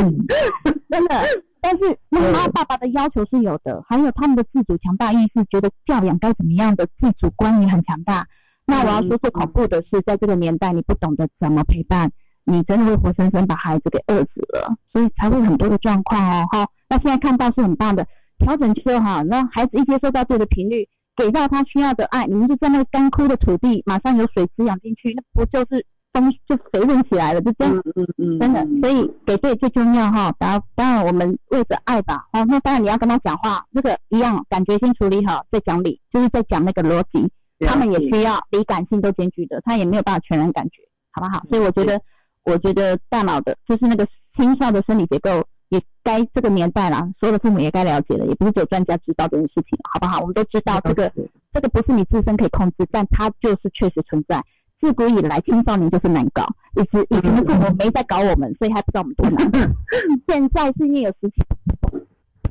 [0.89, 1.23] 真的。
[1.61, 8.25] 但是妈妈爸爸的要求是有的，还有他们的自主强大意识，觉得教养该怎么样的自主观也很强大。
[8.65, 12.11] 那我要说最恐怖的是，在这个年代，你不懂得怎么陪伴。
[12.45, 16.45] 你真的会活生生把孩子给饿死了，所以才会很多的状况哦。
[16.51, 18.05] 哈，那现在看到是很棒的
[18.39, 27.41] 调整就好，让孩子一接收到对的频率，给到他需要的爱，你们就在那个干枯的土地，马上有水滋养进去，那不就是东就肥润起来了？
[27.41, 28.65] 就这样，嗯嗯，真的。
[28.81, 30.33] 所以给对最重要哈。
[30.39, 37.29] 然后当然我们为着爱吧，哦，那当然你要跟他讲话，那个一样，感觉先处理好，再讲理，就是在讲那个逻辑。
[37.59, 40.81] 他们也需要理感性都兼具的，他也没有办法全然感觉，
[41.11, 41.43] 好不好？
[41.49, 41.99] 所以我觉得。
[42.45, 50.19] 我觉得大脑的，就是那个青少的生理结构，也该这个年代啦，所有的父母也该了解了，也不是只有专家知道这件事情，好不好？
[50.19, 51.11] 我们都知道这个，
[51.51, 54.39] 这个不是你自身可以控制，但它就是确实存在。
[54.79, 56.45] 自古以来，青少年就是难搞，
[56.75, 59.51] 也是以前的父母没在搞我们，所以还不知道我们多难。
[60.27, 61.45] 现在是因为有时间，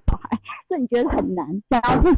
[0.07, 2.11] 小孩，所以你觉得很难，然后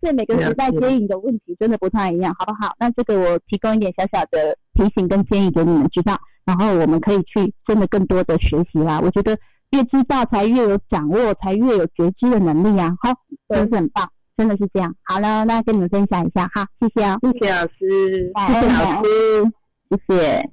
[0.00, 2.74] 所以每个时代接引的问题真的不太一样，好不好？
[2.78, 6.18] 那这个我提供一点小小的提醒跟建议给你们知道。
[6.46, 8.98] 然后我们可以去真的更多的学习啦。
[8.98, 9.38] 我觉得
[9.70, 12.96] 越知道才越有掌握，才越有觉知的能力啊。
[13.00, 13.12] 好，
[13.48, 14.94] 真是很棒，真的是这样。
[15.04, 19.52] 好了，那跟你们分享一下哈，谢谢啊，谢谢老师，谢谢老师，
[19.90, 20.50] 谢谢，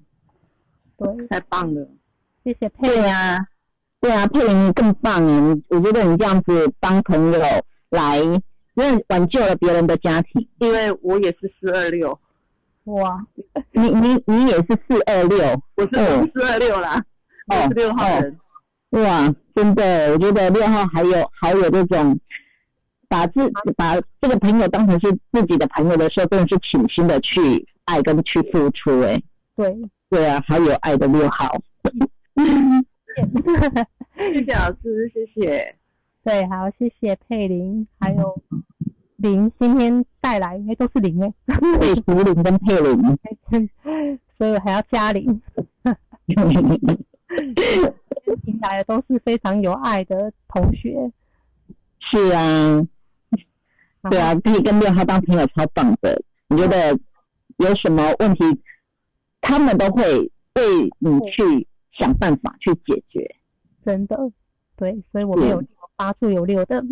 [0.98, 1.88] 对，太棒了，
[2.44, 3.38] 谢谢佩对啊，
[4.02, 7.40] 对啊，佩玲更棒你我觉得你这样子帮朋友
[7.90, 8.42] 来，因
[8.76, 10.48] 为挽救了别人的家庭。
[10.60, 12.20] 因为我也是四二六，
[12.86, 13.20] 哇，
[13.72, 17.04] 你你你也是四二六，我是四二六啦，
[17.48, 18.38] 我是六号人，
[18.92, 22.18] 哇，真的，我觉得六号还有还有那种
[23.10, 29.22] 把自把这个朋友当成是自己的朋友的时候，真的是倾心的去爱跟去付出、哎，
[29.56, 29.78] 对，
[30.10, 31.62] 对啊，好有爱的六号。
[34.18, 35.76] 谢谢老师，谢谢。
[36.24, 38.42] 对，好，谢谢佩玲，还有
[39.18, 41.34] 林今天带来，应该都是林哎，
[41.80, 43.18] 对，图灵跟佩玲，
[44.38, 45.42] 所以还要加零。
[48.46, 51.12] 迎来的都是非常有爱的同学，
[52.00, 52.88] 是啊，
[54.10, 56.22] 对啊，可以跟六号当朋友超棒的。
[56.50, 56.98] 你觉得
[57.58, 58.44] 有什么问题，
[59.42, 63.36] 他们都会为你去想办法去解决。
[63.86, 64.32] 真的，
[64.76, 65.62] 对，所以我们有
[65.96, 66.84] 八处有六的，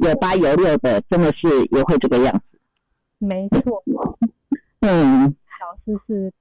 [0.00, 2.58] 有八有六的，真的是也会这个样子。
[3.18, 3.82] 没错，
[4.80, 6.32] 嗯，老师是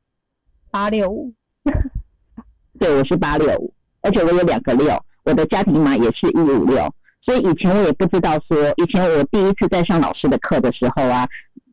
[0.76, 1.32] 八六五，
[2.78, 4.94] 对，我是八六五，而且我有两个六，
[5.24, 6.94] 我的家庭码也是一五六。
[7.22, 11.26] 所以以前我也不知道说，以前我第一次在上老师的课的时候啊，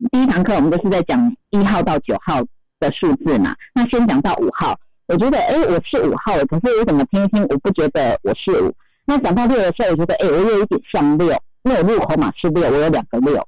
[0.09, 2.41] 第一堂课我们都是在讲一号到九号
[2.79, 3.53] 的数字嘛。
[3.75, 4.73] 那先讲到五号，
[5.07, 8.73] 我觉得哎、我是五号，可是我怎么听一听，我不觉得我是五。
[9.03, 11.27] 那讲到六的时候，我觉得哎、我有一点像六，
[11.63, 13.45] 因为我入口码是六，我有两个六。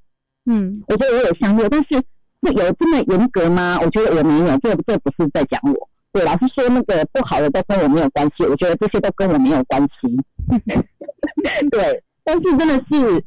[0.48, 2.04] 嗯，我觉得我有像六，但是
[2.52, 3.80] 有这么严格吗？
[3.82, 5.90] 我觉得我没有，这这不是在讲我。
[6.12, 10.16] 对，老师说那个不好的都跟我没有关系，我觉得这些都跟我没有关系。
[11.70, 13.24] 对，但是真的是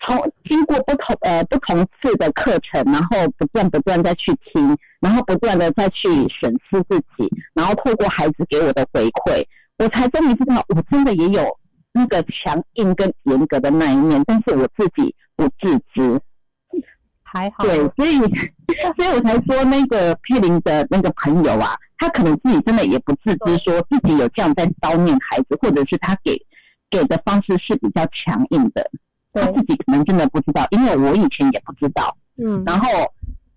[0.00, 9.44] 从经过不同呃不同次的课程，然后不断不断再去听，然后不断的再去审视自己，然后透过孩子给我的回馈，
[9.78, 11.44] 我才终于知道我真的也有
[11.92, 16.18] 那个强硬跟严格的那一面，但是我自己不自知。
[17.34, 18.16] 还好，对，所以
[18.96, 26.40] 所以我才说那个佩林的那个朋友啊，他可能自己真的也不自知，说自己有这样在叨念孩子，或者是他给
[26.88, 28.88] 给的方式是比较强硬的，
[29.32, 32.16] 他自，己可能真的不知道，因为我以前也不知道。
[32.36, 32.88] 嗯，然后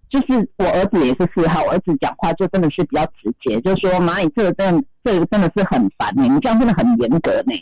[0.10, 7.54] 就是我儿子也是四号，我儿子讲话就真的是比较直接，就说妈，你这个真的这个真的是很烦呢、你这样真的很严格呢、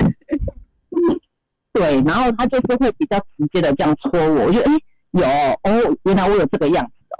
[1.72, 4.72] 对，然后他就是会比较直接的这样戳我，我就哎、
[5.12, 7.16] 有哦，原来我有这个样子哦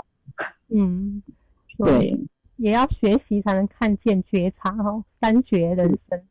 [0.75, 1.23] 嗯，
[1.79, 2.19] 哦，对，
[2.57, 6.23] 也要学习才能看见觉察哦，三觉人生，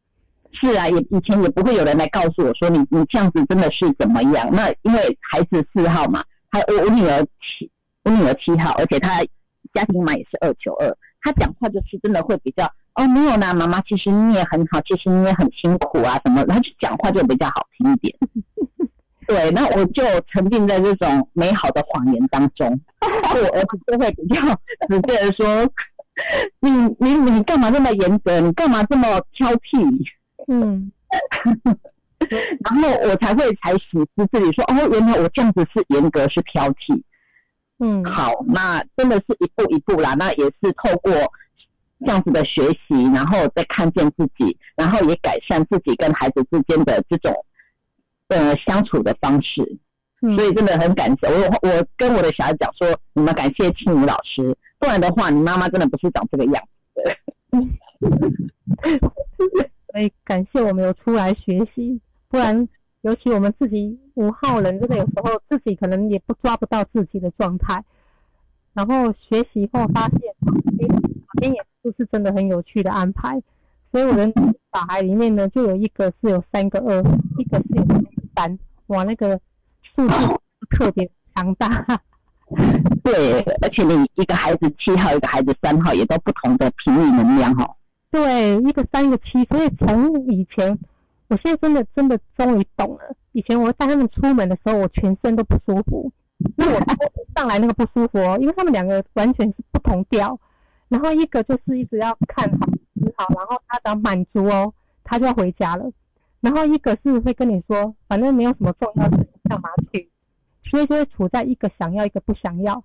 [0.51, 4.49] 是啊，也以前也不会有人来告诉我说你你这样子真的是怎么样。
[4.51, 7.69] 那因为孩子四号嘛，他我我女儿七，
[8.03, 9.21] 我女儿七号，而且她
[9.73, 12.65] 家庭码也是二九二，她讲话就是真的会比较
[12.95, 18.15] 哦没有啦，妈妈其实你也很好，其实你也很辛苦啊什么，她就讲话就比较好听一点。
[19.29, 22.67] 对，那我就沉浸在这种美好的谎言当中，
[22.99, 24.41] 我儿子就会比较
[24.89, 25.71] 直接的说，
[26.59, 28.39] 你你你干嘛这么严格？
[28.39, 30.03] 你干嘛这么挑剔？
[30.47, 30.91] 嗯，
[32.65, 36.99] 然后我才会才醒思自己说，哦，原来我这样子是严格，是挑剔。
[37.77, 41.13] 嗯，好，那真的是一步一步啦，那也是透过
[41.99, 47.31] 这样子的学习，然后再看见自己，然后也改善自己跟孩子之间的这种
[48.29, 49.61] 呃相处的方式。
[50.21, 56.61] 嗯所以真的很感谢我，我跟我的小孩讲说，你们感谢庆宇老师，不然的话，你妈妈真的不是长这个样
[56.93, 57.01] 子。
[59.93, 62.67] 所以感谢我们有出来学习，不然
[63.03, 67.81] 尤其我们自己五号人，真的有时候自己可能也不抓不到自己的状态，
[68.73, 70.19] 然后学习后发现，
[70.79, 73.41] 诶，老天也不是真的很有趣的安排，
[73.91, 74.31] 所以我的
[74.71, 76.99] 小孩里面呢，就有一个是有三个二，
[77.37, 79.39] 一个是有三个三，哇，那个
[79.95, 80.15] 数字
[80.69, 81.99] 特别强大，
[83.03, 87.75] 对，而且你一个孩子七号，一个孩子三号，也都不同的频率能量哈。
[88.11, 90.77] 对，一个三一个七，所以从以前，
[91.27, 93.15] 我现在真的真的终于懂了。
[93.31, 96.11] 以前我带他们出门的时候，我全身都不舒服。
[96.55, 96.79] 那我
[97.35, 100.39] 上来那个不舒服哦，因为他们两个完全是不同调。
[100.87, 102.81] 然后一个就是一直要看好吃
[103.19, 104.73] 好，然后他只要满足哦，
[105.03, 105.91] 他就要回家了。
[106.39, 110.09] 然后一个是会跟你说，反正没有什么重要事情，干嘛去？
[110.63, 112.81] 所以就会处在一个想要，一个不想要。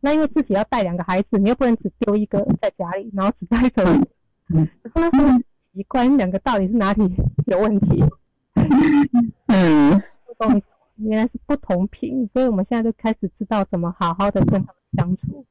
[0.00, 4.06] 那因为自己要带两个孩子，你又不能只丢一个在家里，然后只带走嗯
[4.48, 5.42] 嗯可是那时候很
[5.72, 7.10] 奇怪，你两个到底是哪里
[7.46, 8.04] 有问题？
[9.46, 10.02] 嗯，
[10.96, 15.46] 原来是不同频，所以我们现在就开始知道怎么好好的跟他们相处。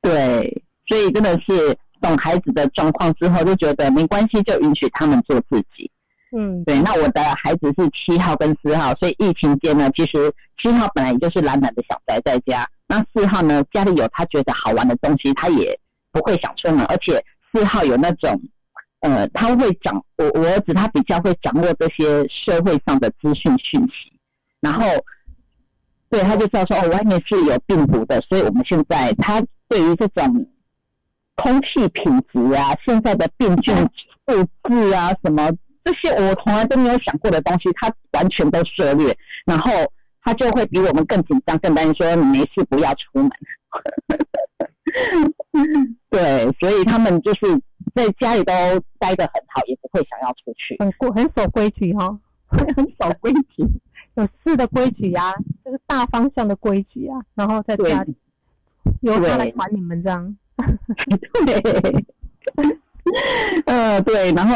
[0.00, 5.90] 对，所以真的是懂孩子的状况之后，就觉得没关系，就允许他们做自己。
[6.36, 15.78] 嗯，对，那我的孩子是七号跟四号，所以疫情间呢，其实七号本来也就是懒懒的想宅在家，那四号呢家里有他觉得好玩的东西，他也
[16.12, 17.12] 不会想出门，而且
[17.52, 18.40] 四四号有那种，
[19.00, 24.12] 呃，他会掌我我儿子他比较会掌握这些社会上的资讯讯息，
[24.60, 24.86] 然后
[26.08, 30.46] 对他就知道说哦，外面是有病毒的，所以我们现在他对于这种
[31.40, 33.74] 空气品质啊，现在的病菌
[34.26, 35.48] 数字啊，什么
[35.84, 39.16] 这些我从来都没有想过的东西，他完全都涉猎，
[39.46, 39.70] 然后
[40.22, 43.30] 他就会比我们更紧张、更担心，说你没事不要出门。
[46.10, 47.40] 对，所以他们就是
[47.94, 48.52] 在家里都
[48.98, 53.64] 待得很好，也不会想要出去，很过很守规矩哈， 很守规矩，
[54.14, 55.32] 有事的规矩呀，
[55.64, 58.16] 就是大方向的规矩啊，然后在家里
[59.02, 60.36] 由他来管你们这样。
[61.46, 62.06] 对，
[63.66, 64.54] 呃，对，然后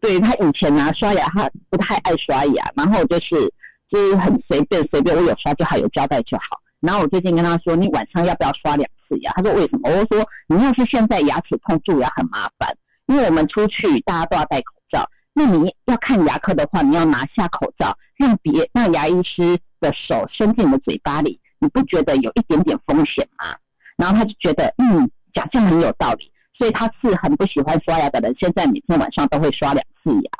[0.00, 3.52] 对他以前啊刷牙，他不太爱刷牙，然后就是
[3.90, 6.60] 就是很随便随便，我有刷就好，有胶带就好。
[6.80, 9.32] 然后我最近跟他说，你晚上要不要刷两次牙？
[9.32, 9.90] 他说为什么？
[9.90, 12.76] 我说你要是现在牙齿痛蛀牙很麻烦，
[13.06, 23.54] 因为我们出去大家都要戴口罩，那你要看牙科的话，你要拿下口罩，让别让牙医师的手伸进你的嘴巴里，你不觉得有一点点风险吗？
[23.96, 25.10] 然后他就觉得嗯。
[25.34, 28.34] 讲这样很有道理，所以他是很不喜欢刷牙的人。
[28.40, 30.30] 现在每天晚上都会刷两次牙。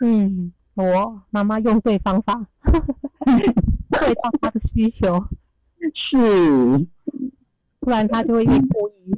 [0.00, 2.44] 嗯，我妈妈用对方法，
[3.90, 5.24] 对到他的需求
[5.94, 6.16] 是，
[7.80, 9.14] 不然他就会越故意。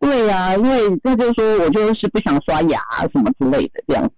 [0.00, 2.80] 对呀，因为他就说我就是不想刷牙
[3.12, 4.12] 什么之类的这样子。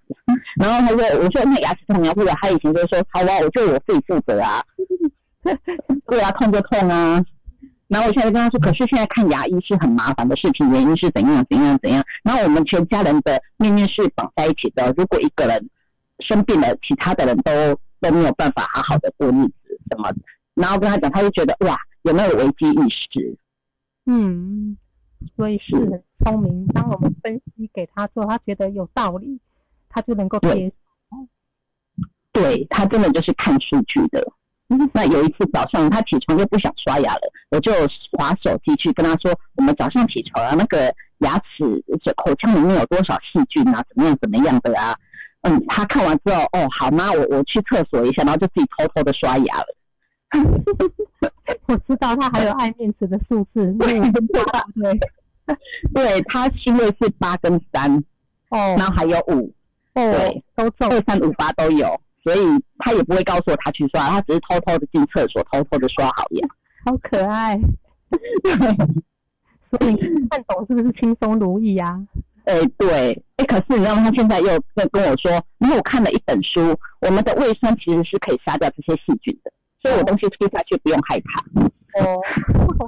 [0.57, 4.63] 然后他说，我说那牙齿痛啊，或者他以前就说好啊，我就我自己负责啊。
[6.07, 7.25] 对啊，痛就痛啊。
[7.91, 12.05] 然后我现在跟他说，可是现在看牙医是很麻烦的事情，原因是怎样怎样怎样。
[12.23, 15.69] 然后我们全家人的命运是绑在一起的，如果一个人
[16.21, 17.51] 生病了，其他的人都
[18.01, 20.09] 都没有办法好好的过日子什么。
[20.55, 23.37] 然后跟他讲，他就觉得哇，有没有危机意识？
[24.07, 24.77] 嗯，
[25.37, 26.65] 所以是很聪明。
[26.69, 29.41] 当我们分析给他之后，他觉得有道理，
[29.89, 30.69] 他就能够接
[31.11, 31.27] 受。
[32.33, 34.33] 对他真的就是看数据的。
[34.95, 37.21] 那有一次早上，他起床又不想刷牙了，
[37.51, 37.73] 我就
[38.13, 41.65] 划手机去跟他说：“我们早上起床啊，那个牙齿、
[42.17, 43.85] 口腔里面有多少细菌啊？
[43.89, 44.95] 怎么样怎么样的啊？”
[45.43, 49.67] 嗯，他看完之后，哦，好妈，我我去厕所一下，然后就自己偷偷的刷牙了。
[51.67, 55.01] 我知道他还有爱面子的数字，对对，
[55.93, 57.97] 对他心位是八跟三，
[58.51, 59.53] 哦，然后还有五，
[59.95, 62.01] 哦，对，都中二三五八都有。
[62.23, 62.41] 所以
[62.79, 66.49] 他也不会告诉我他去刷，他只是偷偷的进厕所，偷偷的刷好牙，
[66.85, 67.59] 好可爱。
[69.71, 69.97] 所以
[70.29, 72.05] 看懂是不是轻松如意呀？
[72.45, 81.41] 哎，对，哎，可是你知道吗他现在又在跟我说，因为我看了一本书，我们的胃酸其实是可以杀掉这些细菌的，所以我东西吃下去不用害怕。
[82.03, 82.21] 哦，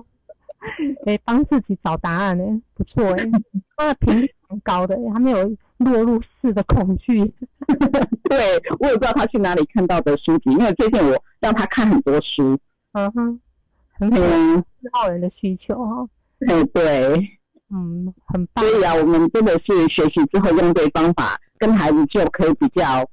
[1.06, 2.44] 哎，帮自己找答案呢，
[2.74, 3.24] 不错哎，
[3.76, 5.48] 他的频率很高的，他没有
[5.84, 7.20] 落入式的恐惧。
[8.28, 12.58] 对，我也不知道他去哪里看到的书籍，因为最近我让他看很多书。
[12.92, 13.40] 嗯哼，
[13.92, 16.06] 很四号人的需求哈。
[16.48, 17.14] 哎，对，
[17.70, 18.64] 嗯，很棒。
[18.64, 23.08] 所以啊，我们真的是学习之后用对方法，跟孩子就可以比较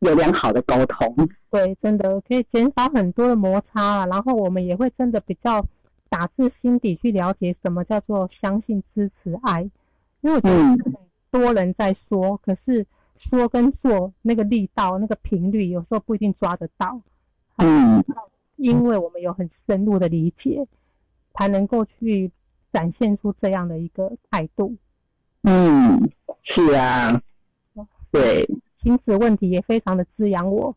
[0.00, 1.28] 有良好的沟通。
[1.50, 5.64] 对，真的可以减少很多的摩擦，然后我们也会真的比较
[6.08, 9.68] 打自心底去了解什么叫做相信、支持、爱。
[10.22, 10.78] 因为我觉得很
[11.32, 12.86] 多人在说，可是。
[13.30, 17.00] 说跟做那个力道、那个频率，有时候不一定抓得到。
[17.58, 18.04] 嗯，
[18.56, 20.66] 因为我们有很深入的理解，
[21.32, 22.32] 才能够去
[22.72, 24.74] 展现出这样的一个态度。
[25.42, 26.10] 嗯，
[26.42, 27.22] 是啊，
[28.10, 28.44] 对，
[28.80, 30.74] 亲子问题也非常的滋养我。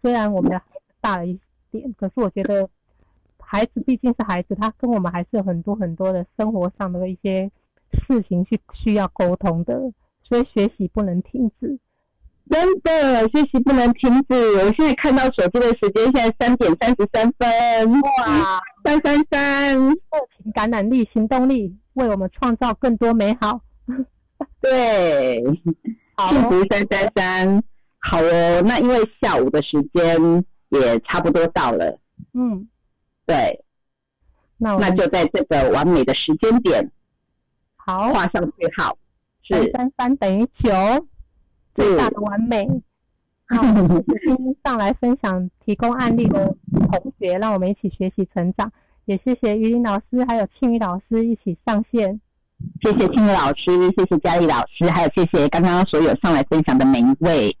[0.00, 1.36] 虽然我们的孩子大了一
[1.72, 2.70] 点，可是我觉得
[3.40, 7.50] 孩子毕竟是孩子，他跟我们还是有很多很多的生活上的一些
[8.06, 9.80] 事情是需要沟通的。
[10.24, 11.78] 所以学习不能停止，
[12.48, 14.34] 真的学习不能停止。
[14.56, 19.94] 我现在看到手机的时间，现在三点三十三分，哇，三三三，热
[20.38, 23.60] 情感染力、行动力，为我们创造更多美好。
[24.62, 25.42] 对，
[26.30, 27.62] 幸福三三三，
[27.98, 28.62] 好哦。
[28.64, 31.98] 那因为下午的时间也差不多到了，
[32.32, 32.66] 嗯，
[33.26, 33.62] 对，
[34.56, 36.90] 那那就在这个完美的时间点，
[37.84, 38.96] 好，画上句号。
[39.42, 40.70] 是三三等于九，
[41.74, 42.64] 最大的完美。
[43.48, 48.70] 好，今天上来分享提供案例的同学，让我们一起学习成长。
[49.06, 52.20] 也谢谢于林老师，还有庆宇老师一起上线。
[52.80, 57.56] 谢谢庆宇老师，谢谢佳丽老师，还有谢谢刚刚所有上来分享的每一位。